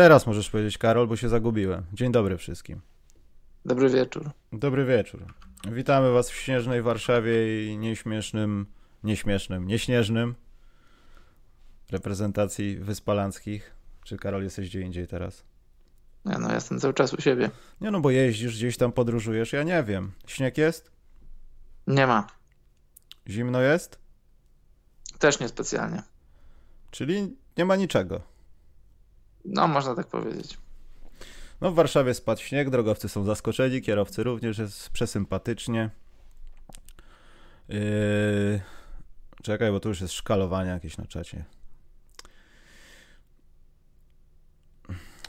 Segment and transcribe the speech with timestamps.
[0.00, 1.84] Teraz możesz powiedzieć, Karol, bo się zagubiłem.
[1.92, 2.80] Dzień dobry wszystkim.
[3.64, 4.30] Dobry wieczór.
[4.52, 5.24] Dobry wieczór.
[5.72, 8.66] Witamy Was w śnieżnej Warszawie i nieśmiesznym,
[9.04, 10.34] nieśmiesznym, nieśnieżnym
[11.90, 13.74] reprezentacji Wyspalanckich.
[14.04, 15.44] Czy Karol jesteś gdzie indziej teraz?
[16.24, 17.50] Nie no, jestem cały czas u siebie.
[17.80, 20.12] Nie no, bo jeździsz gdzieś tam, podróżujesz, ja nie wiem.
[20.26, 20.90] Śnieg jest?
[21.86, 22.26] Nie ma.
[23.28, 23.98] Zimno jest?
[25.18, 26.02] Też niespecjalnie.
[26.90, 28.29] Czyli nie ma niczego.
[29.44, 30.58] No, można tak powiedzieć.
[31.60, 35.90] No w Warszawie spadł śnieg, drogowcy są zaskoczeni, kierowcy również, jest przesympatycznie.
[37.68, 38.60] Yy...
[39.42, 41.44] Czekaj, bo tu już jest szkalowanie jakieś na czacie.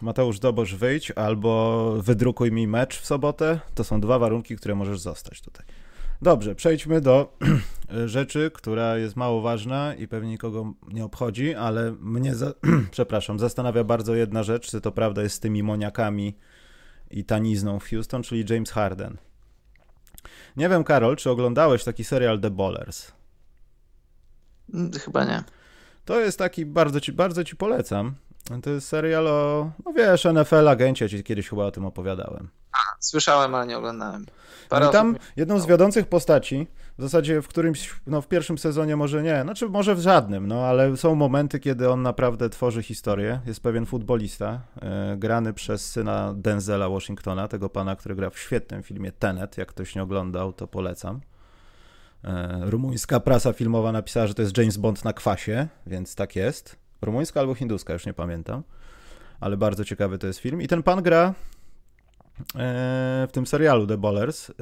[0.02, 3.60] Mateusz Dobosz, wyjdź albo wydrukuj mi mecz w sobotę.
[3.76, 5.66] To są dwa warunki, które możesz zostać tutaj.
[6.22, 7.38] Dobrze, przejdźmy do
[8.06, 12.54] rzeczy, która jest mało ważna i pewnie nikogo nie obchodzi, ale mnie, za...
[12.92, 16.38] przepraszam, zastanawia bardzo jedna rzecz, czy to prawda jest z tymi moniakami
[17.12, 19.18] i tanizną w Houston, czyli James Harden.
[20.58, 23.12] Nie wiem, Karol, czy oglądałeś taki serial The Ballers?
[24.74, 25.44] Mm, chyba nie.
[26.06, 28.16] To jest taki, bardzo ci, bardzo ci polecam.
[28.64, 32.50] To jest serial o, no wiesz, NFL agencie, ci kiedyś chyba o tym opowiadałem.
[32.72, 34.26] A, słyszałem, ale nie oglądałem.
[34.70, 38.58] Parę no I tam jedną z wiodących postaci, w zasadzie w którymś, no w pierwszym
[38.58, 42.84] sezonie może nie, znaczy może w żadnym, no ale są momenty, kiedy on naprawdę tworzy
[42.84, 43.40] historię.
[43.46, 48.84] Jest pewien futbolista, e, grany przez syna Denzela Washingtona, tego pana, który gra w świetnym
[48.84, 49.58] filmie Tenet.
[49.58, 51.22] Jak ktoś nie oglądał, to polecam.
[52.24, 56.81] E, rumuńska prasa filmowa napisała, że to jest James Bond na kwasie, więc tak jest.
[57.02, 58.64] Rumuńska albo hinduska, już nie pamiętam.
[59.40, 60.62] Ale bardzo ciekawy to jest film.
[60.62, 61.34] I ten pan gra
[62.40, 64.54] e, w tym serialu The Ballers e,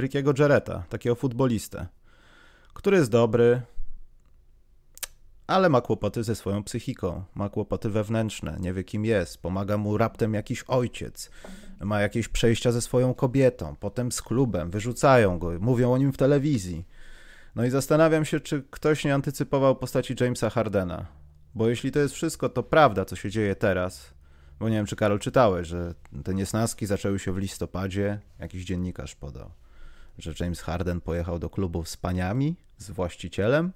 [0.00, 1.86] Rickiego Jaretta, takiego futbolistę,
[2.74, 3.62] który jest dobry,
[5.46, 9.98] ale ma kłopoty ze swoją psychiką, ma kłopoty wewnętrzne, nie wie kim jest, pomaga mu
[9.98, 11.30] raptem jakiś ojciec,
[11.80, 16.16] ma jakieś przejścia ze swoją kobietą, potem z klubem, wyrzucają go, mówią o nim w
[16.16, 16.84] telewizji.
[17.54, 21.06] No i zastanawiam się, czy ktoś nie antycypował postaci Jamesa Hardena,
[21.56, 24.14] bo jeśli to jest wszystko, to prawda, co się dzieje teraz,
[24.58, 25.94] bo nie wiem, czy Karol czytałeś, że
[26.24, 29.50] te niesnaski zaczęły się w listopadzie, jakiś dziennikarz podał,
[30.18, 33.72] że James Harden pojechał do klubu z paniami, z właścicielem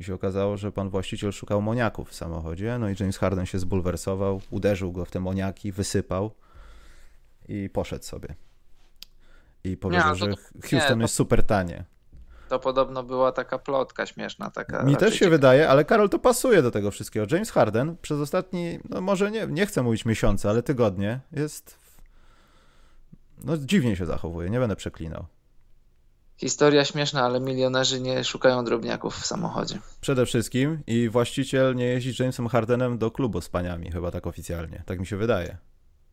[0.00, 3.58] i się okazało, że pan właściciel szukał moniaków w samochodzie, no i James Harden się
[3.58, 6.30] zbulwersował, uderzył go w te moniaki, wysypał
[7.48, 8.34] i poszedł sobie.
[9.64, 10.34] I powiedział, nie, to, że
[10.70, 11.84] Houston nie, jest super tanie.
[12.48, 14.50] To podobno była taka plotka śmieszna.
[14.50, 15.30] Taka Mi też się ciekawa.
[15.36, 17.26] wydaje, ale Karol to pasuje do tego wszystkiego.
[17.30, 21.78] James Harden przez ostatni, no może nie, nie chcę mówić miesiące, ale tygodnie jest.
[23.44, 25.26] No dziwnie się zachowuje, nie będę przeklinał.
[26.36, 29.78] Historia śmieszna, ale milionerzy nie szukają drobniaków w samochodzie.
[30.00, 34.82] Przede wszystkim i właściciel nie jeździ Jamesem Hardenem do klubu z paniami, chyba tak oficjalnie.
[34.86, 35.56] Tak mi się wydaje.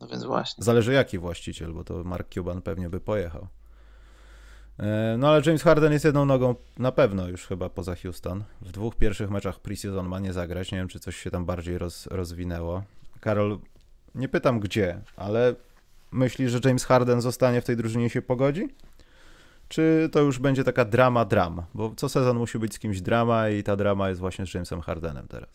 [0.01, 0.63] No więc właśnie.
[0.63, 3.47] Zależy jaki właściciel, bo to Mark Cuban pewnie by pojechał.
[4.79, 8.43] E, no ale James Harden jest jedną nogą na pewno już chyba poza Houston.
[8.61, 10.71] W dwóch pierwszych meczach preseason ma nie zagrać.
[10.71, 12.83] Nie wiem, czy coś się tam bardziej roz, rozwinęło.
[13.19, 13.59] Karol,
[14.15, 15.55] nie pytam gdzie, ale
[16.11, 18.69] myślisz, że James Harden zostanie w tej drużynie i się pogodzi?
[19.67, 21.61] Czy to już będzie taka drama dram?
[21.73, 24.81] Bo co sezon musi być z kimś drama i ta drama jest właśnie z Jamesem
[24.81, 25.49] Hardenem teraz.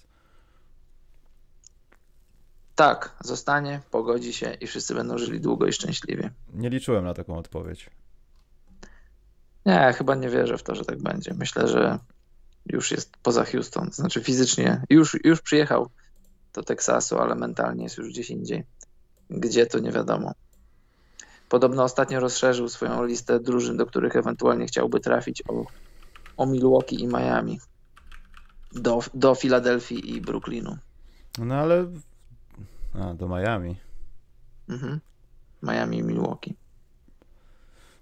[2.75, 6.31] Tak, zostanie, pogodzi się i wszyscy będą żyli długo i szczęśliwie.
[6.55, 7.91] Nie liczyłem na taką odpowiedź.
[9.69, 11.35] Nie, chyba nie wierzę w to, że tak będzie.
[11.35, 11.99] Myślę, że
[12.67, 13.91] już jest poza Houston.
[13.93, 15.89] Znaczy fizycznie już, już przyjechał
[16.55, 18.65] do Teksasu, ale mentalnie jest już gdzieś indziej.
[19.31, 20.33] Gdzie to nie wiadomo.
[21.49, 25.65] Podobno ostatnio rozszerzył swoją listę drużyn, do których ewentualnie chciałby trafić o,
[26.37, 27.61] o Milwaukee i Miami.
[28.73, 30.79] Do, do Filadelfii i Brooklynu.
[31.39, 31.87] No ale.
[32.95, 33.77] A, do Miami.
[34.69, 35.01] Mhm.
[35.63, 36.55] Miami i Milwaukee.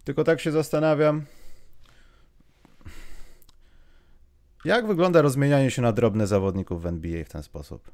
[0.05, 1.25] Tylko tak się zastanawiam,
[4.65, 7.91] Jak wygląda rozmienianie się na drobne zawodników w NBA w ten sposób?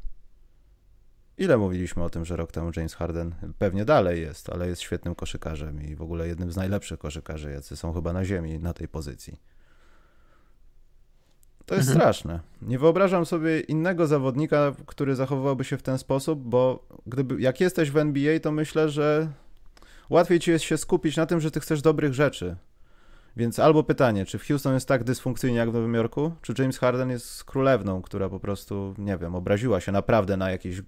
[1.38, 5.14] Ile mówiliśmy o tym, że rok temu James Harden pewnie dalej jest, ale jest świetnym
[5.14, 8.88] koszykarzem i w ogóle jednym z najlepszych koszykarzy, jacy są chyba na ziemi na tej
[8.88, 9.40] pozycji.
[11.66, 12.00] To jest mhm.
[12.00, 12.40] straszne.
[12.62, 17.90] Nie wyobrażam sobie innego zawodnika, który zachowywałby się w ten sposób, bo gdyby, jak jesteś
[17.90, 19.28] w NBA, to myślę, że
[20.10, 22.56] łatwiej ci jest się skupić na tym, że ty chcesz dobrych rzeczy,
[23.36, 26.78] więc albo pytanie, czy w Houston jest tak dysfunkcyjnie jak w Nowym Jorku, czy James
[26.78, 30.82] Harden jest królewną, która po prostu, nie wiem, obraziła się naprawdę na jakieś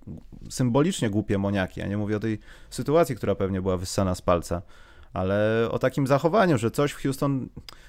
[0.50, 1.80] symbolicznie głupie moniaki.
[1.80, 2.38] Ja nie mówię o tej
[2.70, 4.62] sytuacji, która pewnie była wyssana z palca,
[5.12, 7.48] ale o takim zachowaniu, że coś w Houston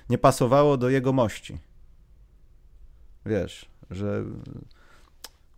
[0.09, 1.57] nie pasowało do jego mości.
[3.25, 4.23] Wiesz, że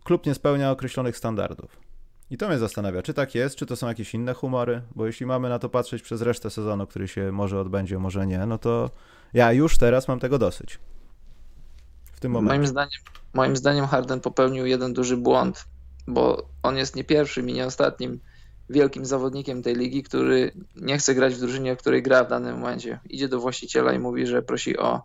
[0.04, 1.87] klub nie spełnia określonych standardów.
[2.30, 5.26] I to mnie zastanawia, czy tak jest, czy to są jakieś inne humory, bo jeśli
[5.26, 8.90] mamy na to patrzeć przez resztę sezonu, który się może odbędzie, może nie, no to
[9.34, 10.78] ja już teraz mam tego dosyć.
[12.12, 12.58] W tym momencie.
[12.58, 13.00] Moim zdaniem,
[13.34, 15.64] moim zdaniem Harden popełnił jeden duży błąd,
[16.06, 18.20] bo on jest nie pierwszym i nie ostatnim
[18.70, 22.58] wielkim zawodnikiem tej ligi, który nie chce grać w drużynie, w której gra w danym
[22.58, 23.00] momencie.
[23.10, 25.02] Idzie do właściciela i mówi, że prosi o,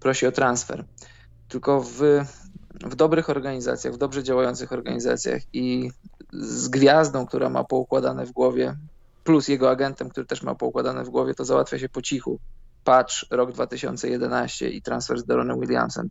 [0.00, 0.84] prosi o transfer.
[1.48, 2.00] Tylko w,
[2.80, 5.90] w dobrych organizacjach, w dobrze działających organizacjach i
[6.32, 8.76] z gwiazdą, która ma poukładane w głowie,
[9.24, 12.38] plus jego agentem, który też ma poukładane w głowie, to załatwia się po cichu.
[12.84, 16.10] Patrz, rok 2011 i transfer z Deronem Williamsem.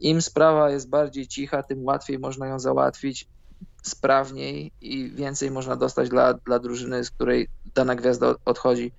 [0.00, 3.28] Im sprawa jest bardziej cicha, tym łatwiej można ją załatwić,
[3.82, 8.92] sprawniej i więcej można dostać dla, dla drużyny, z której dana gwiazda odchodzi.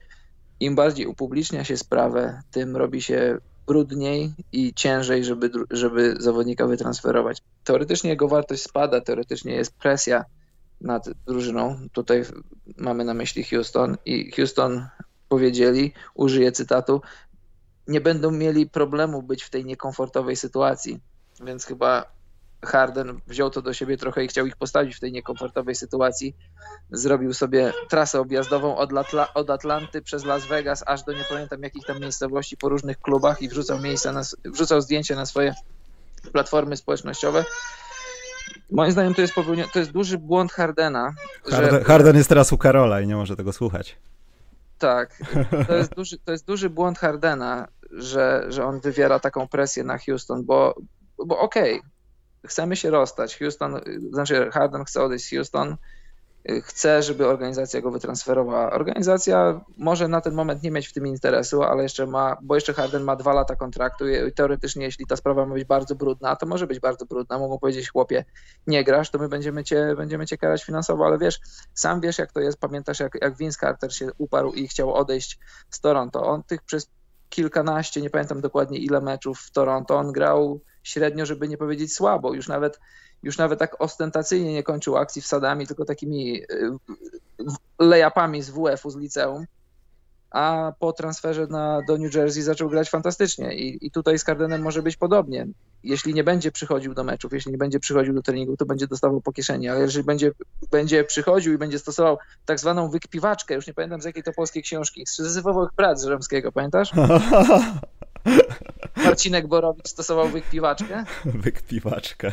[0.59, 3.37] Im bardziej upublicznia się sprawę, tym robi się
[3.69, 7.41] brudniej i ciężej, żeby, żeby zawodnika wytransferować.
[7.63, 10.25] Teoretycznie jego wartość spada, teoretycznie jest presja
[10.81, 11.77] nad drużyną.
[11.93, 12.23] Tutaj
[12.77, 14.87] mamy na myśli Houston i Houston
[15.29, 17.01] powiedzieli, użyję cytatu,
[17.87, 20.99] nie będą mieli problemu być w tej niekomfortowej sytuacji.
[21.45, 22.05] Więc chyba
[22.65, 26.35] Harden wziął to do siebie trochę i chciał ich postawić w tej niekomfortowej sytuacji.
[26.91, 28.89] Zrobił sobie trasę objazdową od,
[29.33, 33.41] od Atlanty przez Las Vegas aż do nie pamiętam jakich tam miejscowości po różnych klubach
[33.41, 35.53] i wrzucał, miejsca na, wrzucał zdjęcia na swoje
[36.31, 37.45] platformy społecznościowe.
[38.71, 39.33] Moim zdaniem to jest,
[39.73, 41.13] to jest duży błąd Hardena.
[41.49, 41.83] Harden, że...
[41.83, 43.97] Harden jest teraz u Karola i nie może tego słuchać.
[44.79, 45.17] Tak,
[45.67, 49.97] to jest duży, to jest duży błąd Hardena, że, że on wywiera taką presję na
[49.97, 50.75] Houston, bo,
[51.25, 51.89] bo okej, okay,
[52.47, 53.37] chcemy się rozstać.
[53.37, 53.81] Houston,
[54.11, 55.77] znaczy Harden chce odejść z Houston,
[56.63, 58.71] chce, żeby organizacja go wytransferowała.
[58.71, 62.73] Organizacja może na ten moment nie mieć w tym interesu, ale jeszcze ma, bo jeszcze
[62.73, 66.45] Harden ma dwa lata kontraktu i teoretycznie, jeśli ta sprawa ma być bardzo brudna, to
[66.45, 67.39] może być bardzo brudna.
[67.39, 68.25] Mogą powiedzieć, chłopie,
[68.67, 71.39] nie grasz, to my będziemy cię, będziemy cię karać finansowo, ale wiesz,
[71.73, 72.59] sam wiesz, jak to jest.
[72.59, 75.39] Pamiętasz, jak, jak Vince Carter się uparł i chciał odejść
[75.69, 76.23] z Toronto.
[76.23, 76.89] On tych przez
[77.29, 82.33] kilkanaście, nie pamiętam dokładnie ile meczów w Toronto, on grał średnio, żeby nie powiedzieć słabo.
[82.33, 82.79] Już nawet,
[83.23, 86.45] już nawet tak ostentacyjnie nie kończył akcji wsadami, tylko takimi y,
[87.79, 89.45] lejapami z WF-u, z liceum.
[90.31, 93.55] A po transferze na, do New Jersey zaczął grać fantastycznie.
[93.55, 95.47] I, I tutaj z Cardenem może być podobnie.
[95.83, 99.21] Jeśli nie będzie przychodził do meczów, jeśli nie będzie przychodził do treningu, to będzie dostawał
[99.21, 100.31] po kieszeni, ale jeżeli będzie,
[100.71, 104.63] będzie przychodził i będzie stosował tak zwaną wykpiwaczkę, już nie pamiętam z jakiej to polskiej
[104.63, 106.91] książki, z Syzyfowych prac Żeromskiego, pamiętasz?
[108.97, 111.05] Marcinek Borowicz stosował wykpiwaczkę.
[111.25, 112.31] Wykpiwaczkę.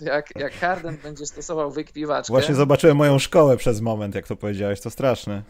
[0.00, 2.32] Jak, jak Harden będzie stosował wykpiwaczkę.
[2.32, 5.42] Właśnie zobaczyłem moją szkołę przez moment, jak to powiedziałeś, to straszne.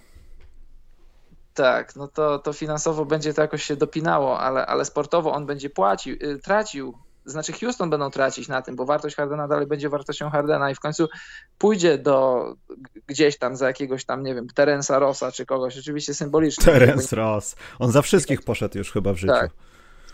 [1.54, 5.70] Tak, no to, to finansowo będzie to jakoś się dopinało, ale, ale sportowo on będzie
[5.70, 10.30] płacił, y, tracił, znaczy Houston będą tracić na tym, bo wartość Hardena dalej będzie wartością
[10.30, 11.08] Hardena i w końcu
[11.58, 12.44] pójdzie do
[13.06, 16.64] gdzieś tam za jakiegoś tam, nie wiem, Terensa Rossa czy kogoś, oczywiście symbolicznie.
[16.64, 19.32] Terence Ross, on za wszystkich poszedł już chyba w życiu.
[19.32, 19.50] Tak,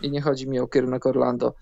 [0.01, 1.53] i nie chodzi mi o kierunek Orlando.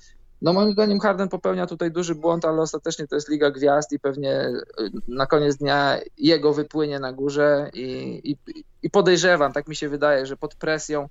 [0.41, 4.00] No moim zdaniem Harden popełnia tutaj duży błąd, ale ostatecznie to jest Liga Gwiazd i
[4.00, 4.63] pewnie y,
[5.08, 8.53] na koniec dnia jego wypłynie na górze i, i,
[8.84, 11.10] i podejrzewam, tak mi się wydaje, że pod presją,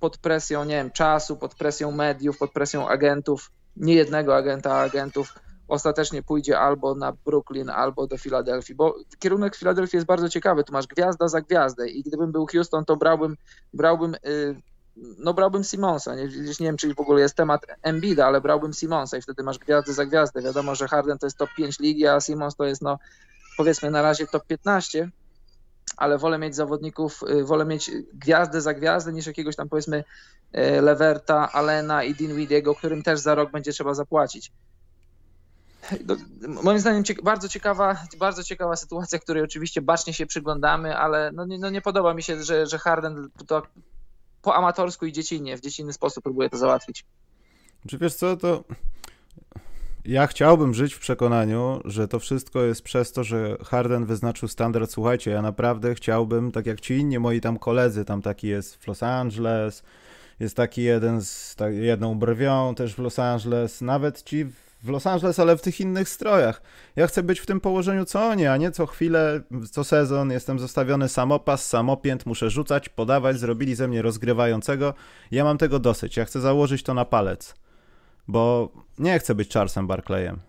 [0.00, 5.34] pod presją, nie wiem, czasu, pod presją mediów, pod presją agentów, nie jednego agenta, agentów,
[5.68, 10.72] ostatecznie pójdzie albo na Brooklyn, albo do Filadelfii, bo kierunek Filadelfii jest bardzo ciekawy, tu
[10.72, 13.36] masz gwiazda za gwiazdę i gdybym był Houston, to brałbym,
[13.74, 14.54] brałbym y,
[14.96, 16.24] no brałbym Simonsa, nie,
[16.60, 19.92] nie wiem, czy w ogóle jest temat Embida, ale brałbym Simonsa i wtedy masz gwiazdę
[19.92, 20.42] za gwiazdę.
[20.42, 22.98] Wiadomo, że Harden to jest top 5 ligi, a Simons to jest, no
[23.56, 25.10] powiedzmy na razie top 15,
[25.96, 30.04] ale wolę mieć zawodników, y, wolę mieć gwiazdę za gwiazdę niż jakiegoś tam powiedzmy
[30.56, 34.52] y, Leverta, Alena i Dinwidiego, którym też za rok będzie trzeba zapłacić.
[36.62, 41.58] Moim zdaniem bardzo ciekawa, bardzo ciekawa sytuacja, której oczywiście bacznie się przyglądamy, ale no nie,
[41.58, 43.62] no nie podoba mi się, że, że Harden to
[44.42, 47.04] po amatorsku i dziecinnie, w dziecinny sposób próbuję to załatwić.
[47.88, 48.64] Czy wiesz co, to
[50.04, 54.90] ja chciałbym żyć w przekonaniu, że to wszystko jest przez to, że Harden wyznaczył standard.
[54.90, 58.86] Słuchajcie, ja naprawdę chciałbym, tak jak ci inni moi tam koledzy, tam taki jest w
[58.86, 59.82] Los Angeles,
[60.40, 64.46] jest taki jeden z tak, jedną brwią też w Los Angeles, nawet ci
[64.90, 66.62] Los Angeles, ale w tych innych strojach.
[66.96, 70.58] Ja chcę być w tym położeniu co oni, a nie co chwilę, co sezon jestem
[70.58, 74.94] zostawiony samopas, samopięt, muszę rzucać, podawać, zrobili ze mnie rozgrywającego.
[75.30, 77.54] Ja mam tego dosyć, ja chcę założyć to na palec,
[78.28, 80.40] bo nie chcę być Charlesem Barclayem.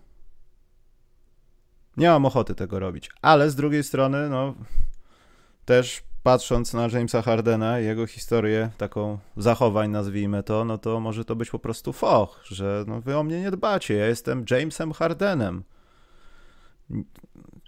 [1.96, 4.54] Nie mam ochoty tego robić, ale z drugiej strony, no,
[5.64, 11.24] też patrząc na Jamesa Hardena i jego historię taką zachowań, nazwijmy to, no to może
[11.24, 14.92] to być po prostu foch, że no wy o mnie nie dbacie, ja jestem Jamesem
[14.92, 15.64] Hardenem.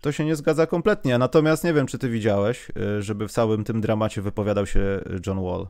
[0.02, 1.18] to się nie zgadza kompletnie.
[1.18, 5.44] Natomiast nie wiem, czy ty widziałeś, y, żeby w całym tym dramacie wypowiadał się John
[5.44, 5.68] Wall.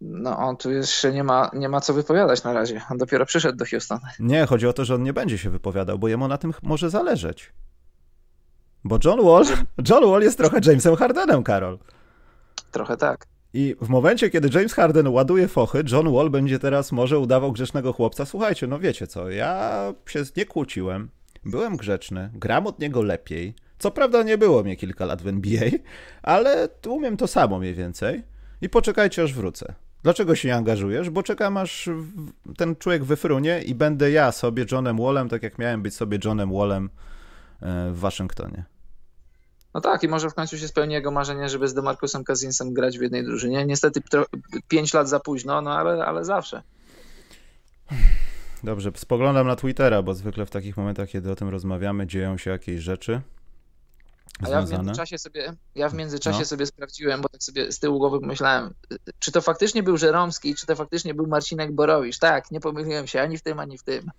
[0.00, 2.82] No, on tu jeszcze nie ma, nie ma co wypowiadać na razie.
[2.90, 3.98] On dopiero przyszedł do Houston.
[4.20, 6.90] Nie, chodzi o to, że on nie będzie się wypowiadał, bo jemu na tym może
[6.90, 7.52] zależeć.
[8.84, 9.44] Bo John Wall,
[9.88, 11.78] John Wall jest trochę Jamesem Hardenem, Karol.
[12.70, 13.26] Trochę tak.
[13.54, 17.92] I w momencie, kiedy James Harden ładuje fochy, John Wall będzie teraz może udawał grzecznego
[17.92, 18.24] chłopca.
[18.24, 21.10] Słuchajcie, no wiecie co, ja się nie kłóciłem,
[21.44, 23.54] byłem grzeczny, gram od niego lepiej.
[23.78, 25.70] Co prawda nie było mnie kilka lat w NBA,
[26.22, 28.22] ale umiem to samo mniej więcej.
[28.62, 29.74] I poczekajcie, aż wrócę.
[30.02, 31.10] Dlaczego się nie angażujesz?
[31.10, 31.90] Bo czekam, aż
[32.56, 36.52] ten człowiek wyfrunie i będę ja sobie Johnem Wallem, tak jak miałem być sobie Johnem
[36.52, 36.90] Wallem
[37.62, 38.64] w Waszyngtonie.
[39.74, 42.98] No tak, i może w końcu się spełni jego marzenie, żeby z Demarcusem Cousinsem grać
[42.98, 43.66] w jednej drużynie.
[43.66, 44.02] Niestety
[44.68, 46.62] pięć lat za późno, no ale, ale zawsze.
[48.64, 52.50] Dobrze, spoglądam na Twittera, bo zwykle w takich momentach, kiedy o tym rozmawiamy, dzieją się
[52.50, 53.20] jakieś rzeczy.
[54.46, 56.44] A ja w międzyczasie sobie, ja w międzyczasie no.
[56.44, 58.74] sobie sprawdziłem, bo tak sobie z tyłu głowy pomyślałem,
[59.18, 62.18] czy to faktycznie był Żeromski, czy to faktycznie był Marcinek Borowicz.
[62.18, 64.10] Tak, nie pomyliłem się ani w tym, ani w tym.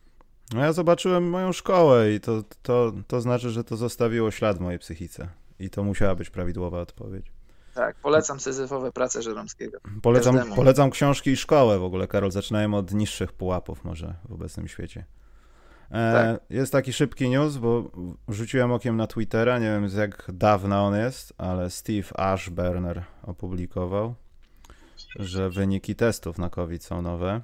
[0.53, 4.59] No ja zobaczyłem moją szkołę i to, to, to znaczy, że to zostawiło ślad w
[4.59, 5.27] mojej psychice.
[5.59, 7.31] I to musiała być prawidłowa odpowiedź.
[7.73, 9.79] Tak, polecam syzyfowe prace Żeromskiego.
[10.01, 12.31] Polecam, polecam książki i szkołę w ogóle, Karol.
[12.31, 15.05] Zaczynajmy od niższych pułapów może w obecnym świecie.
[15.91, 16.41] E, tak.
[16.49, 17.91] Jest taki szybki news, bo
[18.27, 24.15] rzuciłem okiem na Twittera, nie wiem jak dawno on jest, ale Steve Ashburner opublikował,
[25.15, 27.41] że wyniki testów na COVID są nowe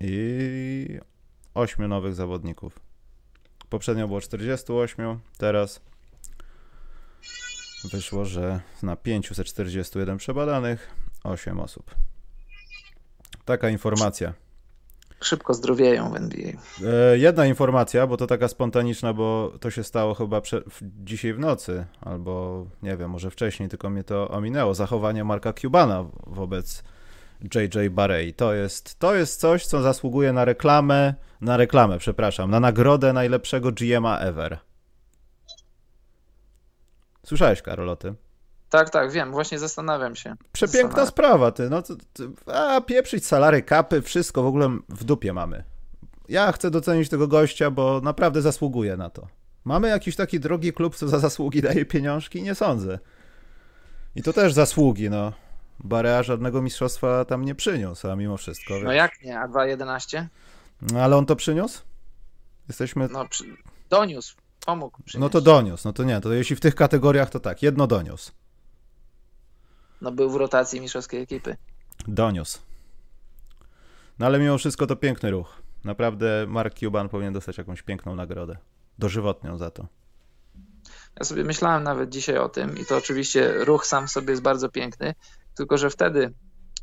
[0.00, 0.98] i
[1.54, 2.78] 8 nowych zawodników.
[3.68, 5.80] Poprzednio było 48, teraz
[7.92, 10.94] wyszło, że na 541 przebadanych
[11.24, 11.94] 8 osób.
[13.44, 14.32] Taka informacja.
[15.20, 16.52] Szybko zdrowieją w NBA.
[16.84, 21.38] E, jedna informacja, bo to taka spontaniczna, bo to się stało chyba prze, dzisiaj w
[21.38, 24.74] nocy, albo nie wiem, może wcześniej, tylko mnie to ominęło.
[24.74, 26.82] Zachowanie Marka Cubana wobec
[27.54, 28.34] JJ Barrey.
[28.34, 33.68] To jest, to jest coś, co zasługuje na reklamę, na reklamę, przepraszam, na nagrodę najlepszego
[33.68, 34.58] GM'a ever.
[37.26, 38.16] Słyszałeś, Karol, o tym?
[38.70, 40.36] Tak, tak, wiem, właśnie zastanawiam się.
[40.52, 41.08] Przepiękna zastanawiam.
[41.08, 41.70] sprawa, ty.
[41.70, 41.94] No, to,
[42.52, 45.64] a pieprzyć salary, kapy, wszystko w ogóle w dupie mamy.
[46.28, 49.26] Ja chcę docenić tego gościa, bo naprawdę zasługuje na to.
[49.64, 52.42] Mamy jakiś taki drogi klub, co za zasługi daje pieniążki?
[52.42, 52.98] Nie sądzę.
[54.16, 55.32] I to też zasługi, no.
[55.84, 58.74] Barea żadnego mistrzostwa tam nie przyniósł, a mimo wszystko.
[58.84, 60.26] No jak nie, a 2.11?
[60.82, 61.82] No ale on to przyniósł?
[62.68, 63.08] Jesteśmy...
[63.08, 63.44] No, przy...
[63.90, 64.36] doniósł,
[64.66, 65.20] pomógł przynieść.
[65.20, 68.32] No to doniósł, no to nie, to jeśli w tych kategoriach to tak, jedno doniósł.
[70.00, 71.56] No był w rotacji mistrzowskiej ekipy.
[72.08, 72.58] Doniósł.
[74.18, 75.62] No ale mimo wszystko to piękny ruch.
[75.84, 78.56] Naprawdę Mark Cuban powinien dostać jakąś piękną nagrodę.
[78.98, 79.86] Dożywotnią za to.
[81.18, 84.42] Ja sobie myślałem nawet dzisiaj o tym i to oczywiście ruch sam w sobie jest
[84.42, 85.14] bardzo piękny,
[85.54, 86.32] tylko że wtedy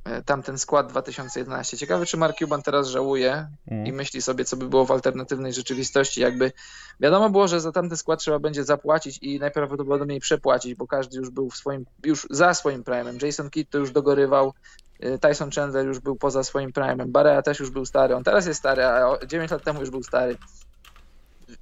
[0.05, 1.77] e, tamten skład 2011.
[1.77, 3.85] Ciekawe, czy Mark Cuban teraz żałuje mm.
[3.85, 6.21] i myśli sobie, co by było w alternatywnej rzeczywistości.
[6.21, 6.51] Jakby
[6.99, 11.29] wiadomo było, że za tamten skład trzeba będzie zapłacić i najprawdopodobniej przepłacić, bo każdy już
[11.29, 13.25] był w swoim, już za swoim prime'em.
[13.25, 14.53] Jason Kidd to już dogorywał,
[14.99, 18.47] e, Tyson Chandler już był poza swoim prime'em, Barea też już był stary, on teraz
[18.47, 20.37] jest stary, a 9 lat temu już był stary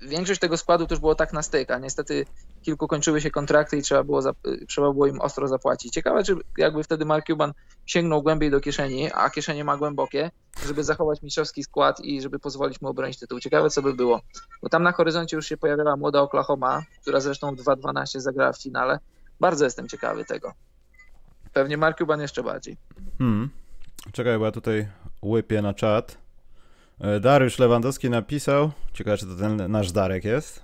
[0.01, 2.25] większość tego składu też było tak na styk, a niestety
[2.62, 4.22] kilku kończyły się kontrakty i trzeba było,
[4.67, 5.94] trzeba było im ostro zapłacić.
[5.94, 7.53] Ciekawe, czy jakby wtedy Mark Cuban
[7.86, 10.32] sięgnął głębiej do kieszeni, a kieszenie ma głębokie,
[10.65, 13.39] żeby zachować mistrzowski skład i żeby pozwolić mu obronić tytuł.
[13.39, 14.22] Ciekawe, co by było.
[14.62, 18.62] Bo tam na horyzoncie już się pojawiała młoda Oklahoma, która zresztą w 2-12 zagrała w
[18.62, 19.00] finale.
[19.39, 20.53] Bardzo jestem ciekawy tego.
[21.53, 22.77] Pewnie Mark Cuban jeszcze bardziej.
[23.17, 23.50] Hmm.
[24.12, 24.88] Czekaj, bo ja tutaj
[25.24, 26.26] łypię na czat.
[27.00, 30.63] E, Dariusz Lewandowski napisał, ciekawe czy to ten nasz Darek jest,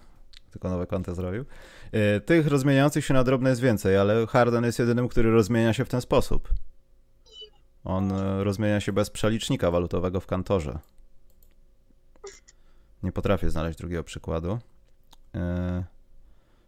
[0.51, 1.45] tylko nowe konto zrobił.
[1.91, 5.85] E, tych rozmieniających się na drobne jest więcej, ale Harden jest jedynym, który rozmienia się
[5.85, 6.49] w ten sposób.
[7.83, 10.79] On e, rozmienia się bez przelicznika walutowego w kantorze.
[13.03, 14.59] Nie potrafię znaleźć drugiego przykładu.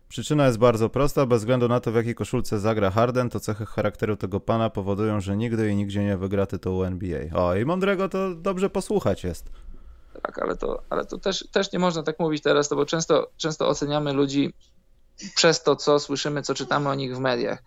[0.10, 1.26] Przyczyna jest bardzo prosta.
[1.26, 5.22] Bez względu na to, w jakiej koszulce zagra Harden, to cechy charakteru tego pana powodują,
[5.22, 7.20] że nigdy i nigdzie nie wygra tytułu NBA.
[7.34, 9.50] O, i mądrego to dobrze posłuchać jest.
[10.22, 13.32] Tak, ale to, ale to też, też nie można tak mówić teraz, to bo często,
[13.38, 14.54] często oceniamy ludzi
[15.36, 17.64] przez to, co słyszymy, co czytamy o nich w mediach.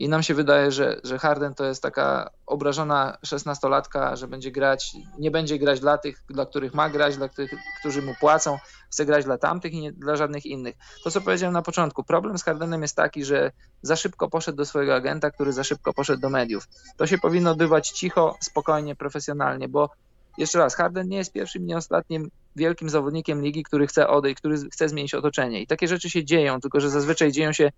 [0.00, 4.92] I nam się wydaje, że, że Harden to jest taka obrażona szesnastolatka, że będzie grać,
[5.18, 8.58] nie będzie grać dla tych, dla których ma grać, dla tych, którzy mu płacą,
[8.90, 10.76] chce grać dla tamtych i nie dla żadnych innych.
[11.04, 13.52] To, co powiedziałem na początku, problem z Hardenem jest taki, że
[13.82, 16.68] za szybko poszedł do swojego agenta, który za szybko poszedł do mediów.
[16.96, 19.90] To się powinno odbywać cicho, spokojnie, profesjonalnie, bo
[20.38, 24.56] jeszcze raz, Harden nie jest pierwszym, nie ostatnim wielkim zawodnikiem ligi, który chce odejść, który
[24.70, 25.62] chce zmienić otoczenie.
[25.62, 27.70] I takie rzeczy się dzieją, tylko że zazwyczaj dzieją się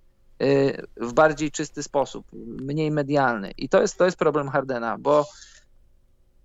[0.96, 2.26] w bardziej czysty sposób,
[2.60, 3.50] mniej medialny.
[3.58, 5.26] I to jest, to jest problem Hardena, bo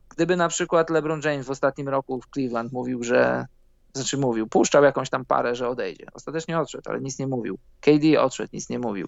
[0.09, 3.45] gdyby na przykład LeBron James w ostatnim roku w Cleveland mówił, że
[3.93, 6.05] znaczy mówił, puszczał jakąś tam parę, że odejdzie.
[6.13, 7.57] Ostatecznie odszedł, ale nic nie mówił.
[7.81, 9.07] KD odszedł, nic nie mówił.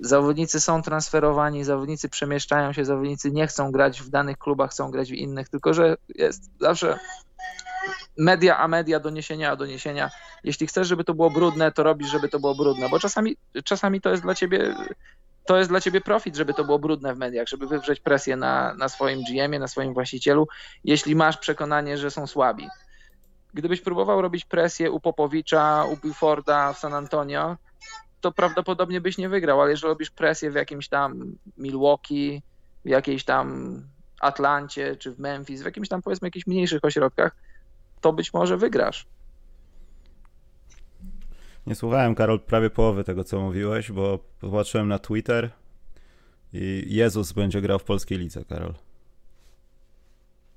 [0.00, 5.10] Zawodnicy są transferowani, zawodnicy przemieszczają się, zawodnicy nie chcą grać w danych klubach, chcą grać
[5.10, 6.98] w innych, tylko że jest zawsze
[8.20, 10.10] media a media, doniesienia a doniesienia.
[10.44, 14.00] Jeśli chcesz, żeby to było brudne, to robisz, żeby to było brudne, bo czasami, czasami
[14.00, 14.74] to jest dla ciebie
[15.46, 18.74] to jest dla ciebie profit, żeby to było brudne w mediach, żeby wywrzeć presję na,
[18.74, 20.48] na swoim GM-ie, na swoim właścicielu,
[20.84, 22.68] jeśli masz przekonanie, że są słabi.
[23.54, 27.56] Gdybyś próbował robić presję u Popowicza, u Bufforda w San Antonio,
[28.20, 32.42] to prawdopodobnie byś nie wygrał, ale jeżeli robisz presję w jakimś tam Milwaukee,
[32.84, 33.76] w jakiejś tam
[34.20, 37.36] Atlancie czy w Memphis, w jakimś tam powiedzmy jakichś mniejszych ośrodkach,
[38.00, 39.06] to być może wygrasz.
[41.66, 45.50] Nie słuchałem, Karol, prawie połowy tego, co mówiłeś, bo popatrzyłem na Twitter
[46.52, 48.74] i Jezus będzie grał w polskiej lidze, Karol.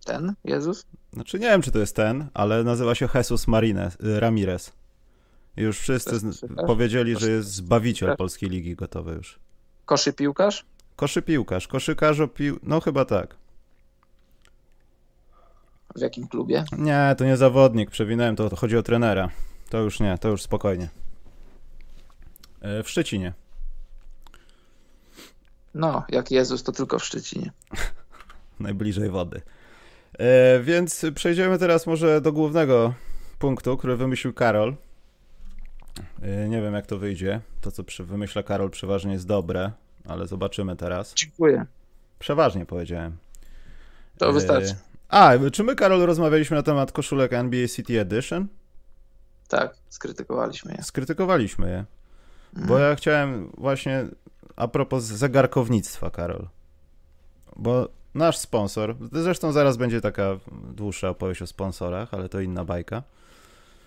[0.05, 0.85] Ten Jezus?
[1.13, 4.73] Znaczy nie wiem, czy to jest ten, ale nazywa się Jesus Marines, y, Ramirez.
[5.57, 6.19] Już wszyscy
[6.67, 9.39] powiedzieli, że jest zbawiciel polskiej ligi gotowy już.
[9.85, 10.65] Koszy piłkarz?
[10.95, 12.59] Koszy piłkarz, koszykarz pił...
[12.63, 13.35] no chyba tak.
[15.95, 16.63] W jakim klubie?
[16.77, 19.29] Nie, to nie zawodnik, przewinąłem, to, to chodzi o trenera.
[19.69, 20.89] To już nie, to już spokojnie.
[22.62, 23.33] E, w Szczecinie.
[25.73, 27.51] No, jak Jezus, to tylko w Szczecinie.
[28.60, 29.41] Najbliżej wody.
[30.19, 32.93] E, więc przejdziemy teraz może do głównego
[33.39, 34.75] punktu, który wymyślił Karol.
[36.21, 37.41] E, nie wiem, jak to wyjdzie.
[37.62, 39.71] To, co wymyśla Karol, przeważnie jest dobre,
[40.08, 41.13] ale zobaczymy teraz.
[41.13, 41.65] Dziękuję.
[42.19, 43.17] Przeważnie powiedziałem.
[44.17, 44.75] To wystarczy.
[45.13, 48.47] A, czy my, Karol, rozmawialiśmy na temat koszulek NBA City Edition?
[49.47, 50.84] Tak, skrytykowaliśmy je.
[50.84, 51.86] Skrytykowaliśmy je.
[52.54, 52.67] Mhm.
[52.67, 54.06] Bo ja chciałem właśnie
[54.56, 56.47] a propos zegarkownictwa, Karol.
[57.56, 60.38] Bo nasz sponsor, zresztą zaraz będzie taka
[60.76, 63.04] dłuższa opowieść o sponsorach, ale to inna bajka.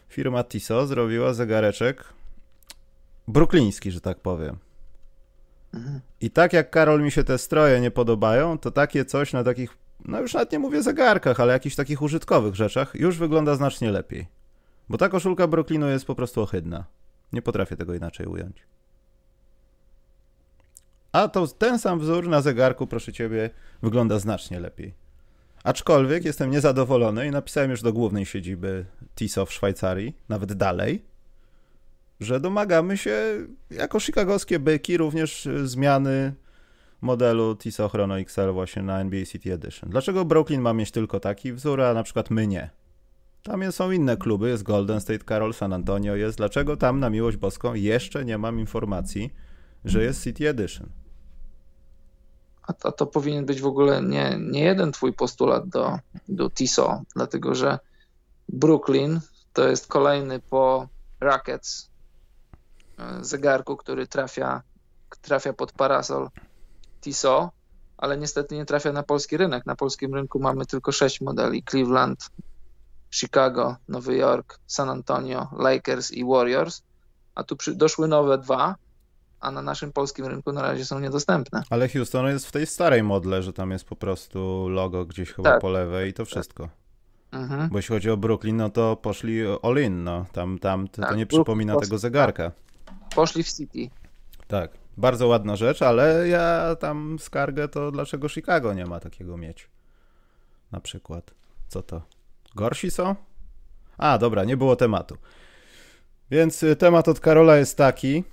[0.09, 2.05] Firma Tiso zrobiła zegareczek
[3.29, 4.59] brukliński, że tak powiem.
[5.75, 6.01] Mhm.
[6.21, 9.77] I tak jak Karol mi się te stroje nie podobają, to takie coś na takich,
[10.09, 14.27] no już nawet nie mówię zegarkach, ale jakichś takich użytkowych rzeczach już wygląda znacznie lepiej.
[14.89, 16.85] Bo ta koszulka Brooklynu jest po prostu ohydna.
[17.33, 18.57] Nie potrafię tego inaczej ująć.
[21.13, 23.51] A to ten sam wzór na zegarku, proszę ciebie,
[23.83, 24.95] wygląda znacznie lepiej.
[25.65, 31.05] Aczkolwiek jestem niezadowolony i napisałem już do głównej siedziby TISO w Szwajcarii, nawet dalej,
[32.21, 33.17] że domagamy się
[33.71, 36.35] jako chicagowskie byki również zmiany
[37.01, 39.91] modelu TISO Chrono XL właśnie na NBA City Edition.
[39.91, 42.71] Dlaczego Brooklyn ma mieć tylko taki wzór, a na przykład my nie?
[43.43, 46.37] Tam są inne kluby, jest Golden State Carol, San Antonio jest.
[46.39, 49.35] Dlaczego tam na miłość boską jeszcze nie mam informacji,
[49.85, 50.89] że jest City Edition?
[52.63, 57.03] A to, to powinien być w ogóle nie, nie jeden twój postulat do, do TISO,
[57.15, 57.79] dlatego że
[58.49, 59.21] Brooklyn
[59.53, 60.89] to jest kolejny po
[61.21, 61.91] Rockets
[62.99, 64.63] e, zegarku, który trafia,
[65.23, 66.29] trafia pod parasol
[67.07, 67.51] TISO,
[67.99, 69.67] ale niestety nie trafia na polski rynek.
[69.67, 72.31] Na polskim rynku mamy tylko sześć modeli: Cleveland,
[73.11, 76.83] Chicago, Nowy Jork, San Antonio, Lakers i Warriors,
[77.35, 78.75] a tu przy, doszły nowe dwa,
[79.41, 81.63] a na naszym polskim rynku na razie są niedostępne.
[81.71, 85.51] Ale Houston jest w tej starej modle, że tam jest po prostu logo gdzieś chyba
[85.51, 85.61] tak.
[85.61, 86.69] po lewej i to wszystko.
[87.33, 87.69] Mhm.
[87.69, 90.27] Bo jeśli chodzi o Brooklyn, no to poszli all in, no.
[90.33, 92.53] Tam, tam to, tak, nie przypomina tego zegarka.
[93.15, 93.91] Poszli w City.
[94.49, 99.71] Tak, bardzo ładna rzecz, ale ja tam skargę to dlaczego Chicago nie ma takiego mieć.
[100.73, 101.35] Na przykład.
[101.69, 102.03] Co to?
[102.55, 103.15] Gorsi są?
[103.99, 105.17] A, dobra, nie było tematu.
[106.31, 108.25] Więc y, temat od Karola jest taki.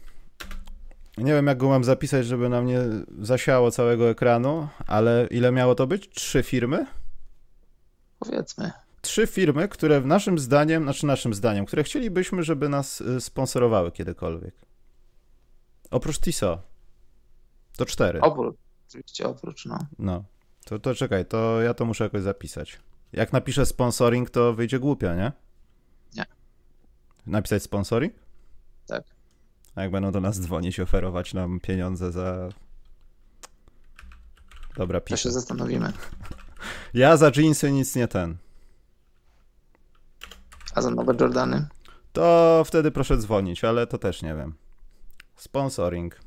[1.18, 2.80] Nie wiem, jak go mam zapisać, żeby nam nie
[3.20, 6.10] zasiało całego ekranu, ale ile miało to być?
[6.10, 6.86] Trzy firmy?
[8.20, 8.72] Powiedzmy.
[9.02, 13.92] Trzy firmy, które w naszym zdaniem, znaczy naszym zdaniem, które chcielibyśmy, żeby nas y, sponsorowały
[13.92, 14.56] kiedykolwiek.
[15.94, 16.62] Oprócz TISO.
[17.78, 18.22] To cztery.
[18.22, 18.56] Oprócz,
[18.90, 19.80] oczywiście oprócz, no.
[20.00, 20.24] No.
[20.66, 22.80] To, to czekaj, to ja to muszę jakoś zapisać.
[23.14, 25.32] Jak napiszę sponsoring, to wyjdzie głupio, nie?
[26.16, 26.26] Nie.
[27.26, 28.14] Napisać sponsoring?
[28.88, 29.04] Tak.
[29.76, 32.50] A jak będą do nas dzwonić, oferować nam pieniądze za.
[34.76, 35.18] Dobra, piszę.
[35.18, 35.94] To się zastanowimy.
[36.94, 38.38] Ja za jeansy nic nie ten.
[40.76, 41.68] A za nowe Jordany?
[42.14, 44.54] To wtedy proszę dzwonić, ale to też nie wiem.
[45.44, 46.20] Sponsoring.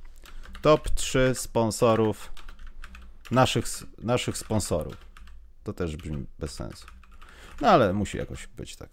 [0.63, 2.33] Top 3 sponsorów.
[3.31, 3.65] Naszych,
[3.99, 4.97] naszych sponsorów.
[5.65, 6.87] To też brzmi bez sensu.
[7.61, 8.91] No ale musi jakoś być tak.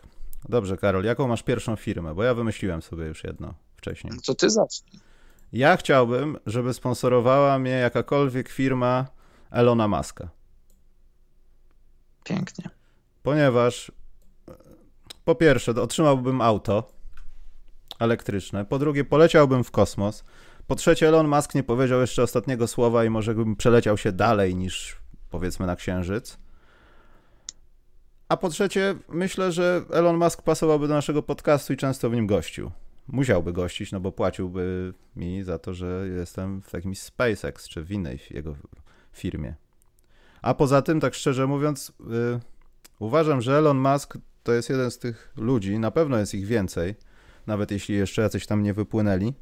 [0.49, 2.15] Dobrze, Karol, jaką masz pierwszą firmę?
[2.15, 4.13] Bo ja wymyśliłem sobie już jedno wcześniej.
[4.23, 4.99] Co ty zacznij.
[5.53, 9.07] Ja chciałbym, żeby sponsorowała mnie jakakolwiek firma
[9.51, 10.29] Elona Muska.
[12.23, 12.69] Pięknie.
[13.23, 13.91] Ponieważ
[15.25, 17.02] po pierwsze otrzymałbym auto
[18.03, 20.23] elektryczne, po drugie poleciałbym w kosmos,
[20.67, 24.55] po trzecie Elon Musk nie powiedział jeszcze ostatniego słowa i może bym przeleciał się dalej
[24.55, 24.97] niż
[25.29, 26.37] powiedzmy na Księżyc.
[28.29, 32.27] A po trzecie, myślę, że Elon Musk pasowałby do naszego podcastu i często w nim
[32.27, 32.71] gościł.
[33.07, 37.91] Musiałby gościć, no bo płaciłby mi za to, że jestem w jakimś SpaceX czy w
[37.91, 38.55] innej jego
[39.11, 39.55] firmie.
[40.41, 42.39] A poza tym, tak szczerze mówiąc, yy,
[42.99, 46.95] uważam, że Elon Musk to jest jeden z tych ludzi, na pewno jest ich więcej,
[47.47, 49.33] nawet jeśli jeszcze jacyś tam nie wypłynęli,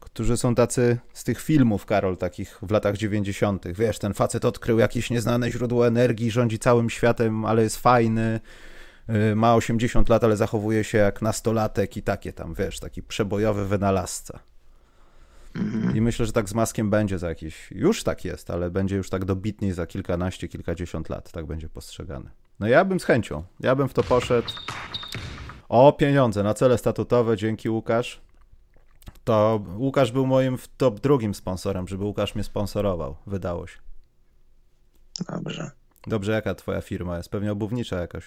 [0.00, 3.68] którzy są tacy z tych filmów, Karol, takich w latach 90.
[3.68, 8.40] Wiesz, ten facet odkrył jakieś nieznane źródło energii, rządzi całym światem, ale jest fajny,
[9.32, 13.66] y, ma 80 lat, ale zachowuje się jak nastolatek i takie tam, wiesz, taki przebojowy
[13.66, 14.38] wynalazca.
[15.94, 19.10] I myślę, że tak z Maskiem będzie za jakieś, już tak jest, ale będzie już
[19.10, 22.30] tak dobitniej za kilkanaście, kilkadziesiąt lat, tak będzie postrzegany.
[22.60, 24.48] No ja bym z chęcią, ja bym w to poszedł.
[25.68, 28.20] O, pieniądze na cele statutowe, dzięki Łukasz.
[29.24, 33.16] To Łukasz był moim top drugim sponsorem, żeby Łukasz mnie sponsorował.
[33.26, 33.78] Wydało się.
[35.28, 35.70] Dobrze.
[36.06, 37.28] Dobrze, jaka twoja firma jest?
[37.28, 38.24] Pewnie obuwnicza jakaś.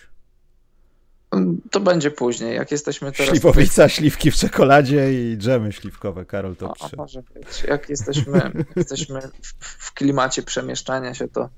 [1.72, 3.32] To będzie później, jak jesteśmy teraz...
[3.32, 7.64] Śliwowica, śliwki w czekoladzie i dżemy śliwkowe, Karol to o, może być.
[7.68, 11.50] Jak jesteśmy, jesteśmy w, w klimacie przemieszczania się, to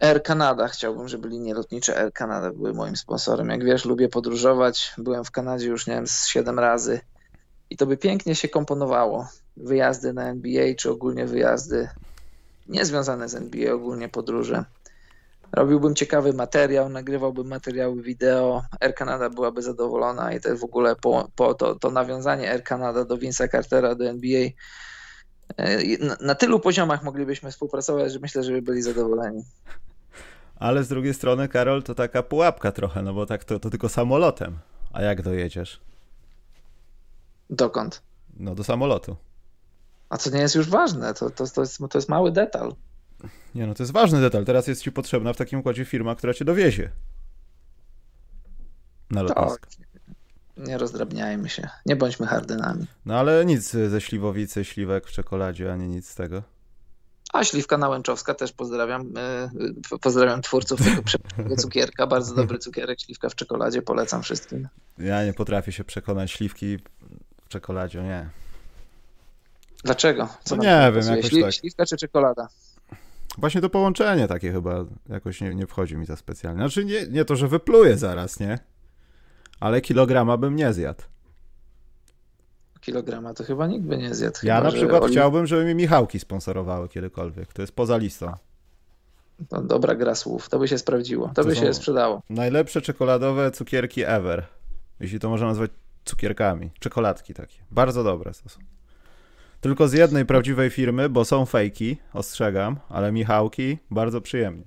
[0.00, 3.48] Air Canada chciałbym, żeby linie lotnicze Air Canada były moim sponsorem.
[3.48, 4.92] Jak wiesz, lubię podróżować.
[4.98, 7.00] Byłem w Kanadzie już, nie wiem, z 7 razy
[7.70, 9.28] i to by pięknie się komponowało.
[9.56, 11.88] Wyjazdy na NBA, czy ogólnie wyjazdy
[12.68, 14.64] niezwiązane z NBA, ogólnie podróże.
[15.52, 18.62] Robiłbym ciekawy materiał, nagrywałbym materiały wideo.
[18.80, 23.04] Air Canada byłaby zadowolona i to w ogóle po, po to, to nawiązanie Air Canada
[23.04, 24.48] do Vince'a Cartera, do NBA.
[25.56, 25.78] E,
[26.20, 29.44] na, tylu poziomach moglibyśmy współpracować, że myślę, że by byli zadowoleni.
[30.56, 33.88] Ale z drugiej strony, Karol, to taka pułapka trochę, no bo tak to, to tylko
[33.88, 34.58] samolotem.
[34.92, 35.80] A jak dojedziesz?
[37.50, 38.02] Dokąd?
[38.36, 39.16] No do samolotu.
[40.08, 42.74] A co nie jest już ważne, to, to, to, jest, to jest mały detal.
[43.54, 44.44] Nie no, to jest ważny detal.
[44.44, 46.90] Teraz jest ci potrzebna w takim układzie firma, która cię dowiezie.
[49.10, 49.50] Na lotnisko.
[49.50, 49.85] Tak.
[50.56, 51.68] Nie rozdrabniajmy się.
[51.86, 52.86] Nie bądźmy hardynami.
[53.06, 56.42] No ale nic ze śliwowicy, śliwek w czekoladzie, ani nic z tego.
[57.32, 59.12] A śliwka nałęczowska też pozdrawiam.
[59.90, 60.80] Yy, pozdrawiam twórców
[61.36, 62.06] tego cukierka.
[62.06, 63.82] Bardzo dobry cukierek, śliwka w czekoladzie.
[63.82, 64.68] Polecam wszystkim.
[64.98, 66.30] Ja nie potrafię się przekonać.
[66.30, 66.78] Śliwki
[67.44, 68.28] w czekoladzie, nie.
[69.84, 70.28] Dlaczego?
[70.44, 71.54] Co no nie wiem, jakoś Śli, tak.
[71.54, 72.48] Śliwka czy czekolada?
[73.38, 76.58] Właśnie to połączenie takie chyba jakoś nie, nie wchodzi mi za specjalnie.
[76.58, 78.58] Znaczy nie, nie to, że wypluję zaraz, nie?
[79.60, 81.02] Ale kilograma bym nie zjadł.
[82.80, 84.38] Kilograma to chyba nikt by nie zjadł.
[84.42, 87.52] Ja chyba, na przykład chciałbym, żeby mi Michałki sponsorowały kiedykolwiek.
[87.52, 88.32] To jest poza listą.
[89.48, 90.48] To dobra gra słów.
[90.48, 91.28] To by się sprawdziło.
[91.28, 92.22] To, to by się sprzedało.
[92.30, 94.46] Najlepsze czekoladowe cukierki ever.
[95.00, 95.70] Jeśli to można nazwać
[96.04, 96.70] cukierkami.
[96.80, 97.58] Czekoladki takie.
[97.70, 98.60] Bardzo dobre to są.
[99.60, 104.64] Tylko z jednej prawdziwej firmy, bo są fejki, ostrzegam, ale Michałki bardzo przyjemnie.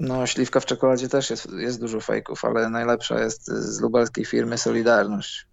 [0.00, 4.58] No, śliwka w czekoladzie też jest, jest dużo fejków, ale najlepsza jest z lubelskiej firmy
[4.58, 5.46] Solidarność.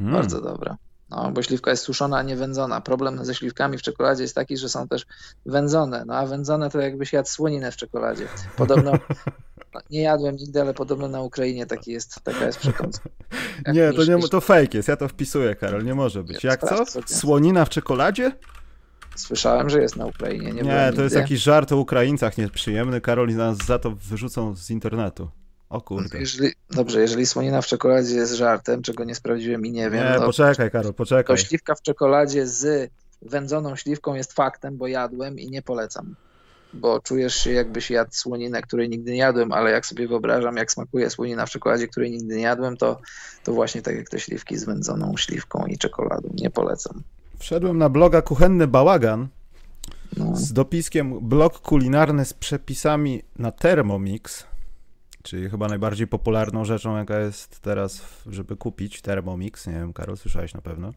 [0.00, 0.12] Mm.
[0.12, 0.76] Bardzo dobra.
[1.10, 2.80] No, bo śliwka jest suszona, a nie wędzona.
[2.80, 5.06] Problem ze śliwkami w czekoladzie jest taki, że są też
[5.46, 6.04] wędzone.
[6.06, 8.28] No a wędzone to jakbyś jadł słoninę w czekoladzie.
[8.56, 8.92] Podobno,
[9.74, 13.08] no, nie jadłem nigdy, ale podobno na Ukrainie taki jest, taka jest przekąska.
[13.72, 14.88] nie, to, nie, to fake jest.
[14.88, 15.84] Ja to wpisuję, Karol.
[15.84, 16.44] Nie może być.
[16.44, 16.84] Jak co?
[17.06, 18.32] Słonina w czekoladzie?
[19.16, 20.52] Słyszałem, że jest na Ukrainie.
[20.52, 23.00] Nie, nie to jest jakiś żart o Ukraińcach nieprzyjemny.
[23.00, 25.30] Karol nas za to wyrzucą z internetu.
[25.68, 26.18] O kurde.
[26.18, 30.04] Jeżeli, dobrze, jeżeli słonina w czekoladzie jest żartem, czego nie sprawdziłem i nie wiem.
[30.04, 31.36] Nie, to, poczekaj, Karol, poczekaj.
[31.36, 32.90] To śliwka w czekoladzie z
[33.22, 36.16] wędzoną śliwką jest faktem, bo jadłem i nie polecam.
[36.74, 40.72] Bo czujesz się jakbyś jadł słoninę, której nigdy nie jadłem, ale jak sobie wyobrażam, jak
[40.72, 43.00] smakuje słonina w czekoladzie, której nigdy nie jadłem, to,
[43.44, 46.28] to właśnie tak jak te śliwki z wędzoną śliwką i czekoladą.
[46.34, 47.02] Nie polecam.
[47.40, 49.28] Wszedłem na bloga Kuchenny Bałagan
[50.16, 50.36] no.
[50.36, 54.46] z dopiskiem blog kulinarny z przepisami na Thermomix,
[55.22, 59.66] czyli chyba najbardziej popularną rzeczą, jaka jest teraz, żeby kupić Thermomix.
[59.66, 60.92] Nie wiem, Karol, słyszałeś na pewno.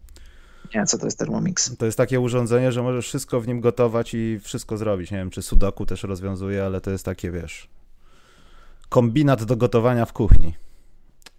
[0.75, 1.77] Nie, co to jest Thermomix?
[1.77, 5.11] To jest takie urządzenie, że możesz wszystko w nim gotować i wszystko zrobić.
[5.11, 7.69] Nie wiem, czy Sudoku też rozwiązuje, ale to jest takie, wiesz,
[8.89, 10.55] kombinat do gotowania w kuchni.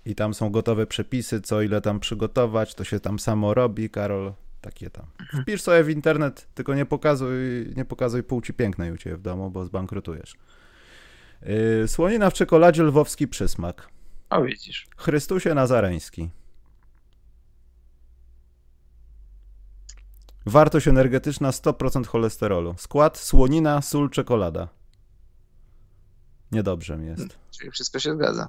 [0.06, 4.32] I tam są gotowe przepisy, co ile tam przygotować, to się tam samo robi, Karol.
[4.64, 5.06] Takie tam.
[5.20, 5.42] Mhm.
[5.42, 7.30] Wpisz sobie w internet, tylko nie pokazuj,
[7.76, 10.36] nie pokazuj płci pięknej u ciebie w domu, bo zbankrutujesz.
[11.42, 13.88] Yy, słonina w czekoladzie, lwowski przysmak.
[14.30, 14.86] O, widzisz.
[14.96, 16.30] Chrystusie Nazareński.
[20.46, 22.74] Wartość energetyczna 100% cholesterolu.
[22.78, 24.68] Skład słonina, sól, czekolada.
[26.52, 27.38] Niedobrze mi jest.
[27.58, 28.46] Czyli wszystko się zgadza.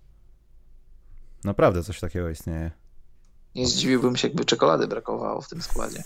[1.44, 2.72] Naprawdę coś takiego istnieje.
[3.56, 6.04] Nie zdziwiłbym się, jakby czekolady brakowało w tym składzie.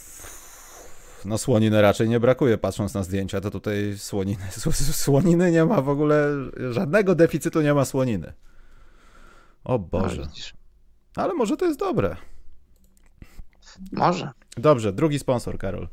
[1.26, 4.44] No słoniny raczej nie brakuje, patrząc na zdjęcia, to tutaj słoniny,
[5.06, 6.28] słoniny nie ma w ogóle,
[6.72, 8.34] żadnego deficytu nie ma słoniny.
[9.64, 10.22] O Boże.
[11.18, 12.16] No, Ale może to jest dobre.
[13.92, 14.32] Może.
[14.58, 15.88] Dobrze, drugi sponsor, Karol.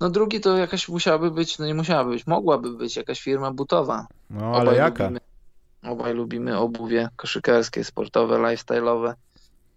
[0.00, 4.06] No drugi to jakaś musiałaby być, no nie musiałaby być, mogłaby być jakaś firma butowa.
[4.30, 5.04] No ale obaj jaka?
[5.04, 5.20] Lubimy,
[5.88, 9.14] obaj lubimy obuwie koszykarskie, sportowe, lifestyle'owe.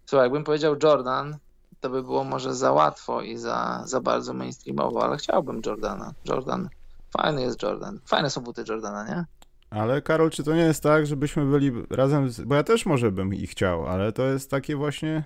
[0.06, 1.36] Słuchaj, jakbym powiedział Jordan,
[1.80, 6.12] to by było może za łatwo i za, za bardzo mainstreamowo, ale chciałbym Jordana.
[6.24, 6.68] Jordan,
[7.10, 8.00] fajny jest Jordan.
[8.06, 9.24] Fajne są buty Jordana, nie?
[9.70, 12.40] Ale Karol, czy to nie jest tak, żebyśmy byli razem, z...
[12.40, 15.24] bo ja też może bym ich chciał, ale to jest takie właśnie,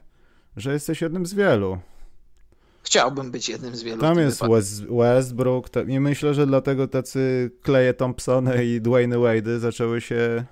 [0.57, 1.79] że jesteś jednym z wielu.
[2.83, 4.01] Chciałbym być jednym z wielu.
[4.01, 9.59] Tam jest West, Westbrook te, i myślę, że dlatego tacy Kleje Thompsony i Dwayne Wade
[9.59, 10.45] zaczęły się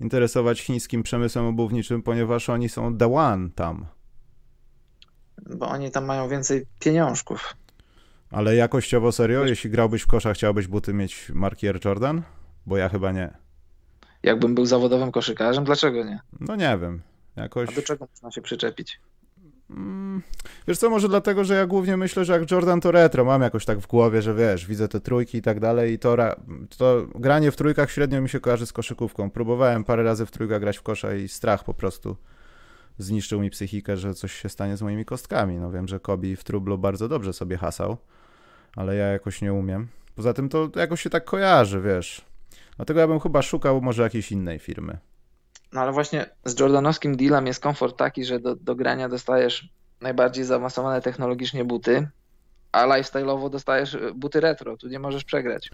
[0.00, 3.86] interesować chińskim przemysłem obuwniczym, ponieważ oni są the one tam.
[5.56, 7.56] Bo oni tam mają więcej pieniążków.
[8.30, 9.44] Ale jakościowo serio?
[9.44, 12.22] Jeśli grałbyś w kosza, chciałbyś buty mieć marki Air Jordan?
[12.66, 13.30] Bo ja chyba nie.
[14.22, 16.20] Jakbym był zawodowym koszykarzem, dlaczego nie?
[16.40, 17.02] No nie wiem.
[17.36, 17.68] Jakoś...
[17.68, 19.00] A do czego można się przyczepić?
[19.70, 20.22] Mm,
[20.68, 23.64] wiesz co, może dlatego, że ja głównie myślę, że jak Jordan to retro, mam jakoś
[23.64, 26.16] tak w głowie, że wiesz, widzę te trójki i tak dalej i to,
[26.78, 29.30] to granie w trójkach średnio mi się kojarzy z koszykówką.
[29.30, 32.16] Próbowałem parę razy w trójkach grać w kosza i strach po prostu
[32.98, 35.56] zniszczył mi psychikę, że coś się stanie z moimi kostkami.
[35.56, 37.96] No wiem, że Kobi w trublu bardzo dobrze sobie hasał,
[38.76, 39.88] ale ja jakoś nie umiem.
[40.14, 42.24] Poza tym to jakoś się tak kojarzy, wiesz.
[42.76, 44.98] Dlatego ja bym chyba szukał może jakiejś innej firmy.
[45.72, 49.68] No ale właśnie z Jordanowskim dealem jest komfort taki, że do, do grania dostajesz
[50.00, 52.08] najbardziej zaawansowane technologicznie buty,
[52.72, 54.76] a lifestyle'owo dostajesz y, buty retro.
[54.76, 55.70] Tu nie możesz przegrać.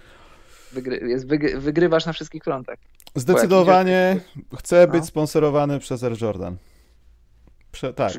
[0.72, 2.78] Wygry, jest, wygry, wygrywasz na wszystkich frontach.
[3.14, 4.20] Zdecydowanie
[4.59, 5.07] chcę być no.
[5.07, 6.57] sponsorowany przez Air Jordan.
[7.72, 8.12] Prze tak,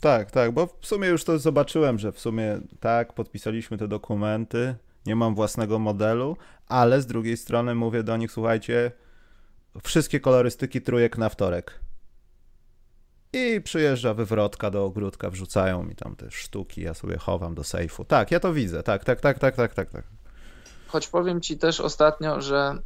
[0.00, 4.74] tak, tak, bo w sumie już to zobaczyłem, że w sumie tak, podpisaliśmy te dokumenty,
[5.06, 6.36] nie mam własnego modelu,
[6.66, 8.92] ale z drugiej strony mówię do nich, słuchajcie,
[9.82, 11.80] wszystkie kolorystyki trójek na wtorek.
[13.32, 18.04] I przyjeżdża wywrotka do ogródka, wrzucają mi tam te sztuki, ja sobie chowam do sejfu.
[18.04, 20.04] Tak, ja to widzę, tak, tak, tak, tak, tak, tak, tak.
[20.88, 22.78] Choć powiem ci też ostatnio, że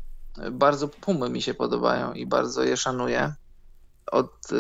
[0.53, 3.35] bardzo pumy mi się podobają i bardzo je szanuję.
[4.07, 4.57] Od, y,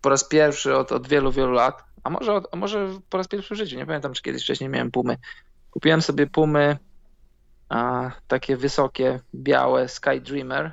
[0.00, 3.54] po raz pierwszy od, od wielu, wielu lat, a może, a może po raz pierwszy
[3.54, 5.18] w życiu, nie pamiętam, czy kiedyś wcześniej miałem pumy.
[5.70, 6.78] Kupiłem sobie pumy
[7.68, 10.72] a, takie wysokie, białe Sky Dreamer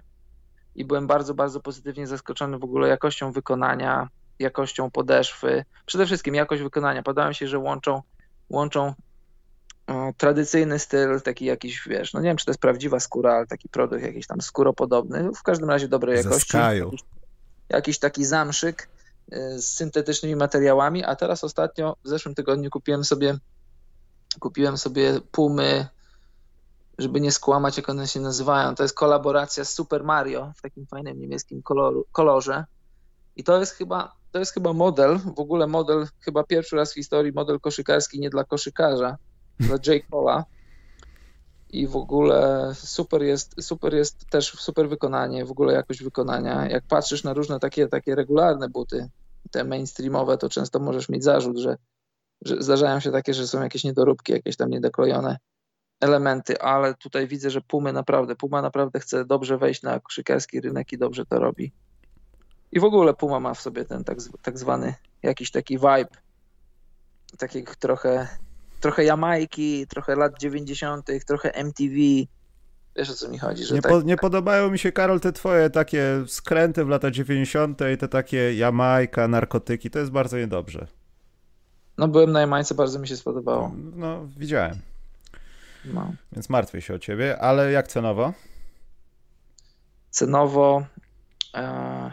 [0.79, 6.61] i byłem bardzo, bardzo pozytywnie zaskoczony w ogóle jakością wykonania, jakością podeszwy, przede wszystkim jakość
[6.61, 7.03] wykonania.
[7.03, 8.01] Podoba mi się, że łączą,
[8.49, 8.93] łączą
[9.87, 13.47] o, tradycyjny styl, taki jakiś, wiesz, no nie wiem, czy to jest prawdziwa skóra, ale
[13.47, 16.57] taki produkt jakiś tam skóropodobny, w każdym razie dobrej jakości.
[16.57, 17.01] Jakiś,
[17.69, 18.89] jakiś taki zamszyk
[19.33, 23.37] y, z syntetycznymi materiałami, a teraz ostatnio, w zeszłym tygodniu kupiłem sobie
[24.39, 25.87] kupiłem sobie pumy
[26.99, 28.75] żeby nie skłamać, jak one się nazywają.
[28.75, 32.65] To jest kolaboracja z Super Mario w takim fajnym niemieckim koloru, kolorze.
[33.35, 36.95] I to jest chyba to jest chyba model, w ogóle model, chyba pierwszy raz w
[36.95, 39.17] historii model koszykarski nie dla koszykarza,
[39.59, 40.03] dla J.
[40.11, 40.45] Cola.
[41.69, 46.69] I w ogóle super jest, super jest też super wykonanie, w ogóle jakość wykonania.
[46.69, 49.09] Jak patrzysz na różne takie, takie regularne buty,
[49.51, 51.77] te mainstreamowe, to często możesz mieć zarzut, że,
[52.41, 55.37] że zdarzają się takie, że są jakieś niedoróbki, jakieś tam niedoklejone
[55.99, 60.93] elementy, ale tutaj widzę, że Pumy naprawdę, Puma naprawdę chce dobrze wejść na koszykarski rynek
[60.93, 61.71] i dobrze to robi.
[62.71, 66.07] I w ogóle Puma ma w sobie ten tak, tak zwany jakiś taki vibe,
[67.37, 68.27] takich trochę,
[68.79, 71.95] trochę Jamajki, trochę lat 90., trochę MTV.
[72.95, 73.65] Wiesz o co mi chodzi?
[73.65, 77.11] Że nie, tak, po, nie podobają mi się, Karol, te twoje takie skręty w lata
[77.11, 77.81] 90.
[77.93, 79.89] i te takie Jamajka, narkotyki.
[79.89, 80.87] To jest bardzo niedobrze.
[81.97, 83.71] No byłem na Jamajce, bardzo mi się spodobało.
[83.95, 84.88] No, widziałem.
[85.85, 86.13] No.
[86.31, 88.33] Więc martwię się o ciebie, ale jak cenowo?
[90.09, 90.85] Cenowo
[91.55, 92.11] e,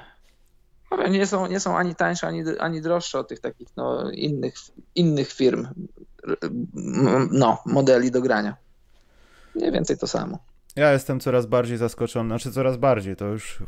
[1.10, 4.54] nie, są, nie są ani tańsze, ani, ani droższe od tych takich no, innych,
[4.94, 5.68] innych firm,
[7.30, 8.56] no, modeli do grania.
[9.54, 10.38] Mniej więcej to samo.
[10.76, 13.62] Ja jestem coraz bardziej zaskoczony, znaczy coraz bardziej, to już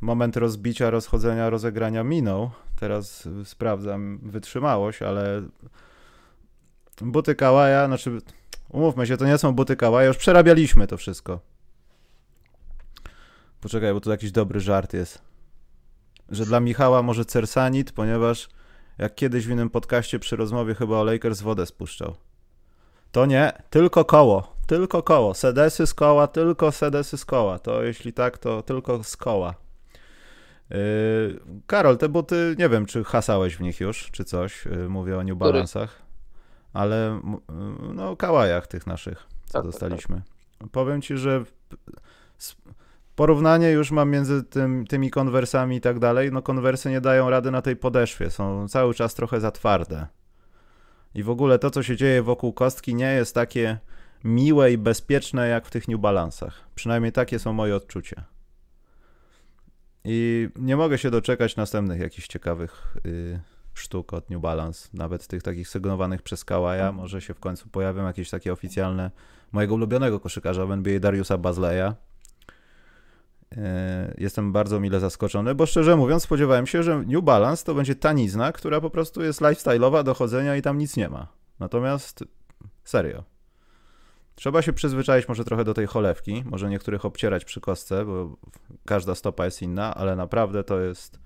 [0.00, 2.50] moment rozbicia, rozchodzenia, rozegrania minął.
[2.80, 5.42] Teraz sprawdzam wytrzymałość, ale
[7.00, 8.20] buty Kawaja, znaczy
[8.70, 11.40] Umówmy się, to nie są buty Kawaja, już przerabialiśmy to wszystko.
[13.60, 15.22] Poczekaj, bo tu jakiś dobry żart jest.
[16.28, 18.48] Że dla Michała może Cersanit, ponieważ
[18.98, 22.14] jak kiedyś w innym podcaście przy rozmowie chyba o Lakers wodę spuszczał.
[23.12, 25.34] To nie, tylko koło, tylko koło.
[25.34, 27.58] Sedesy z koła, tylko sedesy z koła.
[27.58, 29.54] To jeśli tak, to tylko z koła.
[30.70, 34.64] Yy, Karol, te buty, nie wiem, czy hasałeś w nich już, czy coś.
[34.64, 35.88] Yy, mówię o New Balance'ach.
[36.72, 40.16] Ale yy, no, kałajach tych naszych, co tak, dostaliśmy.
[40.16, 40.24] Tak,
[40.58, 40.68] tak.
[40.70, 41.44] Powiem ci, że
[43.16, 46.32] porównanie już mam między tym, tymi konwersami i tak dalej.
[46.32, 50.06] No konwersy nie dają rady na tej podeszwie, są cały czas trochę za twarde.
[51.14, 53.78] I w ogóle to, co się dzieje wokół kostki, nie jest takie
[54.24, 56.64] miłe i bezpieczne jak w tych New Balansach.
[56.74, 58.24] Przynajmniej takie są moje odczucia.
[60.04, 63.40] I nie mogę się doczekać następnych jakichś ciekawych y,
[63.80, 66.82] sztuk od New Balance, nawet tych takich sygnowanych przez Kawaja.
[66.82, 66.94] Mhm.
[66.94, 69.10] Może się w końcu pojawią jakieś takie oficjalne
[69.52, 71.92] mojego ulubionego koszykarza w NBA Dariusa Bazleya.
[73.52, 73.56] Y,
[74.18, 78.52] jestem bardzo mile zaskoczony, bo szczerze mówiąc spodziewałem się, że New Balance to będzie tanizna,
[78.52, 81.26] która po prostu jest lifestyle'owa do chodzenia i tam nic nie ma.
[81.58, 82.24] Natomiast
[82.84, 83.24] serio,
[84.40, 88.36] Trzeba się przyzwyczaić może trochę do tej cholewki, może niektórych obcierać przy kostce, bo
[88.86, 91.20] każda stopa jest inna, ale naprawdę to jest,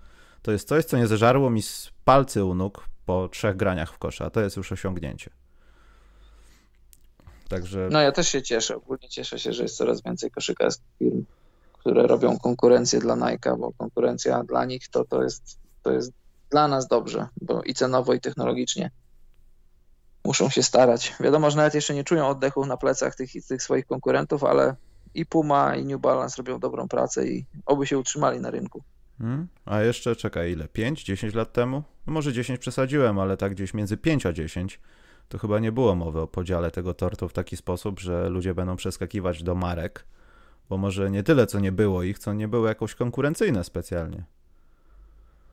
[0.45, 3.99] to jest coś, co nie zeżarło mi z palcy u nóg po trzech graniach w
[3.99, 5.31] kosza, to jest już osiągnięcie.
[7.49, 7.89] Także...
[7.93, 11.25] No ja też się cieszę, ogólnie cieszę się, że jest coraz więcej koszykarskich firm,
[11.73, 16.13] które robią konkurencję dla Nike, bo konkurencja dla nich to, to, jest, to jest
[16.51, 18.91] dla nas dobrze, bo i cenowo, i technologicznie
[20.25, 21.15] muszą się starać.
[21.21, 24.77] Wiadomo, że nawet jeszcze nie czują oddechu na plecach tych, tych swoich konkurentów, ale
[25.15, 28.83] i Puma, i New Balance robią dobrą pracę i oby się utrzymali na rynku.
[29.19, 29.49] Hmm?
[29.65, 30.69] A jeszcze czekaj, ile?
[30.69, 31.83] 5, 10 lat temu?
[32.07, 34.81] No może 10 przesadziłem, ale tak gdzieś między 5 a 10
[35.29, 38.77] to chyba nie było mowy o podziale tego tortu w taki sposób, że ludzie będą
[38.77, 40.05] przeskakiwać do marek,
[40.69, 44.25] bo może nie tyle, co nie było ich, co nie były jakoś konkurencyjne specjalnie.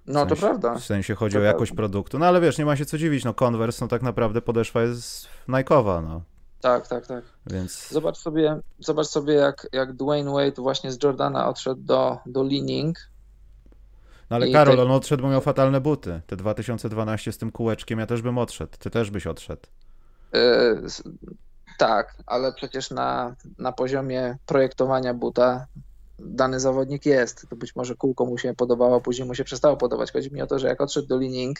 [0.07, 0.75] No sensie, to prawda.
[0.75, 1.81] W sensie chodzi to o jakość prawda.
[1.81, 2.19] produktu.
[2.19, 5.27] No ale wiesz, nie ma się co dziwić, no Converse, no tak naprawdę podeszwa jest
[5.47, 6.21] Nike'owa, no.
[6.61, 7.23] Tak, tak, tak.
[7.45, 7.89] Więc...
[7.91, 13.10] Zobacz sobie, zobacz sobie jak, jak Dwayne Wade właśnie z Jordana odszedł do, do Leaning.
[14.31, 14.81] No ale Karol, te...
[14.81, 16.21] on odszedł, bo miał fatalne buty.
[16.27, 18.71] Te 2012 z tym kółeczkiem, ja też bym odszedł.
[18.79, 19.61] Ty też byś odszedł.
[20.33, 20.81] Yy,
[21.77, 25.67] tak, ale przecież na, na poziomie projektowania buta
[26.19, 27.49] dany zawodnik jest.
[27.49, 30.11] To być może kółko mu się podobało, później mu się przestało podobać.
[30.11, 31.59] Chodzi mi o to, że jak odszedł do Lining,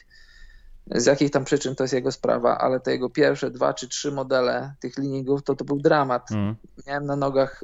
[0.88, 4.12] z jakich tam przyczyn to jest jego sprawa, ale te jego pierwsze dwa czy trzy
[4.12, 6.32] modele tych liningów to to był dramat.
[6.32, 6.56] Mm.
[6.88, 7.64] Miałem na nogach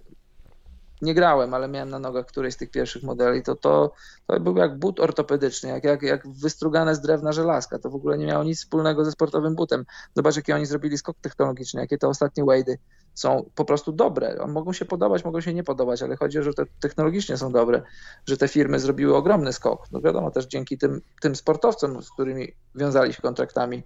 [1.01, 3.91] nie grałem, ale miałem na nogach którejś z tych pierwszych modeli, to to,
[4.27, 7.79] to był jak but ortopedyczny, jak, jak, jak wystrugane z drewna żelazka.
[7.79, 9.85] To w ogóle nie miało nic wspólnego ze sportowym butem.
[10.15, 12.75] Zobacz, jaki oni zrobili skok technologiczny, jakie te ostatnie Wade'y
[13.13, 14.47] są po prostu dobre.
[14.47, 17.51] Mogą się podobać, mogą się nie podobać, ale chodzi o to, że te technologicznie są
[17.51, 17.81] dobre,
[18.25, 19.91] że te firmy zrobiły ogromny skok.
[19.91, 23.83] No wiadomo, też dzięki tym, tym sportowcom, z którymi wiązali się kontraktami,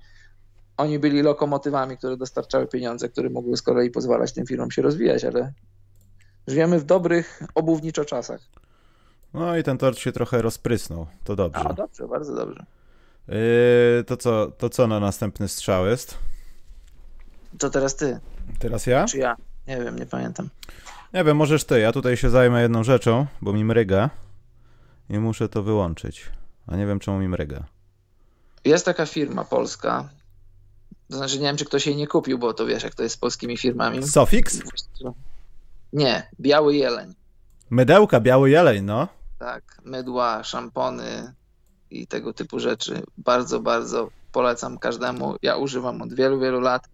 [0.78, 5.24] oni byli lokomotywami, które dostarczały pieniądze, które mogły z kolei pozwalać tym firmom się rozwijać,
[5.26, 5.54] ale
[6.48, 8.42] Żyjemy w dobrych obuwniczo czasach.
[9.34, 11.08] No i ten tort się trochę rozprysnął.
[11.24, 11.62] To dobrze.
[11.62, 12.66] A, dobrze, bardzo dobrze.
[13.28, 16.18] Yy, to, co, to co na następny strzał jest?
[17.60, 18.20] To teraz ty.
[18.60, 19.06] Teraz ja?
[19.06, 19.36] Czy ja?
[19.68, 20.50] Nie wiem, nie pamiętam.
[21.14, 21.80] Nie wiem, możesz ty.
[21.80, 24.10] Ja tutaj się zajmę jedną rzeczą, bo mi mryga
[25.10, 26.30] i muszę to wyłączyć.
[26.68, 27.64] A nie wiem, czemu mi mryga.
[28.66, 30.10] Jest taka firma polska.
[31.10, 33.16] To znaczy, nie wiem, czy ktoś jej nie kupił, bo to wiesz, jak to jest
[33.16, 34.08] z polskimi firmami.
[34.08, 34.60] Sofix?
[35.94, 37.14] Nie, biały jeleń.
[37.70, 39.08] Mydełka, biały jeleń, no.
[39.40, 41.34] Tak, mydła, szampony
[41.90, 43.04] i tego typu rzeczy.
[43.18, 45.36] Bardzo, bardzo polecam każdemu.
[45.42, 46.90] Ja używam od wielu, wielu lat.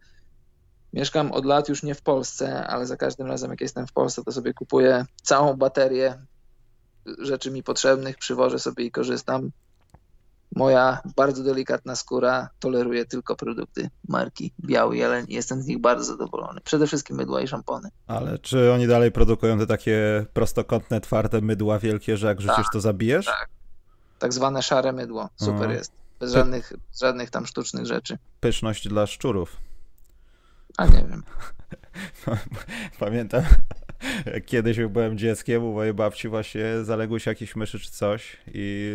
[0.94, 4.24] Mieszkam od lat już nie w Polsce, ale za każdym razem, jak jestem w Polsce,
[4.24, 6.18] to sobie kupuję całą baterię
[7.20, 9.52] rzeczy mi potrzebnych, przywożę sobie i korzystam.
[10.56, 16.04] Moja bardzo delikatna skóra toleruje tylko produkty marki Biały Jeleń i jestem z nich bardzo
[16.04, 16.62] zadowolony.
[16.62, 17.90] Przede wszystkim mydła i szampony.
[18.08, 22.74] Ale czy oni dalej produkują te takie prostokątne, twarde mydła wielkie, że jak rzucisz tak,
[22.74, 23.26] to zabijesz?
[23.26, 23.50] Tak.
[24.20, 25.30] Tak zwane szare mydło.
[25.36, 25.72] Super mhm.
[25.72, 25.92] jest.
[26.20, 28.18] Bez żadnych, żadnych tam sztucznych rzeczy.
[28.40, 29.58] Pyszność dla szczurów.
[30.78, 31.24] A nie wiem.
[33.00, 33.44] Pamiętam,
[34.34, 38.94] jak kiedyś byłem dzieckiem, u mojej babci właśnie zaległy się jakieś myszy czy coś i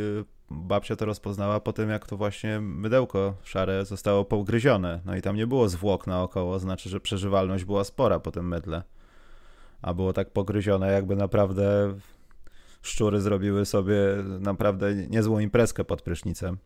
[0.53, 5.01] babcia to rozpoznała po tym, jak to właśnie mydełko szare zostało pogryzione.
[5.05, 8.83] No i tam nie było zwłok naokoło, znaczy, że przeżywalność była spora po tym mydle.
[9.83, 11.95] A było tak pogryzione, jakby naprawdę
[12.83, 13.97] szczury zrobiły sobie
[14.41, 16.59] naprawdę niezłą imprezkę pod prysznicem.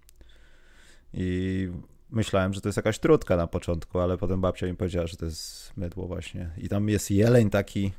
[1.13, 1.69] I
[2.11, 5.25] myślałem, że to jest jakaś trutka na początku, ale potem babcia mi powiedziała, że to
[5.25, 6.51] jest mydło właśnie.
[6.59, 7.93] I tam jest jeleń taki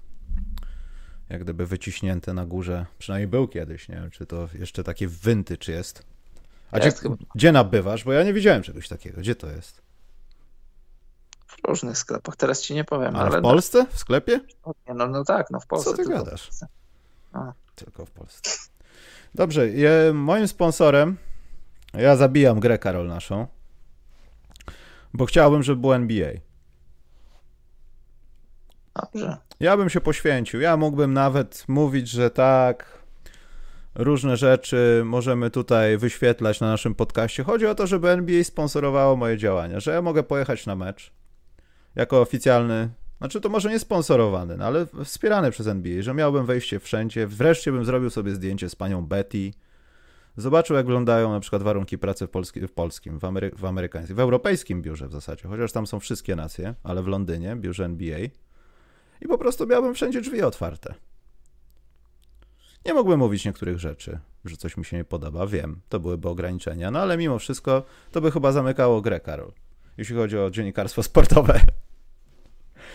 [1.29, 2.85] jak gdyby wyciśnięte na górze.
[2.99, 6.03] Przynajmniej był kiedyś, nie wiem, czy to jeszcze takie vintage jest.
[6.71, 7.15] A Jest gdzie, chyba.
[7.35, 8.03] gdzie nabywasz?
[8.03, 9.21] Bo ja nie widziałem czegoś takiego.
[9.21, 9.81] Gdzie to jest?
[11.47, 13.85] W różnych sklepach, teraz ci nie powiem, Ale ale, w Polsce?
[13.89, 14.39] W sklepie?
[14.87, 15.91] no, no, no tak, no w Polsce.
[15.91, 16.43] ty tylko w gadasz?
[16.47, 16.67] Polsce.
[17.75, 18.49] Tylko w Polsce.
[19.35, 19.67] Dobrze,
[20.13, 21.17] moim sponsorem,
[21.93, 23.47] ja zabijam grę Karol naszą,
[25.13, 26.29] bo chciałbym, żeby było NBA.
[28.95, 29.37] Dobrze.
[29.59, 30.61] Ja bym się poświęcił.
[30.61, 33.03] Ja mógłbym nawet mówić, że tak,
[33.95, 37.43] różne rzeczy możemy tutaj wyświetlać na naszym podcaście.
[37.43, 41.11] Chodzi o to, żeby NBA sponsorowało moje działania, że ja mogę pojechać na mecz
[41.95, 46.79] jako oficjalny, znaczy to może nie sponsorowany, no ale wspierany przez NBA, że miałbym wejście
[46.79, 47.27] wszędzie.
[47.27, 49.51] Wreszcie bym zrobił sobie zdjęcie z panią Betty.
[50.37, 54.15] Zobaczył, jak wyglądają na przykład warunki pracy w, polski, w polskim, w, Amery w amerykańskim,
[54.15, 58.19] w europejskim biurze w zasadzie, chociaż tam są wszystkie nacje, ale w Londynie, biurze NBA
[59.21, 60.93] i po prostu miałbym wszędzie drzwi otwarte.
[62.85, 66.91] Nie mógłbym mówić niektórych rzeczy, że coś mi się nie podoba, wiem, to byłyby ograniczenia,
[66.91, 69.51] no ale mimo wszystko to by chyba zamykało grę, Karol,
[69.97, 71.59] jeśli chodzi o dziennikarstwo sportowe.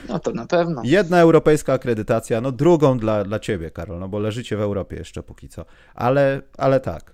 [0.09, 0.83] No to na pewno.
[0.85, 5.23] Jedna europejska akredytacja, no drugą dla, dla ciebie, Karol, no bo leżycie w Europie jeszcze
[5.23, 5.65] póki co,
[5.95, 7.13] ale, ale tak,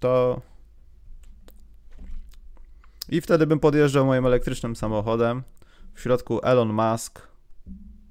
[0.00, 0.40] to...
[3.08, 5.42] I wtedy bym podjeżdżał moim elektrycznym samochodem,
[5.94, 7.31] w środku Elon Musk,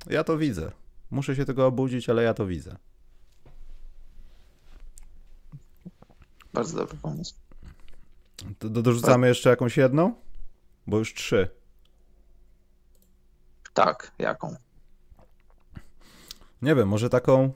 [0.10, 0.72] ja to widzę.
[1.12, 2.76] Muszę się tego obudzić, ale ja to widzę.
[6.54, 7.36] Bardzo dobry pomysł.
[8.60, 10.14] Do- dorzucamy jeszcze jakąś jedną?
[10.88, 11.50] Bo już trzy.
[13.74, 14.56] Tak, jaką?
[16.62, 17.52] Nie wiem, może taką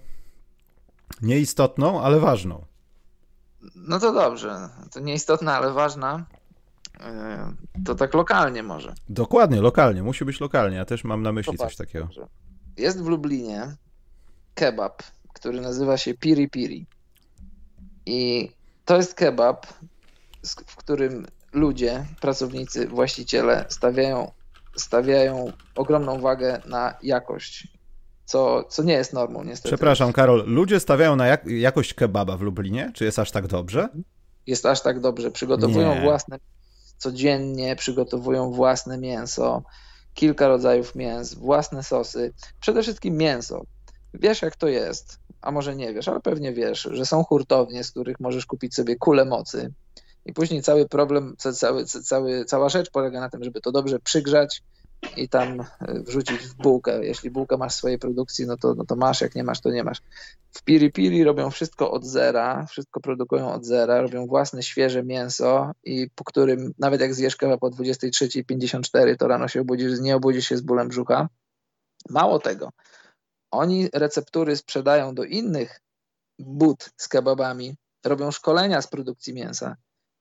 [1.22, 2.66] nieistotną, ale ważną.
[3.76, 4.70] No to dobrze.
[4.92, 6.26] To nieistotna, ale ważna.
[7.00, 8.94] Yy, To tak lokalnie może.
[9.10, 10.04] Dokładnie, lokalnie.
[10.04, 10.78] Musi być lokalnie.
[10.78, 12.06] Ja też mam na myśli Zobacz, coś takiego.
[12.06, 12.28] dobrze.
[12.78, 13.76] Jest w Lublinie
[14.54, 16.86] kebab, który nazywa się Piri Piri.
[18.06, 18.50] I
[18.86, 19.68] to jest kebab,
[20.68, 24.32] w którym ludzie, pracownicy, właściciele stawiają,
[24.76, 27.68] stawiają ogromną wagę na jakość,
[28.26, 29.70] co, co nie jest normą niestety.
[29.70, 30.44] Przepraszam, Karol.
[30.48, 32.92] Ludzie stawiają na jak jakość kebaba w Lublinie?
[32.94, 33.90] Czy jest aż tak dobrze?
[34.48, 35.32] jest aż tak dobrze.
[35.32, 36.02] Przygotowują Nie.
[36.02, 36.38] własne,
[37.06, 39.64] codziennie przygotowują własne mięso,
[40.14, 43.62] kilka rodzajów mięs, własne sosy, przede wszystkim mięso.
[44.14, 47.92] Wiesz, jak to jest, a może nie wiesz, ale pewnie wiesz, że są hurtownie, z
[47.92, 49.74] których możesz kupić sobie kulę mocy.
[50.26, 53.72] I później cały problem, ca- cały, ca- cały, cała rzecz polega na tym, żeby to
[53.72, 54.62] dobrze przygrzać
[55.18, 55.66] i tam e,
[56.00, 57.06] wrzucić w bułkę.
[57.06, 59.72] Jeśli bułkę masz w swojej produkcji, no to, no to masz, jak nie masz, to
[59.72, 60.02] nie masz.
[60.52, 65.72] W Piri Piri robią wszystko od zera, wszystko produkują od zera, robią własne świeże mięso
[65.84, 70.48] i po którym nawet jak zjesz kebab po 23.54, to rano się obudzisz, nie obudzisz
[70.48, 71.30] się z bólem brzucha.
[72.10, 72.70] Mało tego,
[73.52, 75.82] oni receptury sprzedają do innych
[76.40, 77.76] but z kebabami,
[78.06, 79.76] robią szkolenia z produkcji mięsa.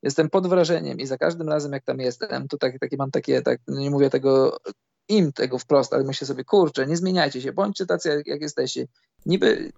[0.05, 3.43] Jestem pod wrażeniem i za każdym razem jak tam jestem, to tak, takie mam takie,
[3.43, 4.59] tak, nie mówię tego
[5.09, 8.87] im tego wprost, ale myślę sobie, kurczę, nie zmieniajcie się, bądźcie tacy jak, jak jesteście.
[9.27, 9.73] Niby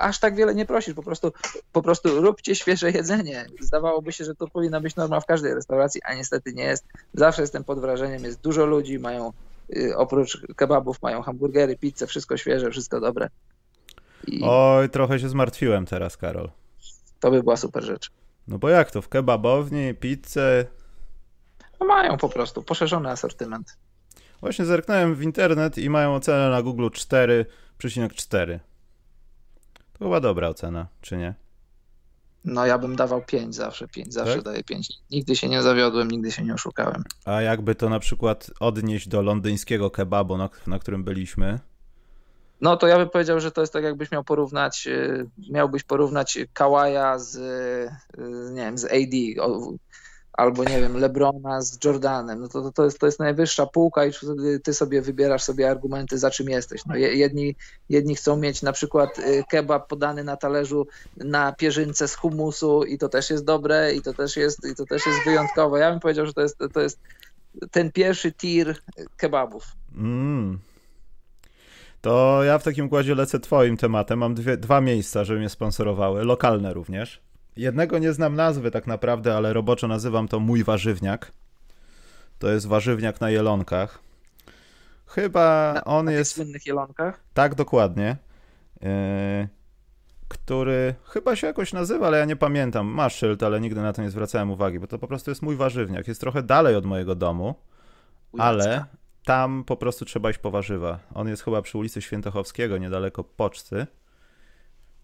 [0.00, 1.32] aż tak wiele nie prosisz, po prostu,
[1.72, 3.46] po prostu róbcie świeże jedzenie.
[3.60, 6.84] Zdawałoby się, że to powinna być norma w każdej restauracji, a niestety nie jest.
[7.14, 9.32] Zawsze jestem pod wrażeniem, jest dużo ludzi, mają
[9.76, 13.28] y, oprócz kebabów mają hamburgery, pizzę, wszystko świeże, wszystko dobre.
[14.26, 16.50] I Oj, trochę się zmartwiłem teraz, Karol.
[17.20, 18.10] to by była super rzecz.
[18.48, 19.02] No bo jak to?
[19.02, 20.66] W kebabowni, pizzę...
[21.80, 23.76] No mają po prostu poszerzony asortyment.
[24.40, 28.58] Właśnie zerknąłem w internet i mają ocenę na Google 4,4.
[29.92, 31.34] To chyba dobra ocena, czy nie?
[32.44, 34.44] No ja bym dawał 5 zawsze, 5 zawsze Tak?
[34.44, 34.92] daję 5.
[35.10, 37.04] Nigdy się nie zawiodłem, nigdy się nie oszukałem.
[37.24, 41.58] A jakby to na przykład odnieść do londyńskiego kebabu, na, na którym byliśmy,
[42.62, 46.38] No to ja bym powiedział, że to jest tak jakbyś miał porównać, y, miałbyś porównać
[46.52, 47.90] Kawaja z, y,
[48.52, 49.44] nie wiem, z AD
[50.32, 52.40] albo nie wiem, Lebrona z Jordanem.
[52.40, 54.10] No to, to, to, jest, to jest najwyższa półka i
[54.64, 56.86] ty sobie wybierasz sobie argumenty, za czym jesteś.
[56.86, 57.54] No je- jedni,
[57.88, 60.86] jedni chcą mieć na przykład y, kebab podany na talerzu
[61.16, 64.86] na pierzynce z humusu i to też jest dobre i to też jest, i to
[64.86, 65.78] też jest wyjątkowe.
[65.78, 66.98] Ja bym powiedział, że to jest, to jest
[67.70, 68.76] ten pierwszy tir
[69.16, 69.64] kebabów.
[69.96, 70.58] Mm.
[72.02, 74.18] To ja w takim układzie lecę twoim tematem.
[74.18, 77.20] Mam dwie, dwa miejsca, żeby mnie sponsorowały, lokalne również.
[77.56, 81.32] Jednego nie znam nazwy tak naprawdę, ale roboczo nazywam to Mój Warzywniak.
[82.38, 83.98] To jest warzywniak na Jelonkach.
[85.06, 87.20] Chyba on Na jest słynnych jelonkach.
[87.34, 88.16] tak dokładnie,
[88.80, 88.88] yy,
[90.28, 92.86] który chyba się jakoś nazywa, ale ja nie pamiętam.
[92.86, 95.56] Ma szyld, ale nigdy na to nie zwracałem uwagi, bo to po prostu jest mój
[95.56, 96.08] warzywniak.
[96.08, 97.54] Jest trochę dalej od mojego domu,
[98.38, 98.84] ale
[99.24, 100.98] tam po prostu trzeba iść po warzywa.
[101.14, 103.86] On jest chyba przy ulicy Świętochowskiego, niedaleko poczty.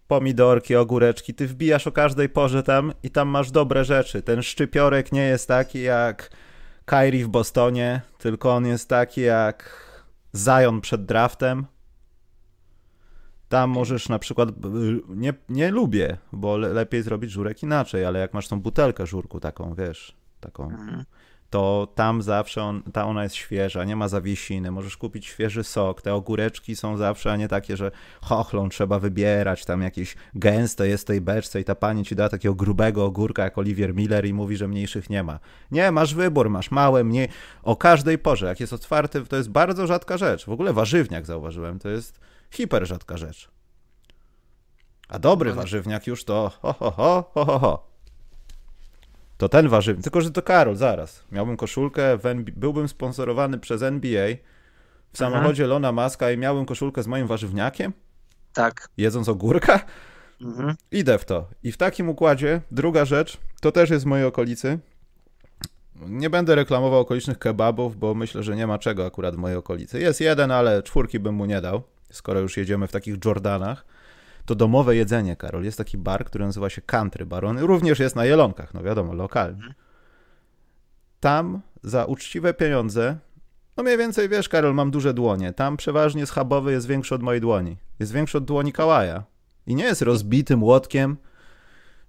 [0.07, 4.21] Pomidorki, ogóreczki, ty wbijasz o każdej porze tam i tam masz dobre rzeczy.
[4.21, 6.29] Ten szczypiorek nie jest taki jak
[6.85, 9.85] Kyrie w Bostonie, tylko on jest taki jak
[10.35, 11.65] Zion przed draftem.
[13.49, 14.49] Tam możesz na przykład,
[15.09, 19.75] nie, nie lubię, bo lepiej zrobić żurek inaczej, ale jak masz tą butelkę żurku taką,
[19.75, 21.05] wiesz, taką, mhm
[21.49, 26.01] to tam zawsze on, ta ona jest świeża, nie ma zawiesiny, możesz kupić świeży sok,
[26.01, 27.91] te ogóreczki są zawsze, a nie takie, że
[28.21, 32.55] chochlą trzeba wybierać, tam jakieś gęste jest tej beczce i ta pani ci da takiego
[32.55, 35.39] grubego ogórka jak Olivier Miller i mówi, że mniejszych nie ma.
[35.71, 37.27] Nie, masz wybór, masz małe, mniej,
[37.63, 40.45] o każdej porze, jak jest otwarty, to jest bardzo rzadka rzecz.
[40.45, 42.19] W ogóle warzywniak zauważyłem, to jest
[42.51, 43.49] hiper rzadka rzecz.
[45.07, 47.88] A dobry warzywniak już to ho, ho, ho, ho, ho, ho
[49.39, 50.03] to ten warzywny.
[50.03, 51.23] Tylko, że to Karol, zaraz.
[51.31, 52.17] Miałbym koszulkę,
[52.55, 54.27] byłbym sponsorowany przez NBA
[55.13, 55.69] w samochodzie Aha.
[55.69, 57.93] Lona Maska i miałbym koszulkę z moim warzywniakiem?
[58.53, 58.89] Tak.
[58.97, 59.85] Jedząc ogórka?
[60.41, 60.75] Mhm.
[60.91, 61.47] Idę w to.
[61.63, 64.79] I w takim układzie, druga rzecz, to też jest w mojej okolicy.
[65.95, 69.99] Nie będę reklamował okolicznych kebabów, bo myślę, że nie ma czego akurat w mojej okolicy.
[69.99, 71.81] Jest jeden, ale czwórki bym mu nie dał,
[72.11, 73.85] skoro już jedziemy w takich Jordanach
[74.45, 75.63] to domowe jedzenie, Karol.
[75.63, 77.45] Jest taki bar, który nazywa się Country Bar.
[77.45, 79.55] On również jest na Jelonkach, no wiadomo, lokalny.
[79.55, 79.73] Mhm.
[81.19, 83.17] Tam za uczciwe pieniądze,
[83.77, 85.53] no mniej więcej wiesz, Karol, mam duże dłonie.
[85.53, 87.77] Tam przeważnie schabowy jest większy od mojej dłoni.
[87.99, 89.23] Jest większy od dłoni Kałaja.
[89.67, 91.17] I nie jest rozbitym łotkiem,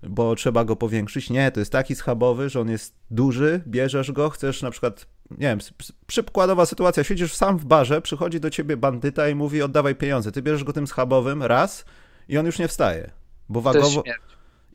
[0.03, 1.31] bo trzeba go powiększyć.
[1.31, 5.39] Nie, to jest taki schabowy, że on jest duży, bierzesz go, chcesz na przykład, nie
[5.39, 5.59] wiem,
[6.07, 10.33] przykładowa sytuacja, siedzisz sam w barze, przychodzi do ciebie bandyta i mówi oddawaj pieniądze.
[10.33, 11.85] Ty bierzesz go tym schabowym raz,
[12.31, 13.11] i on już nie wstaje,
[13.49, 14.03] bo wagowo,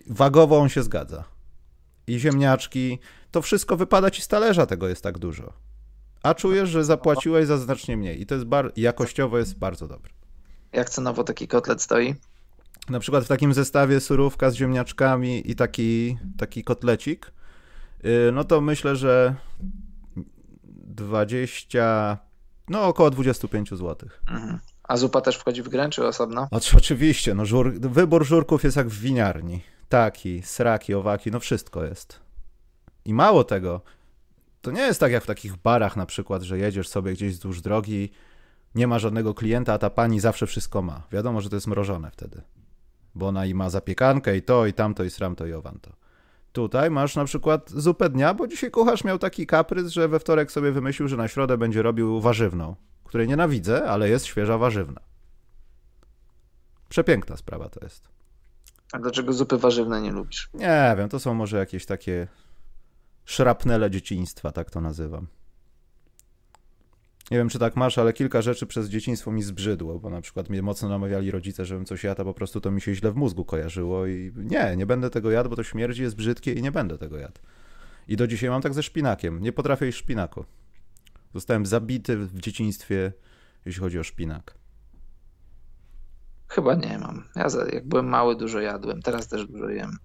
[0.08, 1.24] wagowo on się zgadza.
[2.08, 3.00] I ziemniaczki,
[3.32, 5.54] to wszystko wypada ci z talerza, tego jest tak dużo.
[6.24, 10.12] A czujesz, że zapłaciłeś za znacznie mniej i to jest bar, jakościowo jest bardzo dobre.
[10.72, 12.16] Jak cenowo taki kotlet stoi?
[12.90, 17.32] Na przykład w takim zestawie surówka z ziemniaczkami i taki, taki kotlecik,
[18.06, 19.36] y, no to myślę, że
[20.66, 22.18] 20,
[22.70, 24.10] no około 25 zł.
[24.28, 24.60] Mhm.
[24.88, 26.48] A zupa też wchodzi w grę, czy osobno?
[26.52, 29.62] Oczywiście, no żur, wybór żurków jest jak w winiarni.
[29.90, 32.20] Taki, sraki, owaki, no wszystko jest.
[33.06, 33.82] I mało tego,
[34.62, 37.62] to nie jest tak jak w takich barach na przykład, że jedziesz sobie gdzieś wzdłuż
[37.62, 38.12] drogi,
[38.76, 41.04] nie ma żadnego klienta, a ta pani zawsze wszystko ma.
[41.12, 42.42] Wiadomo, że to jest mrożone wtedy.
[43.16, 45.92] Bo ona i ma zapiekankę, i to, i tamto, i sramto, i owanto.
[46.56, 50.52] Tutaj masz na przykład zupę dnia, bo dzisiaj kucharz miał taki kaprys, że we wtorek
[50.52, 52.76] sobie wymyślił, że na środę będzie robił warzywną
[53.16, 55.02] której nienawidzę, ale jest świeża warzywna.
[56.90, 58.10] Przepiękna sprawa to jest.
[58.94, 60.50] A dlaczego zupy warzywne nie lubisz?
[60.54, 62.28] Nie wiem, to są może jakieś takie
[63.26, 65.28] szrapnele dzieciństwa, tak to nazywam.
[67.32, 70.50] Nie wiem, czy tak masz, ale kilka rzeczy przez dzieciństwo mi zbrzydło, bo na przykład
[70.50, 73.16] mnie mocno namawiali rodzice, żebym coś jadł, a po prostu to mi się źle w
[73.16, 76.72] mózgu kojarzyło i nie, nie będę tego jadł, bo to śmierdzi, jest brzydkie i nie
[76.72, 77.40] będę tego jadł.
[78.08, 79.42] I do dzisiaj mam tak ze szpinakiem.
[79.42, 80.46] Nie potrafię jeść szpinaku.
[81.34, 83.14] Zostałem zabity w dzieciństwie,
[83.66, 84.56] jeśli chodzi o szpinak.
[86.48, 87.24] Chyba nie mam.
[87.36, 89.02] Ja jak byłem mały, dużo jadłem.
[89.02, 89.98] Teraz też dużo jem.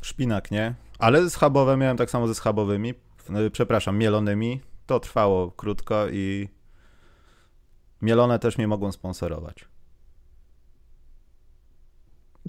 [0.00, 0.74] Szpinak, nie?
[0.98, 2.94] Ale schabowe miałem tak samo ze schabowymi.
[3.52, 4.60] Przepraszam, mielonymi.
[4.86, 6.48] To trwało krótko i
[8.02, 9.64] mielone też mnie mogą sponsorować.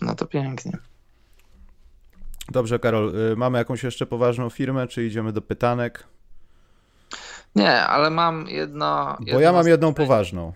[0.01, 0.77] No to pięknie.
[2.49, 6.07] Dobrze, Karol, y, mamy jakąś jeszcze poważną firmę, czy idziemy do pytanek?
[7.55, 9.17] Nie, ale mam jedno.
[9.31, 10.53] Bo ja mam jedną poważną.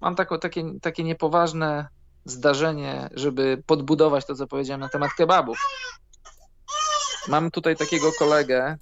[0.00, 1.88] Mam tako, takie, takie niepoważne
[2.24, 5.58] zdarzenie, żeby podbudować to, co powiedziałem na temat kebabów.
[7.28, 8.76] Mam tutaj takiego kolegę,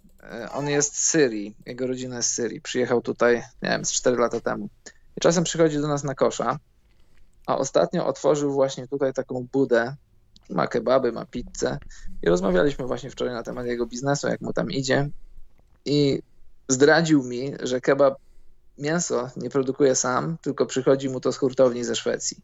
[0.52, 2.60] on jest z Syrii, jego rodzina jest z Syrii.
[2.60, 4.68] Przyjechał tutaj, nie wiem, z 4 lata temu.
[5.16, 6.58] I czasem przychodzi do nas na kosza,
[7.46, 9.94] a ostatnio otworzył właśnie tutaj taką budę.
[10.50, 11.78] Ma kebaby, ma pizzę.
[12.22, 15.08] I rozmawialiśmy właśnie wczoraj na temat jego biznesu, jak mu tam idzie.
[15.84, 16.22] I
[16.68, 18.18] zdradził mi, że kebab
[18.78, 22.36] mięso nie produkuje sam, tylko przychodzi mu to z hurtowni ze Szwecji.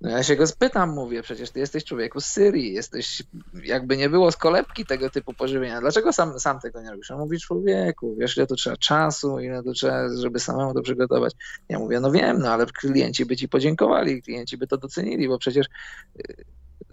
[0.00, 3.22] No ja się go spytam, mówię, przecież ty jesteś człowieku z Syrii, jesteś,
[3.64, 7.10] jakby nie było z kolebki tego typu pożywienia, dlaczego sam, sam tego nie robisz?
[7.10, 11.34] On mówi, człowieku, wiesz, ile to trzeba czasu, ile to trzeba, żeby samemu to przygotować.
[11.68, 15.38] Ja mówię, no wiem, no ale klienci by ci podziękowali, klienci by to docenili, bo
[15.38, 16.44] przecież y,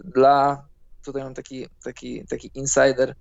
[0.04, 0.66] dla,
[1.04, 3.14] tutaj mam taki, taki, taki insider,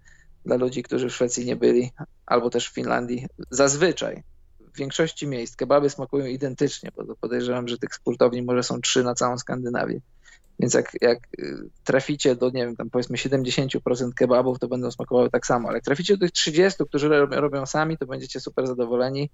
[0.46, 1.92] dla ludzi, którzy w Szwecji nie byli,
[2.26, 3.28] albo też w Finlandii.
[3.50, 4.24] Zazwyczaj
[4.78, 9.16] w większości miejsc kebaby smakują identycznie, bo podejrzewam, że tych sportowni może są trzy na
[9.16, 10.00] całą Skandynawię.
[10.60, 15.30] Więc jak, jak y, traficie do, nie wiem, tam powiedzmy 70% kebabów, to będą smakowały
[15.30, 18.68] tak samo, ale jak traficie do tych 30, którzy robią, robią sami, to będziecie super
[18.68, 19.30] zadowoleni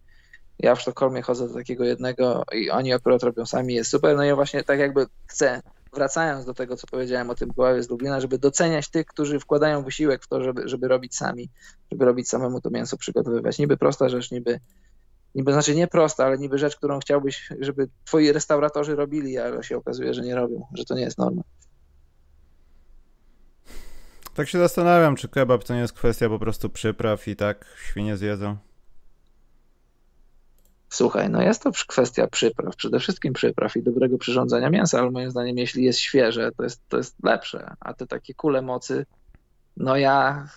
[0.59, 4.15] Ja w Sztokholmie chodzę do takiego jednego i oni akurat robią sami, jest super.
[4.15, 5.61] No i właśnie tak jakby chcę,
[5.93, 9.83] wracając do tego, co powiedziałem o tym buławie z Lublina, żeby doceniać tych, którzy wkładają
[9.83, 11.49] wysiłek w to, żeby, żeby robić sami,
[11.91, 13.59] żeby robić samemu to mięso przygotowywać.
[13.59, 14.59] Niby prosta rzecz, niby,
[15.35, 19.77] niby znaczy nie prosta, ale niby rzecz, którą chciałbyś, żeby twoi restauratorzy robili, ale się
[19.77, 21.41] okazuje, że nie robią, że to nie jest norma.
[24.33, 28.17] Tak się zastanawiam, czy kebab to nie jest kwestia po prostu przypraw i tak świnie
[28.17, 28.57] zjedzą.
[30.89, 35.31] Słuchaj, no jest to kwestia przypraw, przede wszystkim przypraw i dobrego przyrządzenia mięsa, ale moim
[35.31, 37.73] zdaniem, jeśli jest świeże, to jest, to jest lepsze.
[37.79, 39.05] A te takie kule mocy,
[39.77, 40.47] no ja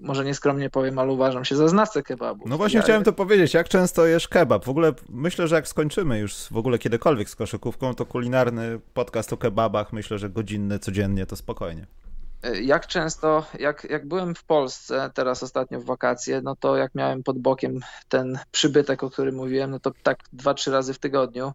[0.00, 2.44] może nieskromnie powiem, ale uważam się za znawcę kebabu.
[2.48, 2.82] No właśnie ja...
[2.82, 4.64] chciałem to powiedzieć, jak często jesz kebab?
[4.64, 9.32] W ogóle myślę, że jak skończymy już w ogóle kiedykolwiek z koszykówką, to kulinarny podcast
[9.32, 11.86] o kebabach, myślę, że godzinny codziennie to spokojnie.
[12.62, 17.22] Jak często, jak, jak byłem w Polsce teraz ostatnio w wakacje, no to jak miałem
[17.22, 21.52] pod bokiem ten przybytek, o którym mówiłem, no to tak dwa, trzy razy w tygodniu.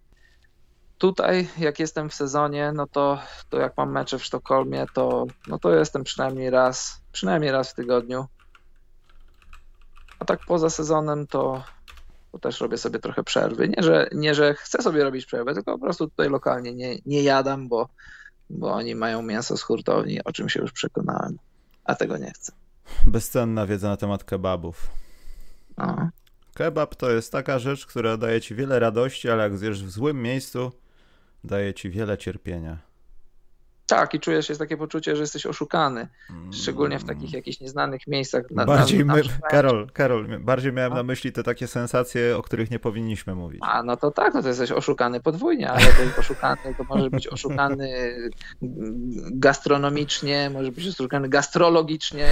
[0.98, 3.20] Tutaj, jak jestem w sezonie, no to,
[3.50, 7.76] to jak mam mecze w Sztokholmie, to, no to jestem przynajmniej raz, przynajmniej raz w
[7.76, 8.26] tygodniu.
[10.20, 11.64] A tak poza sezonem to,
[12.32, 13.70] to też robię sobie trochę przerwy.
[13.70, 17.24] Nie że, nie, że chcę sobie robić przerwę, tylko po prostu tutaj lokalnie nie, nie
[17.24, 17.90] jadam, bo
[18.50, 21.38] bo oni mają mięso z hurtowni, o czym się już przekonałem,
[21.84, 22.52] a tego nie chcę.
[23.08, 24.88] Bezcenna wiedza na temat kebabów.
[25.78, 26.10] No.
[26.54, 30.22] Kebab to jest taka rzecz, która daje ci wiele radości, ale jak zjesz w złym
[30.22, 30.72] miejscu,
[31.44, 32.78] daje ci wiele cierpienia.
[33.88, 36.08] Tak, i czujesz jest takie poczucie, że jesteś oszukany.
[36.54, 38.52] Szczególnie w takich jakichś nieznanych miejscach.
[38.52, 40.98] Na, bardziej na, na, my, Karol, Karol, bardziej miałem no.
[40.98, 43.62] na myśli te takie sensacje, o których nie powinniśmy mówić.
[43.64, 47.10] A, no to tak, no to jesteś oszukany podwójnie, ale to jest oszukany, to może
[47.10, 48.16] być oszukany
[49.32, 52.28] gastronomicznie, może być oszukany gastrologicznie,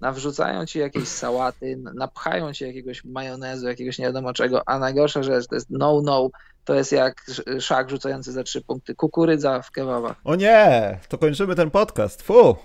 [0.00, 5.46] nawrzucają ci jakieś sałaty, napchają ci jakiegoś majonezu, jakiegoś nie wiadomo czego, a najgorsza rzecz
[5.46, 6.30] to jest no-no,
[6.70, 7.26] to jest jak
[7.60, 8.94] szak rzucający za trzy punkty.
[8.94, 10.16] Kukurydza w kebabach.
[10.24, 12.22] O nie, to kończymy ten podcast.
[12.22, 12.56] Fu!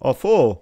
[0.00, 0.56] O fu!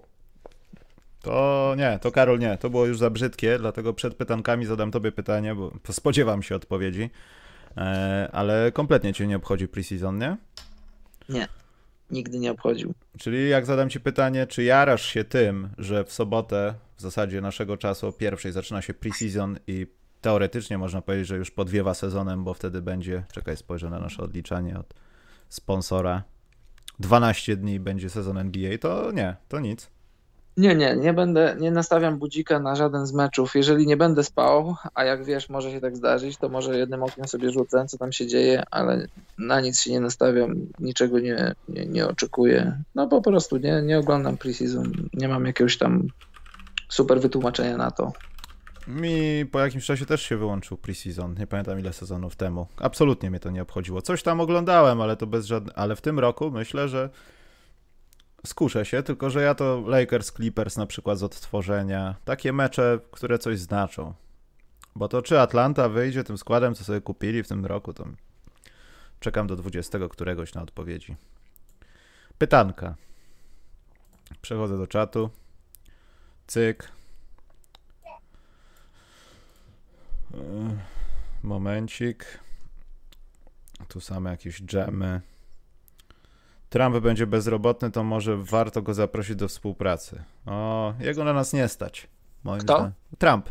[1.22, 5.12] To nie, to Karol nie, to było już za brzydkie, dlatego przed pytankami zadam tobie
[5.12, 7.10] pytanie, bo spodziewam się odpowiedzi.
[7.76, 10.36] E, ale kompletnie cię nie obchodzi preseason, nie?
[11.28, 11.48] Nie,
[12.10, 12.94] nigdy nie obchodził.
[13.18, 17.76] Czyli jak zadam ci pytanie, czy jarasz się tym, że w sobotę, w zasadzie naszego
[17.76, 19.86] czasu o pierwszej zaczyna się preseason i
[20.26, 24.78] teoretycznie można powiedzieć, że już podwiewa sezonem, bo wtedy będzie, czekaj, spojrzę na nasze odliczanie
[24.78, 24.94] od
[25.48, 26.22] sponsora,
[26.98, 29.90] 12 dni będzie sezon NBA, to nie, to nic.
[30.56, 33.54] Nie, nie, nie będę, nie nastawiam budzika na żaden z meczów.
[33.54, 37.28] Jeżeli nie będę spał, a jak wiesz, może się tak zdarzyć, to może jednym okiem
[37.28, 39.06] sobie rzucę, co tam się dzieje, ale
[39.38, 42.82] na nic się nie nastawiam, niczego nie, nie, nie oczekuję.
[42.94, 46.08] No po prostu nie, nie oglądam preseason, nie mam jakiegoś tam
[46.88, 48.12] super wytłumaczenia na to.
[48.86, 51.34] Mi po jakimś czasie też się wyłączył preseason.
[51.38, 52.66] Nie pamiętam ile sezonów temu.
[52.76, 54.02] Absolutnie mnie to nie obchodziło.
[54.02, 55.78] Coś tam oglądałem, ale to bez żadnych.
[55.78, 57.10] Ale w tym roku myślę, że
[58.46, 62.14] skuszę się, tylko że ja to Lakers Clippers na przykład z odtworzenia.
[62.24, 64.14] Takie mecze, które coś znaczą.
[64.96, 68.04] Bo to czy Atlanta wyjdzie tym składem, co sobie kupili w tym roku, to
[69.20, 71.16] czekam do 20 któregoś na odpowiedzi.
[72.38, 72.94] Pytanka.
[74.42, 75.30] Przechodzę do czatu.
[76.46, 76.88] Cyk.
[80.25, 80.25] E,
[81.42, 82.38] momencik.
[83.88, 85.20] Tu same jakieś dżemy.
[86.70, 90.24] Trump będzie bezrobotny, to może warto go zaprosić do współpracy.
[90.46, 92.08] O, jego na nas nie stać.
[92.44, 92.74] Moim Kto?
[92.74, 92.92] Zdaniem.
[93.18, 93.50] Trump.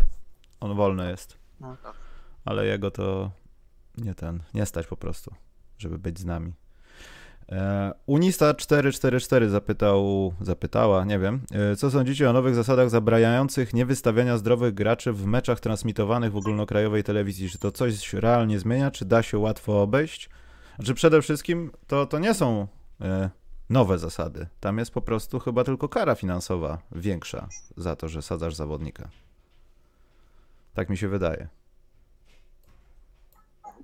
[0.60, 1.38] On wolny jest.
[1.60, 1.94] No tak.
[2.46, 3.32] Ale jego to
[3.98, 5.36] nie ten, nie stać po prostu,
[5.78, 6.54] żeby być z nami.
[7.52, 14.38] E, Unista 444 zapytał, zapytała, nie wiem, e, co sądzicie o nowych zasadach zabraniających niewystawiania
[14.38, 17.50] zdrowych graczy w meczach transmitowanych w ogólnokrajowej telewizji?
[17.50, 20.30] Czy to coś realnie zmienia, czy da się łatwo obejść?
[20.76, 22.68] Znaczy przede wszystkim to, to nie są
[23.02, 23.30] e,
[23.70, 24.48] nowe zasady.
[24.60, 29.10] Tam jest po prostu chyba tylko kara finansowa większa za to, że sadzasz zawodnika.
[30.74, 31.48] Tak mi się wydaje.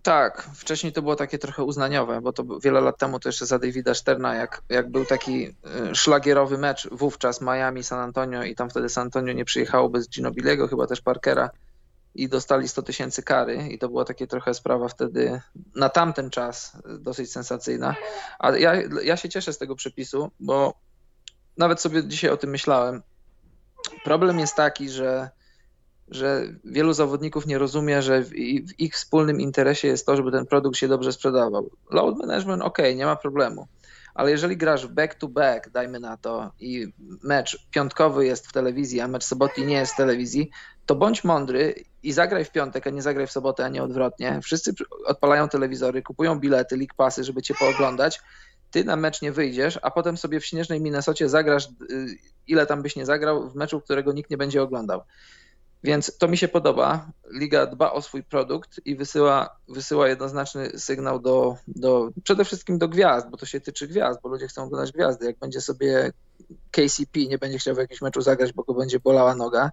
[0.03, 3.59] Tak, wcześniej to było takie trochę uznaniowe, bo to wiele lat temu to jeszcze za
[3.59, 8.89] Davida Sterna, jak, jak był taki y, szlagierowy mecz wówczas Miami-San Antonio i tam wtedy
[8.89, 11.49] San Antonio nie przyjechało bez Ginobiliego, chyba też Parkera
[12.15, 15.41] i dostali 100 tysięcy kary i to była takie trochę sprawa wtedy
[15.75, 17.95] na tamten czas dosyć sensacyjna.
[18.39, 18.73] A ja,
[19.03, 20.73] ja się cieszę z tego przepisu, bo
[21.57, 23.01] nawet sobie dzisiaj o tym myślałem.
[24.03, 25.29] Problem jest taki, że
[26.11, 28.35] że wielu zawodników nie rozumie, że w,
[28.79, 31.69] ich wspólnym interesie jest to, żeby ten produkt się dobrze sprzedawał.
[31.91, 33.67] Load management, ok, nie ma problemu.
[34.13, 36.87] Ale jeżeli grasz back to back, dajmy na to, i
[37.23, 40.49] mecz piątkowy jest w telewizji, a mecz sobotni nie jest w telewizji,
[40.85, 44.39] to bądź mądry i zagraj w piątek, a nie zagraj w sobotę, a nie odwrotnie.
[44.43, 44.73] Wszyscy
[45.05, 48.21] odpalają telewizory, kupują bilety, league pasy, żeby cię pooglądać.
[48.71, 51.69] Ty na mecz nie wyjdziesz, a potem sobie w śnieżnej Minnesocie zagrasz, y,
[52.47, 55.01] ile tam byś nie zagrał, w meczu, którego nikt nie będzie oglądał.
[55.83, 57.11] Więc to mi się podoba.
[57.31, 62.87] Liga dba o swój produkt i wysyła, wysyła jednoznaczny sygnał do, do przede wszystkim do
[62.87, 65.25] gwiazd, bo to się tyczy gwiazd, bo ludzie chcą oglądać gwiazdy.
[65.25, 66.11] Jak będzie sobie
[66.71, 69.71] KCP nie będzie chciał w jakimś meczu zagrać, bo go będzie bolała noga,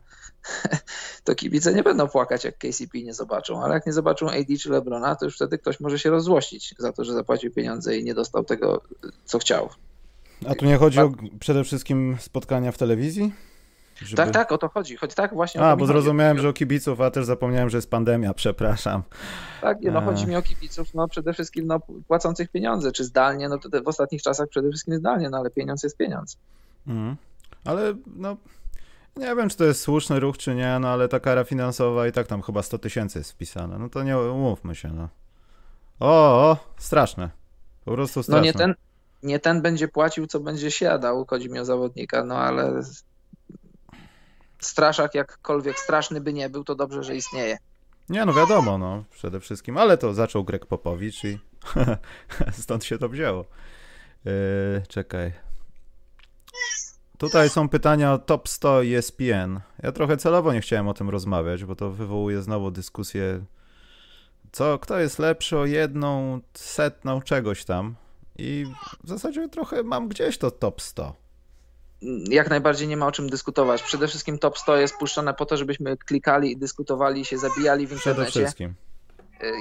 [1.24, 4.70] to kibice nie będą płakać, jak KCP nie zobaczą, ale jak nie zobaczą AD czy
[4.70, 8.14] LeBrona, to już wtedy ktoś może się rozzłościć za to, że zapłacił pieniądze i nie
[8.14, 8.82] dostał tego,
[9.24, 9.68] co chciał.
[10.48, 13.32] A tu nie chodzi o przede wszystkim spotkania w telewizji?
[14.03, 14.16] Żeby...
[14.16, 14.96] Tak, tak, o to chodzi.
[14.96, 16.42] Chodzi tak właśnie A, bo zrozumiałem, chodzi.
[16.42, 19.03] że o kibiców, a też zapomniałem, że jest pandemia, przepraszam.
[19.61, 23.59] Tak, no chodzi mi o kibiców, no przede wszystkim no, płacących pieniądze, czy zdalnie, no
[23.59, 26.38] to w ostatnich czasach przede wszystkim zdalnie, no ale pieniądz jest pieniądz.
[26.86, 27.16] Mhm.
[27.64, 28.36] Ale no,
[29.16, 32.12] nie wiem, czy to jest słuszny ruch, czy nie, no ale ta kara finansowa i
[32.12, 35.09] tak tam chyba 100 tysięcy jest wpisana, no to nie umówmy się, no.
[36.01, 37.30] O, o, straszne.
[37.84, 38.40] Po prostu straszne.
[38.40, 38.74] No nie ten,
[39.22, 42.82] nie ten będzie płacił, co będzie siadał, chodzi mi o zawodnika, no ale
[44.61, 47.59] straszak jakkolwiek straszny by nie był, to dobrze, że istnieje.
[48.09, 51.38] Nie, no wiadomo, no przede wszystkim, ale to zaczął Greg Popowicz i
[52.62, 53.44] stąd się to wzięło.
[54.24, 54.32] Yy,
[54.88, 55.32] czekaj.
[57.18, 59.61] Tutaj są pytania o top 100 ESPN.
[59.82, 63.44] Ja trochę celowo nie chciałem o tym rozmawiać, bo to wywołuje znowu dyskusję,
[64.52, 67.94] co, kto jest lepszy o jedną setną czegoś tam.
[68.38, 68.66] I
[69.04, 71.27] w zasadzie trochę mam gdzieś to top 100
[72.30, 73.82] jak najbardziej nie ma o czym dyskutować.
[73.82, 77.92] Przede wszystkim top 100 jest puszczone po to, żebyśmy klikali i dyskutowali, się zabijali w
[77.92, 78.30] internecie.
[78.30, 78.74] Przede wszystkim.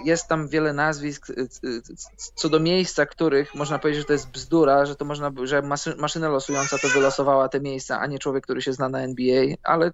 [0.03, 1.27] Jest tam wiele nazwisk,
[2.35, 5.61] co do miejsca, których można powiedzieć, że to jest bzdura, że to można, że
[5.97, 9.91] maszyna losująca to wylosowała te miejsca, a nie człowiek, który się zna na NBA, ale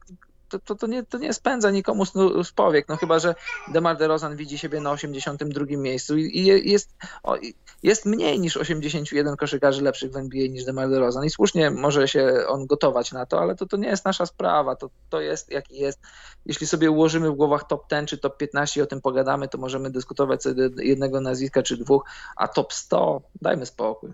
[0.54, 2.06] to, to, to, nie, to nie spędza nikomu
[2.44, 3.36] z powiek, no chyba, że
[3.68, 6.90] Demar DeRozan widzi siebie na 82 miejscu i, i jest,
[7.24, 7.38] o,
[7.84, 12.34] jest mniej niż 81 koszykarzy lepszych w NBA niż Demar DeRozan i słusznie może się
[12.48, 15.76] on gotować na to, ale to, to nie jest nasza sprawa, to, to jest jaki
[15.76, 16.00] jest.
[16.46, 19.58] Jeśli sobie ułożymy w głowach top 10 czy top 15 i o tym pogadamy, to
[19.58, 24.14] możemy dyskutować co jednego nazwiska czy dwóch, a top 100 dajmy spokój.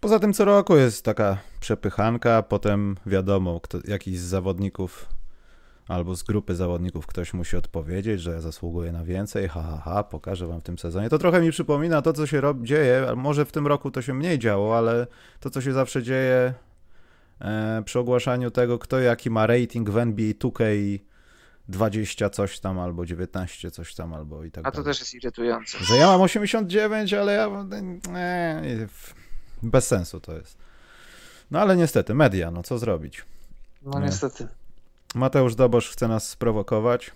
[0.00, 5.08] Poza tym co roku jest taka przepychanka, potem wiadomo, kto, jakiś z zawodników
[5.88, 10.46] albo z grupy zawodników ktoś musi odpowiedzieć, że zasługuje na więcej, ha, ha, ha, pokażę
[10.46, 11.08] wam w tym sezonie.
[11.10, 14.14] To trochę mi przypomina to, co się rob, dzieje, może w tym roku to się
[14.14, 15.06] mniej działo, ale
[15.40, 16.54] to, co się zawsze dzieje
[17.40, 20.64] e, przy ogłaszaniu tego, kto jaki ma rating w NBA 2K
[21.68, 24.90] 20 coś tam, albo 19 coś tam, albo i tak A to dalej.
[24.90, 25.78] też jest irytujące.
[25.84, 27.48] Że ja mam 89, ale ja...
[28.12, 28.62] Nie,
[29.62, 30.56] bez sensu to jest.
[31.50, 33.24] No ale niestety, media, no co zrobić?
[33.82, 34.48] No niestety.
[35.14, 37.10] Mateusz Dobosz chce nas sprowokować.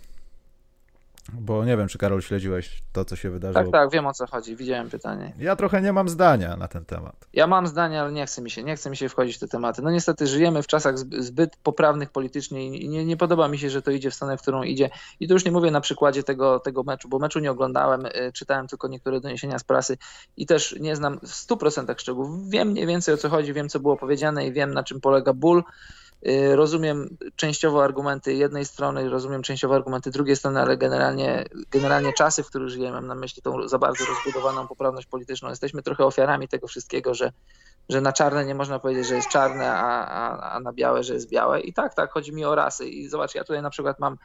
[1.33, 3.65] Bo nie wiem, czy Karol śledziłeś to, co się wydarzyło.
[3.65, 5.33] Tak, tak, wiem o co chodzi, widziałem pytanie.
[5.39, 7.29] Ja trochę nie mam zdania na ten temat.
[7.33, 9.49] Ja mam zdanie, ale nie chce mi się, nie chce mi się wchodzić w te
[9.49, 9.83] tematy.
[9.83, 13.83] No niestety żyjemy w czasach zbyt poprawnych politycznie i nie, nie podoba mi się, że
[13.83, 14.91] to idzie w stronę, w którą idzie.
[15.21, 18.33] I tu już nie mówię na przykładzie tego, tego meczu, bo meczu nie oglądałem, y,
[18.33, 19.99] czytałem tylko niektóre doniesienia z prasy
[20.37, 22.51] i też nie znam w 100% szczegółów.
[22.51, 25.33] Wiem mniej więcej o co chodzi, wiem co było powiedziane i wiem na czym polega
[25.33, 25.63] ból.
[26.29, 32.43] Y, rozumiem częściowo argumenty jednej strony, rozumiem częściowo argumenty drugiej strony, ale generalnie, generalnie czasy,
[32.43, 36.49] w których żyjemy, mam na myśli tą za bardzo rozbudowaną poprawność polityczną, jesteśmy trochę ofiarami
[36.49, 37.33] tego wszystkiego, że,
[37.89, 41.15] że na czarne nie można powiedzieć, że jest czarne, a, a, a na białe, że
[41.15, 41.61] jest białe.
[41.61, 42.89] I tak, tak, chodzi mi o rasy.
[42.89, 44.17] I zobacz, ja tutaj na przykład mam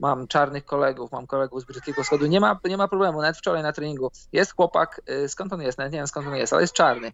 [0.00, 3.62] mam czarnych kolegów, mam kolegów z Brytyjskiego Wschodu, nie ma, nie ma problemu, nawet wczoraj
[3.62, 4.10] na treningu.
[4.32, 7.12] Jest chłopak, y, skąd on jest, nawet nie wiem skąd on jest, ale jest czarny,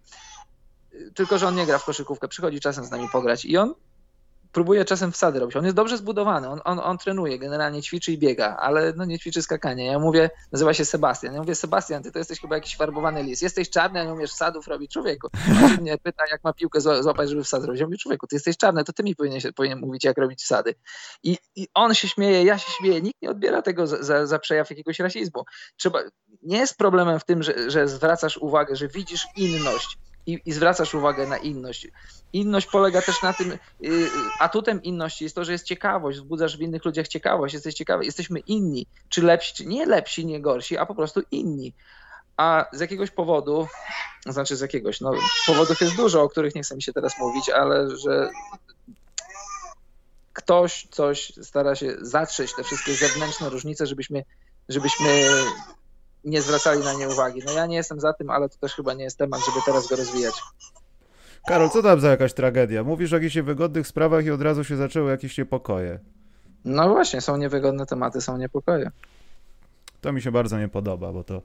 [0.93, 3.75] y, tylko że on nie gra w koszykówkę, przychodzi czasem z nami pograć i on
[4.53, 5.57] próbuje czasem wsady robić.
[5.57, 9.19] On jest dobrze zbudowany, on, on, on trenuje, generalnie ćwiczy i biega, ale no nie
[9.19, 9.93] ćwiczy skakania.
[9.93, 11.35] Ja mówię, nazywa się Sebastian.
[11.35, 13.43] Ja mówię, Sebastian, ty to jesteś chyba jakiś farbowany lis.
[13.43, 15.29] Jesteś czarny, a nie umiesz wsadów robić człowieku.
[15.65, 17.81] On mnie pyta, jak ma piłkę złapać, żeby wsad robić.
[17.81, 20.75] Ja mówię, człowieku, ty jesteś czarny, to ty mi powinien, powinien mówić, jak robić wsady.
[21.23, 24.39] I, I on się śmieje, ja się śmieję, nikt nie odbiera tego za, za, za
[24.39, 25.45] przejaw jakiegoś rasizmu.
[25.77, 25.99] Trzeba,
[26.43, 30.95] nie jest problemem w tym, że, że zwracasz uwagę, że widzisz inność i, i zwracasz
[30.95, 31.89] uwagę na inność.
[32.33, 33.59] Inność polega też na tym, y,
[34.39, 38.39] atutem inności jest to, że jest ciekawość, wzbudzasz w innych ludziach ciekawość, jesteś ciekawy, jesteśmy
[38.39, 41.73] inni, czy lepsi, czy nie lepsi, nie gorsi, a po prostu inni.
[42.37, 43.67] A z jakiegoś powodu,
[44.27, 45.13] znaczy z jakiegoś, no
[45.47, 48.31] powodów jest dużo, o których nie chcę mi się teraz mówić, ale że
[50.33, 54.25] ktoś coś stara się zatrzeć te wszystkie zewnętrzne różnice, żebyśmy,
[54.69, 55.07] żebyśmy
[56.29, 57.43] nie zwracali na nie uwagi.
[57.47, 59.89] No ja nie jestem za tym, ale to też chyba nie jest temat, żeby teraz
[59.89, 60.35] go rozwijać.
[61.47, 62.85] Karol, co tam za jakaś tragedia?
[62.85, 65.99] Mówisz o jakichś wygodnych sprawach i od razu się zaczęły jakieś niepokoje.
[66.65, 68.91] No właśnie, są niewygodne tematy, są niepokoje.
[70.01, 71.43] To mi się bardzo nie podoba, bo to,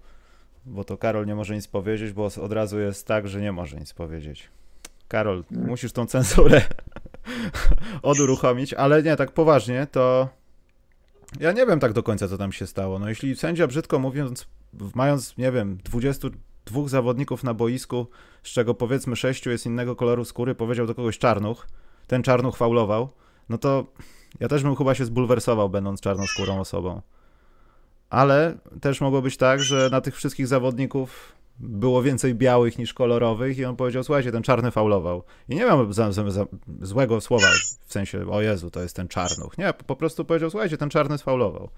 [0.65, 3.77] bo to Karol nie może nic powiedzieć, bo od razu jest tak, że nie może
[3.77, 4.49] nic powiedzieć.
[5.07, 5.67] Karol, hmm.
[5.69, 6.61] musisz tą cenzurę
[8.01, 10.29] oduruchomić, ale nie, tak poważnie, to
[11.39, 12.99] ja nie wiem tak do końca, co tam się stało.
[12.99, 14.47] No jeśli sędzia, brzydko mówiąc,
[14.95, 18.07] mając, nie wiem, 22 zawodników na boisku,
[18.43, 21.67] z czego powiedzmy sześciu jest innego koloru skóry, powiedział do kogoś czarnuch,
[22.07, 23.09] ten czarnuch faulował,
[23.49, 23.86] no to
[24.39, 27.01] ja też bym chyba się zbulwersował, będąc czarnoskórą osobą.
[28.09, 33.57] Ale też mogło być tak, że na tych wszystkich zawodników było więcej białych niż kolorowych
[33.57, 35.24] i on powiedział, słuchajcie, ten czarny faulował.
[35.49, 36.45] I nie mam za, za, za,
[36.82, 37.47] złego słowa
[37.86, 39.57] w sensie, o Jezu, to jest ten czarnuch.
[39.57, 41.69] Nie, po prostu powiedział, słuchajcie, ten czarny sfaulował.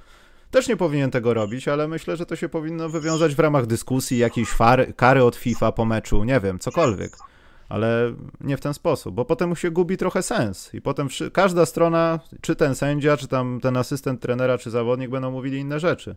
[0.56, 4.18] Też nie powinien tego robić, ale myślę, że to się powinno wywiązać w ramach dyskusji,
[4.18, 7.18] jakiejś fary, kary od FIFA po meczu, nie wiem, cokolwiek.
[7.70, 12.20] Ale nie w ten sposób, bo potem się gubi trochę sens i potem każda strona,
[12.42, 16.16] czy ten sędzia, czy tam ten asystent trenera, czy zawodnik będą mówili inne rzeczy.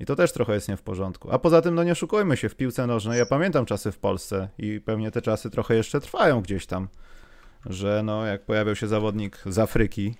[0.00, 1.30] I to też trochę jest nie w porządku.
[1.30, 3.18] A poza tym, no nie szukujmy się w piłce nożnej.
[3.18, 6.88] Ja pamiętam czasy w Polsce i pewnie te czasy trochę jeszcze trwają gdzieś tam,
[7.66, 10.14] że no jak pojawiał się zawodnik z Afryki,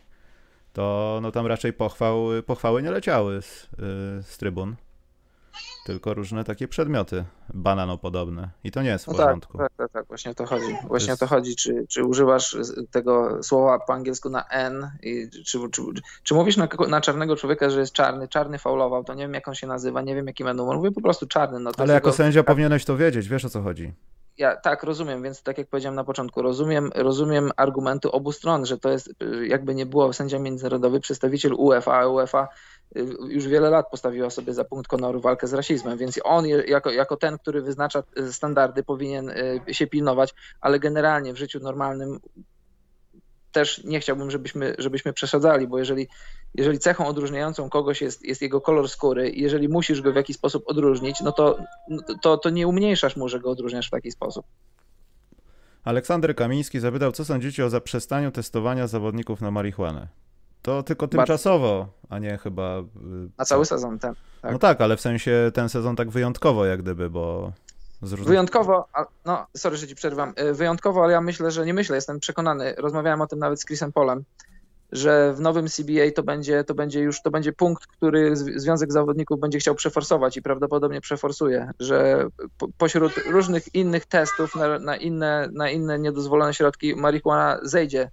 [0.72, 4.76] to no tam raczej pochwał, pochwały nie leciały z, yy, z trybun.
[5.86, 8.50] Tylko różne takie przedmioty bananopodobne.
[8.64, 9.58] I to nie jest w no tak, porządku.
[9.58, 10.76] Tak, tak, tak, właśnie o to chodzi.
[10.88, 11.22] Właśnie to jest...
[11.22, 12.56] o to chodzi, czy, czy używasz
[12.90, 15.82] tego słowa po angielsku na N, i czy, czy,
[16.22, 19.48] czy mówisz na, na, czarnego człowieka, że jest czarny, czarny faulował, to nie wiem jak
[19.48, 21.60] on się nazywa, nie wiem jaki będą, mówię po prostu czarny.
[21.60, 23.92] No Ale jako sędzia powinieneś to wiedzieć, wiesz o co chodzi.
[24.38, 28.78] Ja tak rozumiem, więc tak jak powiedziałem na początku, rozumiem, rozumiem argumenty obu stron, że
[28.78, 29.14] to jest
[29.46, 32.48] jakby nie było sędzia międzynarodowy, przedstawiciel UEFA, a UEFA
[33.28, 37.16] już wiele lat postawiła sobie za punkt honoru walkę z rasizmem, więc on jako, jako
[37.16, 39.32] ten, który wyznacza e, standardy, powinien
[39.72, 42.20] się pilnować, ale generalnie w życiu normalnym
[43.52, 46.08] też nie chciałbym, żebyśmy, żebyśmy przesadzali, bo jeżeli,
[46.54, 50.36] jeżeli cechą odróżniającą kogoś jest, jest jego kolor skóry i jeżeli musisz go w jakiś
[50.36, 51.58] sposób odróżnić, no to,
[52.22, 54.46] to, to nie umniejszasz mu, że go odróżniasz w taki sposób.
[55.84, 60.08] Aleksander Kamiński zapytał, co sądzicie o zaprzestaniu testowania zawodników na marihuanę?
[60.62, 62.78] To tylko tymczasowo, a nie chyba.
[62.78, 62.84] Y,
[63.38, 64.14] na cały sezon, ten.
[64.42, 64.52] Tak.
[64.52, 67.52] No tak, ale w sensie ten sezon tak wyjątkowo, jak gdyby, bo.
[68.02, 68.24] Różnych...
[68.28, 68.88] Wyjątkowo,
[69.24, 70.34] no sorry, że ci przerwam.
[70.40, 72.74] Y, wyjątkowo, ale ja myślę, że nie myślę, jestem przekonany.
[72.78, 74.24] Rozmawiałem o tym nawet z Chrisem Polem,
[74.92, 79.40] że w nowym CBA to będzie, to będzie już to będzie punkt, który Związek Zawodników
[79.40, 82.26] będzie chciał przeforsować i prawdopodobnie przeforsuje, że
[82.78, 88.10] pośród różnych innych testów na, na, inne, na inne niedozwolone środki marihuana zejdzie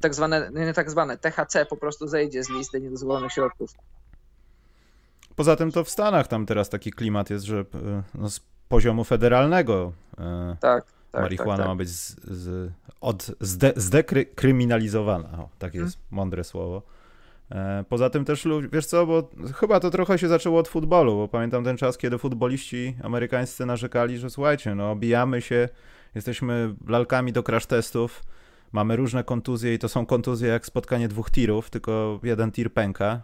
[0.00, 3.70] tak zwane, nie tak zwane, THC po prostu zejdzie z listy niedozwolonych środków.
[5.36, 9.04] Poza tym to w Stanach tam teraz taki klimat jest, że e, no, z poziomu
[9.04, 11.68] federalnego e, tak, tak, marihuana tak, tak.
[11.68, 15.28] ma być z, z, od, zde, zdekryminalizowana.
[15.38, 16.06] O, tak jest hmm.
[16.10, 16.82] mądre słowo.
[17.50, 21.28] E, poza tym też, wiesz co, bo chyba to trochę się zaczęło od futbolu, bo
[21.28, 25.68] pamiętam ten czas, kiedy futboliści amerykańscy narzekali, że słuchajcie, no bijamy się,
[26.14, 28.22] jesteśmy lalkami do crash testów,
[28.72, 33.22] mamy różne kontuzje i to są kontuzje jak spotkanie dwóch tirów, tylko jeden tir pęka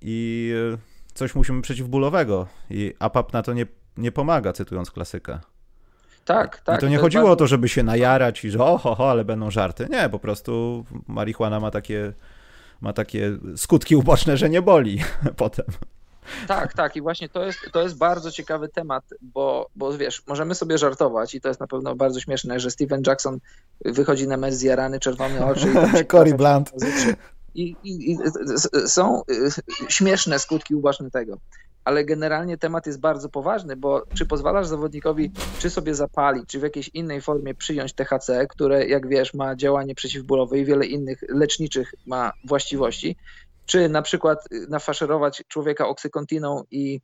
[0.00, 0.78] i e,
[1.14, 5.40] coś musimy przeciwbólowego i APAP na to nie, nie pomaga, cytując klasyka.
[6.26, 6.78] Tak, tak.
[6.78, 7.32] I to nie to chodziło bardzo...
[7.32, 9.88] o to, żeby się najarać i że oho, ho, ale będą żarty.
[9.90, 12.12] Nie, po prostu marihuana ma takie,
[12.80, 15.02] ma takie skutki uboczne, że nie boli
[15.36, 15.66] potem.
[16.46, 16.96] Tak, tak.
[16.96, 21.34] I właśnie to jest, to jest bardzo ciekawy temat, bo, bo wiesz, możemy sobie żartować
[21.34, 23.38] i to jest na pewno bardzo śmieszne, że Steven Jackson
[23.84, 25.66] wychodzi na mecz zjarany, czerwone oczy.
[26.02, 26.72] I Cory Blunt.
[27.54, 28.18] I, i, I,
[28.86, 29.50] są y,
[29.88, 31.38] śmieszne skutki uboczne tego.
[31.86, 36.62] Ale generalnie temat jest bardzo poważny, bo czy pozwalasz zawodnikowi, czy sobie zapalić, czy w
[36.62, 41.94] jakiejś innej formie przyjąć THC, które, jak wiesz, ma działanie przeciwbólowe i wiele innych leczniczych
[42.06, 43.16] ma właściwości,
[43.66, 47.00] czy na przykład y, nafaszerować człowieka oksykontiną i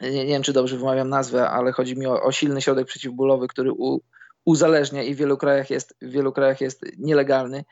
[0.00, 3.48] nie, nie, wiem, czy dobrze wymawiam nazwę, ale chodzi mi o, o silny środek przeciwbólowy,
[3.48, 4.00] który u,
[4.44, 7.64] uzależnia i w wielu krajach jest, w wielu krajach jest nielegalny.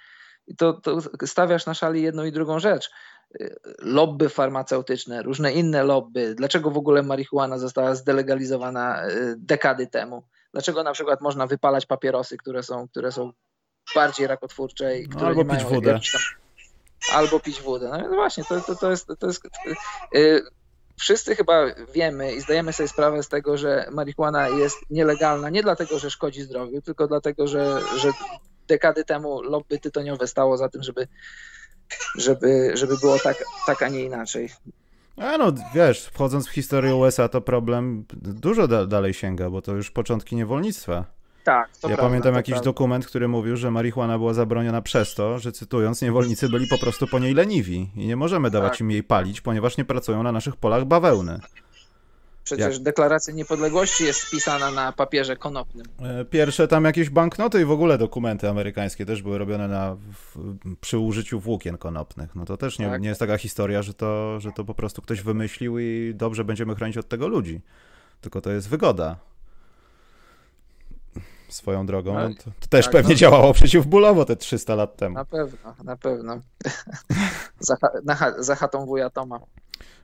[0.49, 2.91] I to, to stawiasz na szali jedną i drugą rzecz.
[3.79, 6.35] Lobby farmaceutyczne, różne inne lobby.
[6.35, 10.23] Dlaczego w ogóle marihuana została zdelegalizowana y, dekady temu?
[10.53, 13.33] Dlaczego na przykład można wypalać papierosy, które są, które są
[13.95, 16.01] bardziej rakotwórcze i które Albo nie mają pić wodę.
[16.13, 16.21] Tam,
[17.13, 18.07] albo pić wodę.
[18.11, 19.43] No właśnie, to, to, to jest, to jest
[20.13, 20.43] yy,
[20.99, 25.99] wszyscy chyba wiemy i zdajemy sobie sprawę z tego, że marihuana jest nielegalna nie dlatego,
[25.99, 28.11] że szkodzi zdrowiu, tylko dlatego, że, że
[28.69, 31.09] dekady temu lobby tytoniowe stało za tym, żeby,
[32.15, 34.49] żeby, żeby było tak, tak, a nie inaczej.
[35.17, 39.73] A no, wiesz, wchodząc w historię USA, to problem dużo da dalej sięga, bo to
[39.73, 41.05] już początki niewolnictwa.
[41.45, 42.65] Tak, ja prawda, pamiętam jakiś prawda.
[42.65, 47.07] dokument, który mówił, że marihuana była zabroniona przez to, że cytując, niewolnicy byli po prostu
[47.07, 48.81] po niej leniwi i nie możemy dawać Tak.
[48.81, 51.41] im jej palić, ponieważ nie pracują na naszych polach bawełny.
[52.49, 52.83] Przecież Jak?
[52.83, 55.87] deklaracja niepodległości jest spisana na papierze konopnym.
[56.03, 60.57] E, Pierwsze tam jakieś banknoty i w ogóle dokumenty amerykańskie też były robione na, w,
[60.81, 62.35] przy użyciu włókien konopnych.
[62.35, 63.01] No to też nie, Tak.
[63.03, 66.75] nie jest taka historia, że to, że to po prostu ktoś wymyślił i dobrze będziemy
[66.75, 67.61] chronić od tego ludzi.
[68.21, 69.17] Tylko to jest wygoda.
[71.49, 72.15] Swoją drogą.
[72.15, 73.19] No, No, to, to też tak, pewnie no.
[73.19, 75.15] działało przeciwbólowo te 300 lat temu.
[75.15, 76.41] Na pewno, na pewno.
[77.61, 79.41] za, na, za chatą wuja Toma.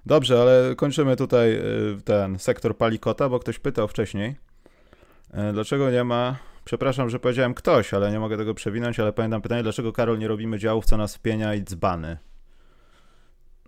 [0.06, 4.36] Dobrze, ale kończymy tutaj y, ten sektor palikota, bo ktoś pytał wcześniej,
[5.34, 6.36] y, dlaczego nie ma.
[6.64, 10.28] Przepraszam, że powiedziałem ktoś, ale nie mogę tego przewinąć, ale pamiętam pytanie, dlaczego Karol nie
[10.28, 12.16] robimy działów, co nas wpienia i dzbany.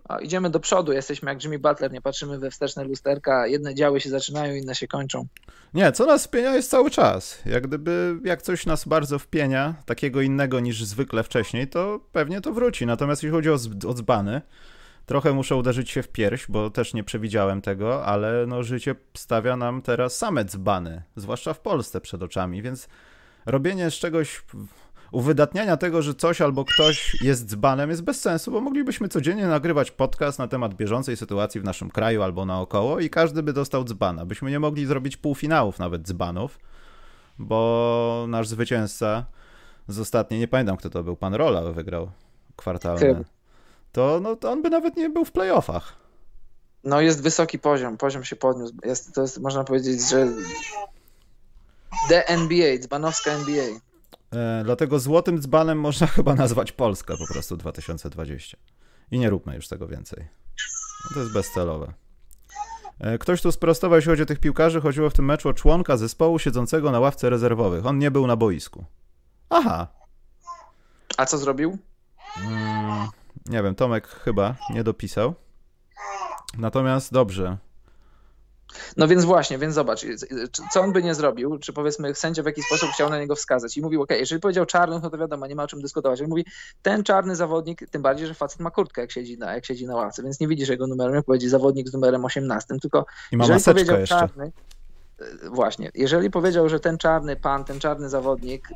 [0.07, 3.47] A, idziemy do przodu, jesteśmy jak Jimmy Butler, nie patrzymy we wsteczne lusterka.
[3.47, 5.27] Jedne działy się zaczynają, inne się kończą.
[5.73, 7.41] Nie, co nas wpienia jest cały czas.
[7.45, 12.53] Jak gdyby, jak coś nas bardzo wpienia, takiego innego niż zwykle wcześniej, to pewnie to
[12.53, 12.85] wróci.
[12.85, 13.53] Natomiast jeśli chodzi o,
[13.89, 14.41] o dzbany,
[15.07, 19.57] trochę muszę uderzyć się w pierś, bo też nie przewidziałem tego, ale no, życie stawia
[19.57, 22.87] nam teraz same dzbany, zwłaszcza w Polsce przed oczami, więc
[23.45, 24.43] robienie z czegoś,
[25.11, 29.91] uwydatniania tego, że coś albo ktoś jest dzbanem jest bez sensu, bo moglibyśmy codziennie nagrywać
[29.91, 34.25] podcast na temat bieżącej sytuacji w naszym kraju albo naokoło i każdy by dostał dzbana.
[34.25, 36.59] Byśmy nie mogli zrobić półfinałów nawet dzbanów,
[37.39, 39.25] bo nasz zwycięzca
[39.87, 42.11] z ostatniej, nie pamiętam kto to był, pan Rola wygrał
[42.55, 43.36] kwartalne.
[43.97, 45.95] To, no, to on by nawet nie był w playoffach.
[46.83, 48.73] No jest wysoki poziom, poziom się podniósł.
[48.85, 50.27] Jest, to jest, można powiedzieć, że
[52.09, 53.65] The NBA, dzbanowska NBA.
[54.33, 58.57] E, dlatego złotym dzbanem można chyba nazwać Polskę po prostu 2020.
[59.11, 60.27] I nie róbmy już tego więcej.
[61.05, 61.93] No to jest bezcelowe.
[62.99, 65.97] E, Ktoś tu sprostował, jeśli chodzi o tych piłkarzy, chodziło w tym meczu o członka
[65.97, 67.85] zespołu siedzącego na ławce rezerwowych.
[67.85, 68.85] On nie był na boisku.
[69.49, 69.87] Aha.
[71.17, 71.77] A co zrobił?
[72.37, 72.76] Mm,
[73.49, 75.33] nie wiem, Tomek chyba nie dopisał.
[76.57, 77.57] Natomiast dobrze.
[78.97, 80.05] No więc właśnie, więc zobacz,
[80.71, 83.77] co on by nie zrobił, czy powiedzmy sędzia w jakiś sposób chciał na niego wskazać
[83.77, 86.21] i mówił, ok, jeżeli powiedział czarny, no to wiadomo, nie ma o czym dyskutować.
[86.21, 86.45] On mówi,
[86.81, 89.95] ten czarny zawodnik, tym bardziej, że facet ma kurtkę, jak siedzi na, jak siedzi na
[89.95, 93.45] ławce, więc nie widzisz jego numeru, jak powiedzieć zawodnik z numerem 18, tylko I ma
[93.45, 94.15] jeżeli powiedział jeszcze.
[94.19, 94.51] czarny,
[95.51, 98.75] właśnie, jeżeli powiedział, że ten czarny pan, ten czarny zawodnik y,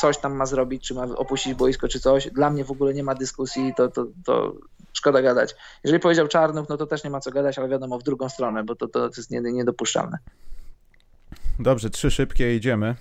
[0.00, 3.02] coś tam ma zrobić, czy ma opuścić boisko, czy coś, dla mnie w ogóle nie
[3.04, 4.54] ma dyskusji, to, to, to
[4.92, 5.54] szkoda gadać.
[5.84, 8.64] Jeżeli powiedział czarnów, no to też nie ma co gadać, ale wiadomo, w drugą stronę,
[8.64, 10.18] bo to, to jest nie- niedopuszczalne.
[11.58, 12.94] Dobrze, trzy szybkie idziemy.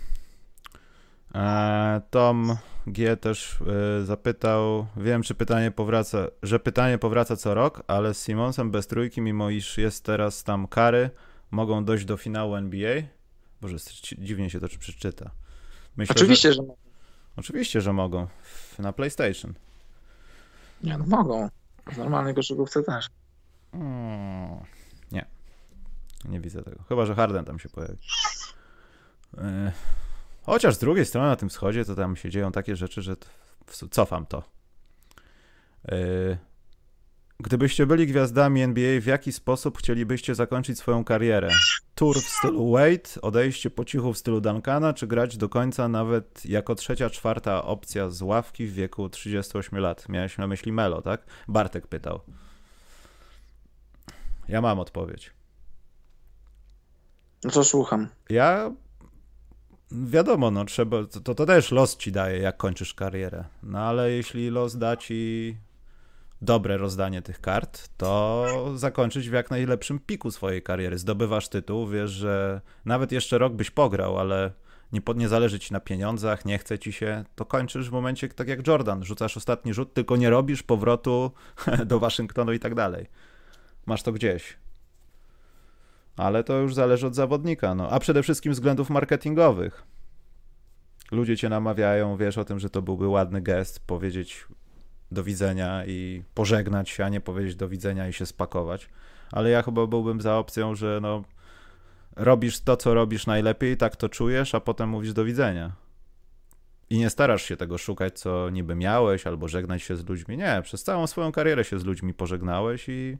[1.36, 2.58] E, Tom
[2.88, 3.60] G też
[4.02, 8.88] e, zapytał, wiem, czy pytanie powraca, że pytanie powraca co rok, ale z Simonsem bez
[8.88, 11.10] trójki, mimo iż jest teraz tam kary,
[11.54, 13.02] mogą dojść do finału NBA?
[13.62, 13.78] Boże,
[14.18, 15.32] dziwnie się to przeczyta.
[15.98, 16.56] Myślę, Oczywiście, że...
[16.56, 16.74] Że,
[17.36, 18.28] oczywiście, że mogą.
[18.80, 19.54] Na PlayStation.
[20.84, 21.50] Nie, no mogą.
[21.94, 23.10] W normalnej koszykówce też.
[23.74, 24.60] Mm,
[25.12, 25.26] nie.
[26.26, 26.84] Nie widzę tego.
[26.90, 27.98] Chyba, że Harden tam się pojawi.
[29.38, 29.72] E,
[30.46, 33.16] Chociaż z drugiej strony na tym wschodzie to tam się dzieją takie rzeczy, że
[33.92, 34.44] cofam to.
[35.88, 36.38] E,
[37.44, 41.50] Gdybyście byli gwiazdami NBA, w jaki sposób chcielibyście zakończyć swoją karierę?
[41.96, 46.46] Tour w stylu Wade, odejście po cichu w stylu Duncana, czy grać do końca nawet
[46.46, 50.10] jako trzecia, czwarta opcja z ławki w wieku 38 lat?
[50.10, 51.26] Miałeś na myśli Melo, tak?
[51.48, 52.20] Bartek pytał.
[54.48, 55.32] Ja mam odpowiedź.
[57.44, 58.08] No to słucham.
[58.30, 58.72] Ja
[59.92, 63.44] wiadomo, no trzeba, to, to też los ci daje, jak kończysz karierę.
[63.64, 65.56] No ale jeśli los da ci
[66.44, 70.98] dobre rozdanie tych kart, to zakończyć w jak najlepszym piku swojej kariery.
[70.98, 74.52] Zdobywasz tytuł, wiesz, że nawet jeszcze rok byś pograł, ale
[74.92, 78.30] nie, po- nie zależy ci na pieniądzach, nie chce ci się, to kończysz w momencie
[78.30, 81.32] tak jak Jordan, rzucasz ostatni rzut, tylko nie robisz powrotu
[81.86, 83.08] do Waszyngtonu i tak dalej.
[83.86, 84.58] Masz to gdzieś.
[86.18, 87.90] Ale to już zależy od zawodnika, no.
[87.90, 89.84] A przede wszystkim względów marketingowych.
[91.12, 94.46] Ludzie cię namawiają, wiesz o tym, że to byłby ładny gest, powiedzieć
[95.14, 98.90] do widzenia i pożegnać się, a nie powiedzieć do widzenia i się spakować.
[99.32, 101.24] Ale ja chyba byłbym za opcją, że no
[102.16, 105.72] robisz to, co robisz najlepiej, tak to czujesz, a potem mówisz do widzenia.
[106.90, 110.38] I nie starasz się tego szukać, co niby miałeś, albo żegnać się z ludźmi.
[110.38, 113.18] Nie, przez całą swoją karierę się z ludźmi pożegnałeś i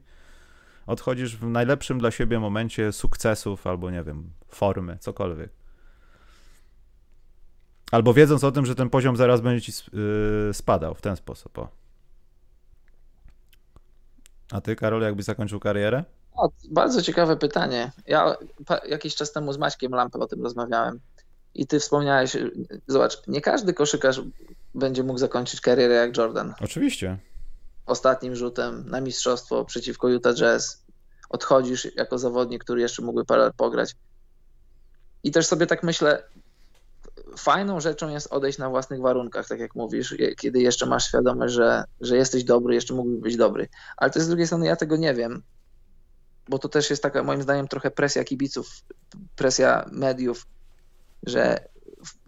[0.86, 5.50] odchodzisz w najlepszym dla siebie momencie sukcesów, albo nie wiem, formy, cokolwiek.
[7.92, 11.58] Albo wiedząc o tym, że ten poziom zaraz będzie ci yy, spadał w ten sposób.
[11.58, 11.83] O.
[14.52, 16.04] A ty, Karol, jakbyś zakończył karierę?
[16.36, 17.92] O, bardzo ciekawe pytanie.
[18.06, 18.36] Ja
[18.88, 21.00] jakiś czas temu z Maćkiem Lampę o tym rozmawiałem.
[21.54, 22.36] I ty wspomniałeś,
[22.86, 24.20] zobacz, nie każdy koszykarz
[24.74, 26.54] będzie mógł zakończyć karierę jak Jordan.
[26.60, 27.18] Oczywiście.
[27.86, 30.84] Ostatnim rzutem na mistrzostwo przeciwko Utah Jazz
[31.28, 33.96] odchodzisz jako zawodnik, który jeszcze mógłby parę lat pograć.
[35.22, 36.22] I też sobie tak myślę,
[37.38, 41.84] fajną rzeczą jest odejść na własnych warunkach, tak jak mówisz, kiedy jeszcze masz świadomość, że,
[42.00, 43.68] że jesteś dobry, jeszcze mógłbyś być dobry.
[43.96, 45.42] Ale to z drugiej strony ja tego nie wiem,
[46.48, 48.68] bo to też jest taka moim zdaniem trochę presja kibiców,
[49.36, 50.46] presja mediów,
[51.26, 51.68] że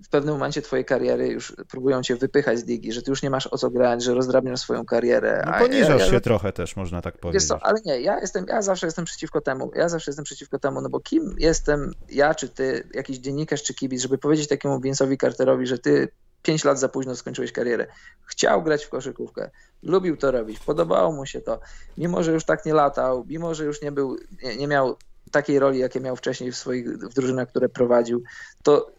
[0.06, 3.30] w pewnym momencie twojej kariery już próbują cię wypychać z ligi, że ty już nie
[3.30, 5.42] masz o co grać, że rozdrabniasz swoją karierę.
[5.46, 7.48] No poniżasz ja, ja, się trochę też, można tak powiedzieć.
[7.48, 10.80] Co, ale nie, ja jestem, ja zawsze jestem przeciwko temu, ja zawsze jestem przeciwko temu,
[10.80, 15.20] no bo kim jestem ja, czy ty, jakiś dziennikarz, czy kibic, żeby powiedzieć takiemu Vince'owi
[15.20, 16.08] Carterowi, że ty
[16.42, 17.86] pięć lat za późno skończyłeś karierę.
[18.26, 19.50] Chciał grać w koszykówkę,
[19.82, 21.60] lubił to robić, podobało mu się to,
[21.98, 24.96] mimo że już tak nie latał, mimo że już nie był, nie, nie miał
[25.30, 28.22] takiej roli, jakie miał wcześniej w swoich w drużynach, które prowadził,
[28.62, 28.95] to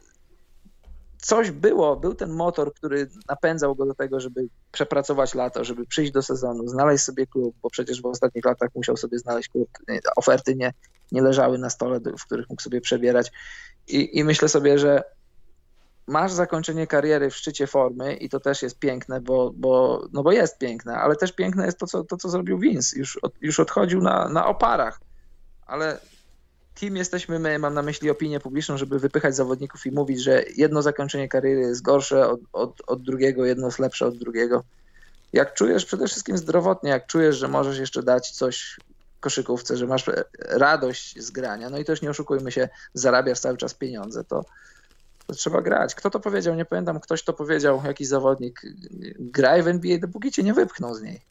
[1.21, 6.11] coś było, był ten motor, który napędzał go do tego, żeby przepracować lato, żeby przyjść
[6.11, 9.69] do sezonu, znaleźć sobie klub, bo przecież w ostatnich latach musiał sobie znaleźć klub.
[10.15, 10.73] Oferty nie,
[11.11, 13.31] nie leżały na stole, w których mógł sobie przebierać.
[13.87, 15.03] I, I myślę sobie, że
[16.07, 20.31] masz zakończenie kariery w szczycie formy i to też jest piękne, bo, bo, no bo
[20.31, 22.99] jest piękne, ale też piękne jest to, co, to, co zrobił Vince.
[22.99, 24.99] Już, od, już odchodził na, na oparach,
[25.65, 25.99] ale
[26.77, 30.81] kim jesteśmy my, mam na myśli opinię publiczną, żeby wypychać zawodników i mówić, że jedno
[30.81, 34.63] zakończenie kariery jest gorsze od, od, od drugiego, jedno jest lepsze od drugiego.
[35.33, 38.77] Jak czujesz przede wszystkim zdrowotnie, jak czujesz, że możesz jeszcze dać coś
[39.19, 40.05] koszykówce, że masz
[40.39, 44.45] radość z grania, no i też nie oszukujmy się, zarabiasz cały czas pieniądze, to,
[45.27, 45.95] to trzeba grać.
[45.95, 46.55] Kto to powiedział?
[46.55, 48.61] Nie pamiętam, ktoś to powiedział, jakiś zawodnik.
[49.19, 51.21] Graj w NBA, dopóki cię nie wypchną z niej.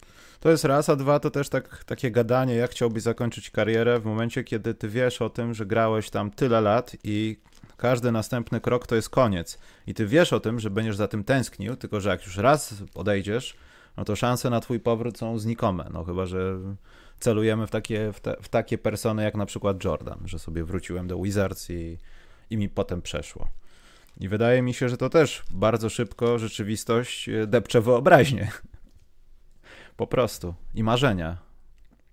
[0.40, 4.04] To jest raz, a dwa to też tak, takie gadanie, jak chciałbyś zakończyć karierę w
[4.04, 7.36] momencie, kiedy ty wiesz o tym, że grałeś tam tyle lat i
[7.76, 9.58] każdy następny krok to jest koniec.
[9.86, 12.74] I ty wiesz o tym, że będziesz za tym tęsknił, tylko że jak już raz
[12.94, 13.56] odejdziesz,
[13.96, 15.88] no to szanse na twój powrót są znikome.
[15.92, 16.58] No chyba, że
[17.20, 21.06] celujemy w takie, w, te, w takie persony jak na przykład Jordan, że sobie wróciłem
[21.06, 21.98] do Wizards i,
[22.50, 23.48] i mi potem przeszło.
[24.20, 28.50] I wydaje mi się, że to też bardzo szybko rzeczywistość e, depcze wyobraźnię.
[29.96, 30.54] Po prostu.
[30.74, 31.46] I marzenia.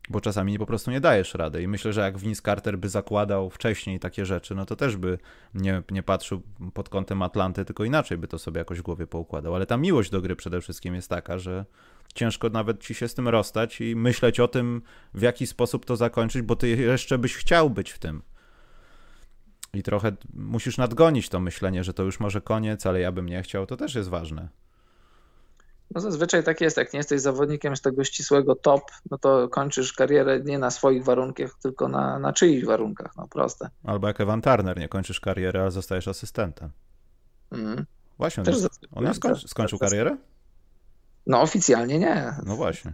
[0.10, 1.62] Bo czasami po prostu nie dajesz rady.
[1.62, 5.18] I myślę, że jak Vince Carter by zakładał wcześniej takie rzeczy, no to też by
[5.54, 6.42] nie, nie patrzył
[6.74, 9.56] pod kątem Atlanty, tylko inaczej by to sobie jakoś w głowie poukładał.
[9.56, 11.66] Ale ta miłość do gry przede wszystkim jest taka, że
[12.14, 14.82] ciężko nawet ci się z tym rozstać i myśleć o tym,
[15.14, 18.22] w jaki sposób to zakończyć, bo ty jeszcze byś chciał być w tym.
[19.74, 23.44] I trochę musisz nadgonić to myślenie, że to już może koniec, ale ja bym nie
[23.44, 24.63] chciał, to też jest ważne.
[25.96, 28.82] No zazwyczaj tak jest, jak nie jesteś zawodnikiem z tego ścisłego top,
[29.12, 33.70] no to kończysz karierę nie na swoich warunkach, tylko na, na czyichś warunkach, no proste.
[33.84, 36.70] Albo jak Evan Turner, nie kończysz karierę, ale zostajesz asystentem.
[37.52, 37.86] Mm.
[38.18, 40.18] Właśnie, on, jest, on jest skończy, skończył karierę?
[41.28, 42.36] No oficjalnie nie.
[42.46, 42.94] No właśnie.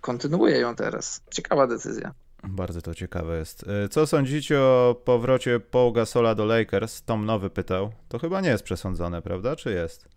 [0.00, 1.22] Kontynuuje ją teraz.
[1.30, 2.14] Ciekawa decyzja.
[2.44, 3.64] Bardzo to ciekawe jest.
[3.68, 7.02] E, co sądzicie o powrocie Paul Gasola do Lakers?
[7.02, 7.92] Tom Nowy pytał.
[8.08, 9.56] To chyba nie jest przesądzone, prawda?
[9.56, 10.15] Czy jest?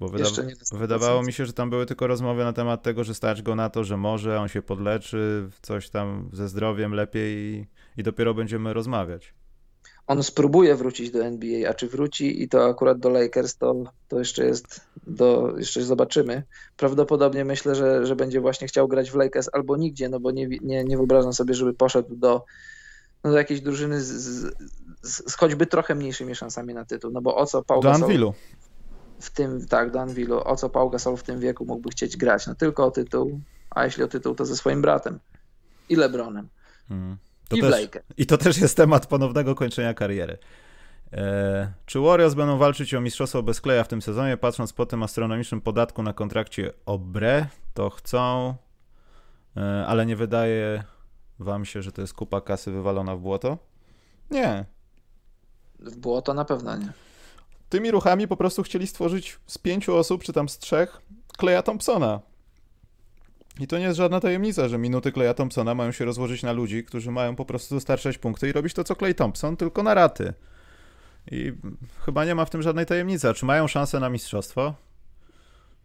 [0.00, 0.24] Bo wyda
[0.72, 3.70] wydawało mi się, że tam były tylko rozmowy na temat tego, że stać go na
[3.70, 7.66] to, że może on się podleczy, coś tam ze zdrowiem lepiej i,
[7.96, 9.34] i dopiero będziemy rozmawiać.
[10.06, 13.74] On spróbuje wrócić do NBA, a czy wróci i to akurat do Lakers, to,
[14.08, 16.42] to jeszcze jest, do, jeszcze zobaczymy.
[16.76, 20.48] Prawdopodobnie myślę, że, że będzie właśnie chciał grać w Lakers albo nigdzie, no bo nie,
[20.48, 22.44] nie, nie wyobrażam sobie, żeby poszedł do,
[23.24, 24.54] no do jakiejś drużyny z, z,
[25.02, 28.34] z, choćby trochę mniejszymi szansami na tytuł, no bo o co Paul Do Anvilu
[29.20, 32.46] w tym, tak, do Anvilu, o co Paul Gasol w tym wieku mógłby chcieć grać?
[32.46, 33.40] No tylko o tytuł,
[33.70, 35.18] a jeśli o tytuł, to ze swoim bratem
[35.88, 36.48] i LeBronem.
[36.88, 37.16] Hmm.
[37.48, 40.38] To I też, I to też jest temat ponownego kończenia kariery.
[41.12, 44.36] E, czy Warriors będą walczyć o mistrzostwo bez kleja w tym sezonie?
[44.36, 48.54] Patrząc po tym astronomicznym podatku na kontrakcie Obre, to chcą,
[49.56, 50.84] e, ale nie wydaje
[51.38, 53.58] wam się, że to jest kupa kasy wywalona w błoto?
[54.30, 54.64] Nie.
[55.78, 56.92] W błoto na pewno nie
[57.70, 61.00] tymi ruchami po prostu chcieli stworzyć z pięciu osób, czy tam z trzech,
[61.38, 62.20] Kleja Thompsona.
[63.60, 66.84] I to nie jest żadna tajemnica, że minuty Kleja Thompsona mają się rozłożyć na ludzi,
[66.84, 70.34] którzy mają po prostu dostarczać punkty i robić to, co Clay Thompson, tylko na raty.
[71.30, 71.52] I
[72.04, 73.28] chyba nie ma w tym żadnej tajemnicy.
[73.28, 74.74] A czy mają szansę na mistrzostwo?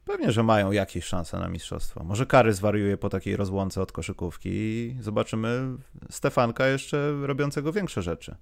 [0.06, 2.04] Pewnie, że mają jakieś szanse na mistrzostwo.
[2.04, 5.78] Może Kary zwariuje po takiej rozłące od koszykówki i zobaczymy
[6.10, 8.36] Stefanka jeszcze robiącego większe rzeczy.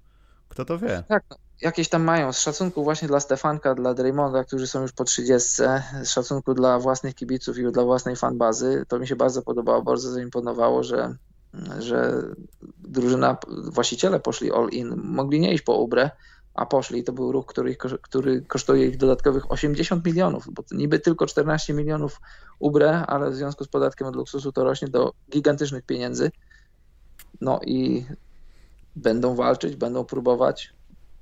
[0.48, 1.04] Kto to wie?
[1.08, 1.24] Tak,
[1.64, 2.32] jakieś tam mają.
[2.32, 5.62] Z szacunku właśnie dla Stefanka, dla Draymonda, którzy są już po 30,
[6.02, 10.10] z szacunku dla własnych kibiców i dla własnej fanbazy, to mi się bardzo podobało, bardzo
[10.12, 11.16] zaimponowało, że,
[11.78, 12.22] że
[12.78, 15.00] drużyna, właściciele poszli all in.
[15.04, 16.10] Mogli nie iść po Ubre,
[16.54, 17.04] a poszli.
[17.04, 22.20] To był ruch, który, który kosztuje ich dodatkowych 80 milionów, bo niby tylko 14 milionów
[22.58, 26.30] ubre, ale w związku z podatkiem od luksusu to rośnie do gigantycznych pieniędzy.
[27.40, 28.06] No i
[28.96, 30.74] będą walczyć, będą próbować.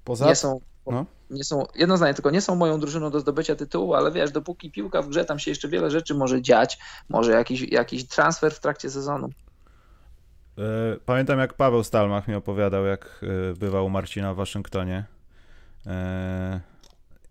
[0.05, 0.27] Poza...
[0.27, 1.07] Nie są, no.
[1.31, 4.71] nie są, jedno zdanie, tylko nie są moją drużyną do zdobycia tytułu, ale wiesz, dopóki
[4.71, 8.61] piłka w grze, tam się jeszcze wiele rzeczy może dziać, może jakiś, jakiś transfer w
[8.61, 9.29] trakcie sezonu.
[10.59, 10.63] E,
[11.07, 15.05] pamiętam jak Paweł Stalmach mi opowiadał, jak e, bywał u Marcina w Waszyngtonie
[15.87, 16.61] e,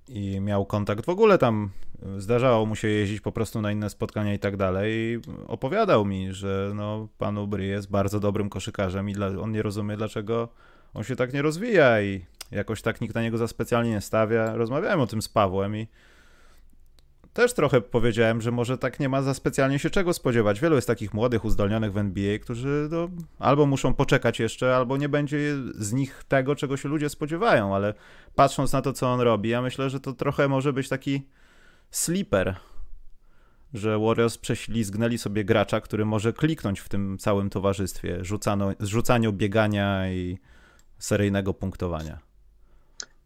[0.07, 1.05] i miał kontakt.
[1.05, 1.69] W ogóle tam
[2.17, 4.93] zdarzało mu się jeździć po prostu na inne spotkania i tak dalej.
[4.93, 9.61] I opowiadał mi, że no, pan Ubry jest bardzo dobrym koszykarzem i dla, on nie
[9.61, 10.49] rozumie, dlaczego
[10.93, 14.55] on się tak nie rozwija i jakoś tak nikt na niego za specjalnie nie stawia.
[14.55, 15.87] Rozmawiałem o tym z Pawłem i
[17.33, 20.59] też trochę powiedziałem, że może tak nie ma za specjalnie się czego spodziewać.
[20.59, 23.09] Wielu jest takich młodych, uzdolnionych w NBA, którzy no,
[23.39, 27.93] albo muszą poczekać jeszcze, albo nie będzie z nich tego, czego się ludzie spodziewają, ale
[28.35, 31.27] patrząc na to, co on robi, ja myślę, że to trochę może być taki
[31.91, 32.55] sleeper,
[33.73, 40.11] że Warriors prześlizgnęli sobie gracza, który może kliknąć w tym całym towarzystwie, rzucano, rzucaniu biegania
[40.11, 40.37] i
[40.99, 42.30] seryjnego punktowania.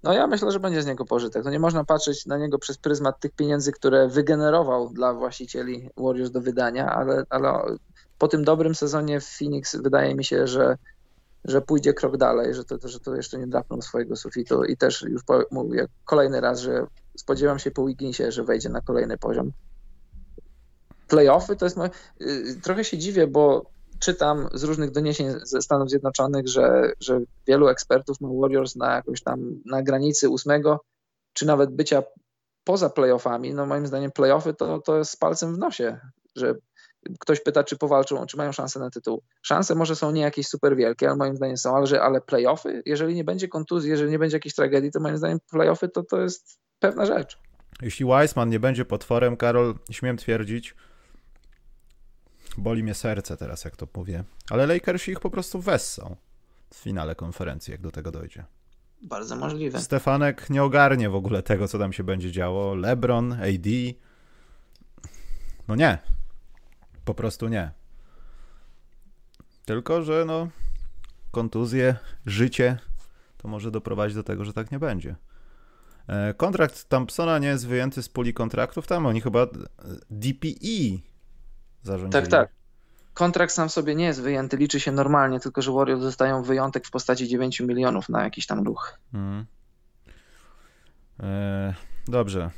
[0.06, 1.46] No ja myślę, że będzie z niego pożytek.
[1.46, 6.32] No nie można patrzeć na niego przez pryzmat tych pieniędzy, które wygenerował dla właścicieli Warriors
[6.32, 7.78] do wydania, ale, ale
[8.18, 10.78] po tym dobrym sezonie w Phoenix wydaje mi się, że,
[11.46, 15.02] że pójdzie krok dalej, że to, że to jeszcze nie drapnął swojego sufitu i też
[15.02, 15.22] już
[15.52, 16.88] mówię kolejny raz, że
[17.18, 19.52] spodziewam się po Wigginsie, że wejdzie na kolejny poziom.
[21.08, 21.90] Playoffy to jest moje...
[22.22, 23.66] Y, trochę się dziwię, bo
[24.00, 29.24] czytam z różnych doniesień ze Stanów Zjednoczonych, że, że wielu ekspertów ma Warriors na jakoś
[29.24, 30.80] tam na granicy ósmego,
[31.34, 32.04] czy nawet bycia
[32.64, 33.54] poza playoffami.
[33.54, 36.00] No moim zdaniem playoffy to, to jest z palcem w nosie,
[36.36, 36.56] że
[37.20, 39.24] ktoś pyta, czy powalczą, czy mają szansę na tytuł.
[39.42, 42.84] Szanse może są nie jakieś super wielkie, ale moim zdaniem są, ale, że, ale playoffy,
[42.86, 46.22] jeżeli nie będzie kontuzji, jeżeli nie będzie jakiejś tragedii, to moim zdaniem playoffy to, to
[46.22, 47.40] jest pewna rzecz.
[47.82, 50.76] Jeśli Weissman nie będzie potworem, Karol, śmiem twierdzić,
[52.58, 54.24] Boli mnie serce teraz, jak to mówię.
[54.50, 56.16] Ale Lakersi ich po prostu wessą
[56.70, 58.46] w finale konferencji, jak do tego dojdzie.
[59.02, 59.82] Bardzo możliwe.
[59.82, 62.76] Stefanek nie ogarnie w ogóle tego, co tam się będzie działo.
[62.76, 63.70] LeBron, AD.
[65.68, 65.98] No nie.
[67.06, 67.72] Po prostu nie.
[69.66, 70.48] Tylko, że no
[71.32, 71.96] kontuzje,
[72.26, 72.78] życie
[73.38, 75.16] to może doprowadzić do tego, że tak nie będzie.
[76.08, 78.88] E, kontrakt Thompsona nie jest wyjęty z puli kontraktów.
[78.88, 79.48] Tam oni chyba
[80.10, 81.15] DPE
[81.86, 82.24] zarządzili.
[82.24, 82.50] Tak, tak.
[83.14, 86.92] Kontrakt sam sobie nie jest wyjęty, liczy się normalnie, tylko że Warriors dostają wyjątek w
[86.92, 89.00] postaci 9 milionów na jakiś tam ruch.
[89.12, 89.46] Hmm.
[91.20, 91.74] Eee,
[92.08, 92.52] dobrze.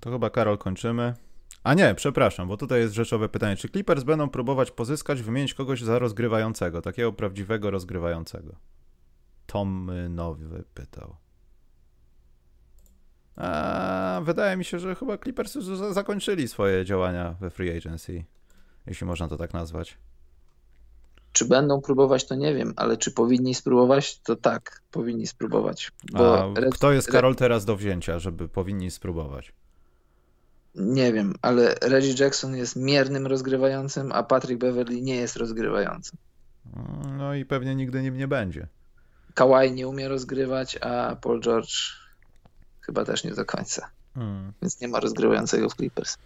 [0.00, 1.14] To chyba Karol kończymy.
[1.64, 3.56] A nie, przepraszam, bo tutaj jest rzeczowe pytanie.
[3.56, 8.56] Czy Clippers będą próbować pozyskać, wymienić kogoś za rozgrywającego, takiego prawdziwego rozgrywającego?
[9.46, 11.16] Tom Nowy pytał.
[13.36, 18.24] A, wydaje mi się, że chyba Clippers już zakończyli swoje działania we free agency
[18.90, 19.98] jeśli można to tak nazwać.
[21.32, 25.92] Czy będą próbować, to nie wiem, ale czy powinni spróbować, to tak, powinni spróbować.
[26.14, 29.52] A kto jest Karol teraz do wzięcia, żeby powinni spróbować?
[30.74, 36.18] Nie wiem, ale Reggie Jackson jest miernym rozgrywającym, a Patrick Beverly nie jest rozgrywającym.
[37.18, 38.66] No i pewnie nigdy nim nie będzie.
[39.34, 41.74] Kawhi nie umie rozgrywać, a Paul George
[42.80, 43.90] chyba też nie do końca.
[44.14, 44.52] Hmm.
[44.62, 46.18] Więc nie ma rozgrywającego w Clippers.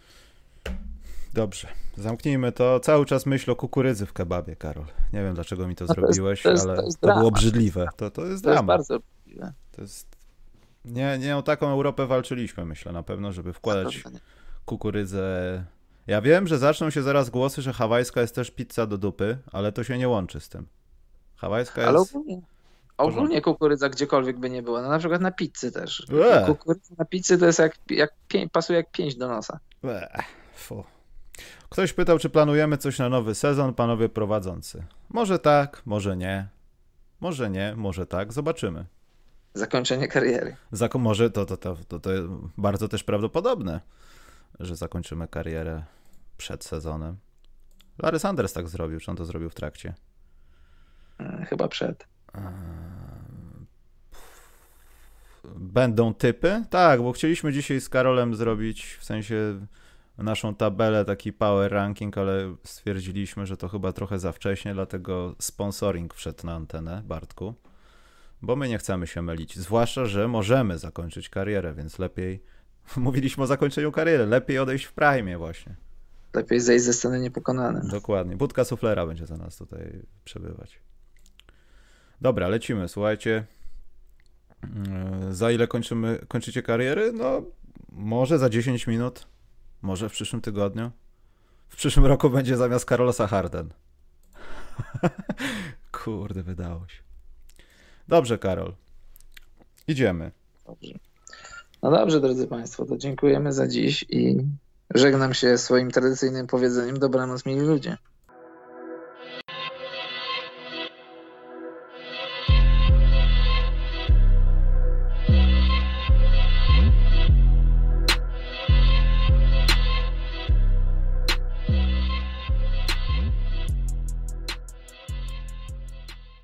[1.34, 2.80] Dobrze, zamknijmy to.
[2.80, 4.86] Cały czas myśl o kukurydzy w kebabie, Karol.
[5.12, 7.88] Nie wiem, dlaczego mi to, no to zrobiłeś, to jest, ale to, to było obrzydliwe.
[7.96, 8.56] To, to jest drama.
[8.76, 9.52] To jest bardzo obrzydliwe.
[9.72, 10.16] To jest...
[10.84, 14.02] Nie, nie o taką Europę walczyliśmy, myślę, na pewno, żeby wkładać
[14.64, 15.64] kukurydzę.
[16.06, 19.72] Ja wiem, że zaczną się zaraz głosy, że hawajska jest też pizza do dupy, ale
[19.72, 20.66] to się nie łączy z tym.
[21.36, 22.14] Hawajska ale jest...
[22.16, 22.40] Ogólnie,
[22.96, 24.82] ogólnie kukurydza gdziekolwiek by nie była.
[24.82, 26.06] No na przykład na pizzy też.
[26.46, 28.14] Kukurydza na pizzy to jest jak, jak
[28.52, 29.58] pasuje jak pięć do nosa.
[29.84, 30.24] Ech,
[30.54, 30.84] fu.
[31.74, 34.84] Ktoś pytał, czy planujemy coś na nowy sezon, panowie prowadzący.
[35.08, 36.48] Może tak, może nie.
[37.20, 38.86] Może nie, może tak, zobaczymy.
[39.54, 40.56] Zakończenie kariery.
[40.72, 42.10] Zako może to, to, to, to, to
[42.58, 43.80] bardzo też prawdopodobne,
[44.60, 45.82] że zakończymy karierę
[46.36, 47.16] przed sezonem.
[47.98, 49.94] Larry Sanders tak zrobił, czy on to zrobił w trakcie?
[51.20, 52.06] E, chyba przed.
[55.54, 56.64] Będą typy?
[56.70, 59.66] Tak, bo chcieliśmy dzisiaj z Karolem zrobić w sensie
[60.18, 66.14] naszą tabelę, taki power ranking, ale stwierdziliśmy, że to chyba trochę za wcześnie, dlatego sponsoring
[66.14, 67.54] wszedł na antenę, Bartku,
[68.42, 72.42] bo my nie chcemy się mylić, zwłaszcza, że możemy zakończyć karierę, więc lepiej,
[72.96, 75.76] mówiliśmy o zakończeniu kariery, lepiej odejść w prime właśnie.
[76.34, 77.80] Lepiej zejść ze sceny niepokonany.
[77.90, 80.80] Dokładnie, budka suflera będzie za nas tutaj przebywać.
[82.20, 83.44] Dobra, lecimy, słuchajcie.
[84.62, 87.12] E, za ile kończymy, kończycie kariery?
[87.12, 87.42] No,
[87.92, 89.26] może za 10 minut,
[89.84, 90.90] może w przyszłym tygodniu.
[91.68, 93.68] W przyszłym roku będzie zamiast Carlosa Harden.
[96.04, 97.02] Kurde, wydało się.
[98.08, 98.74] Dobrze, Karol.
[99.88, 100.32] Idziemy.
[100.66, 100.94] Dobrze.
[101.82, 104.36] No dobrze, drodzy Państwo, to dziękujemy za dziś i
[104.94, 107.96] żegnam się swoim tradycyjnym powiedzeniem dobranoc, mili ludzie.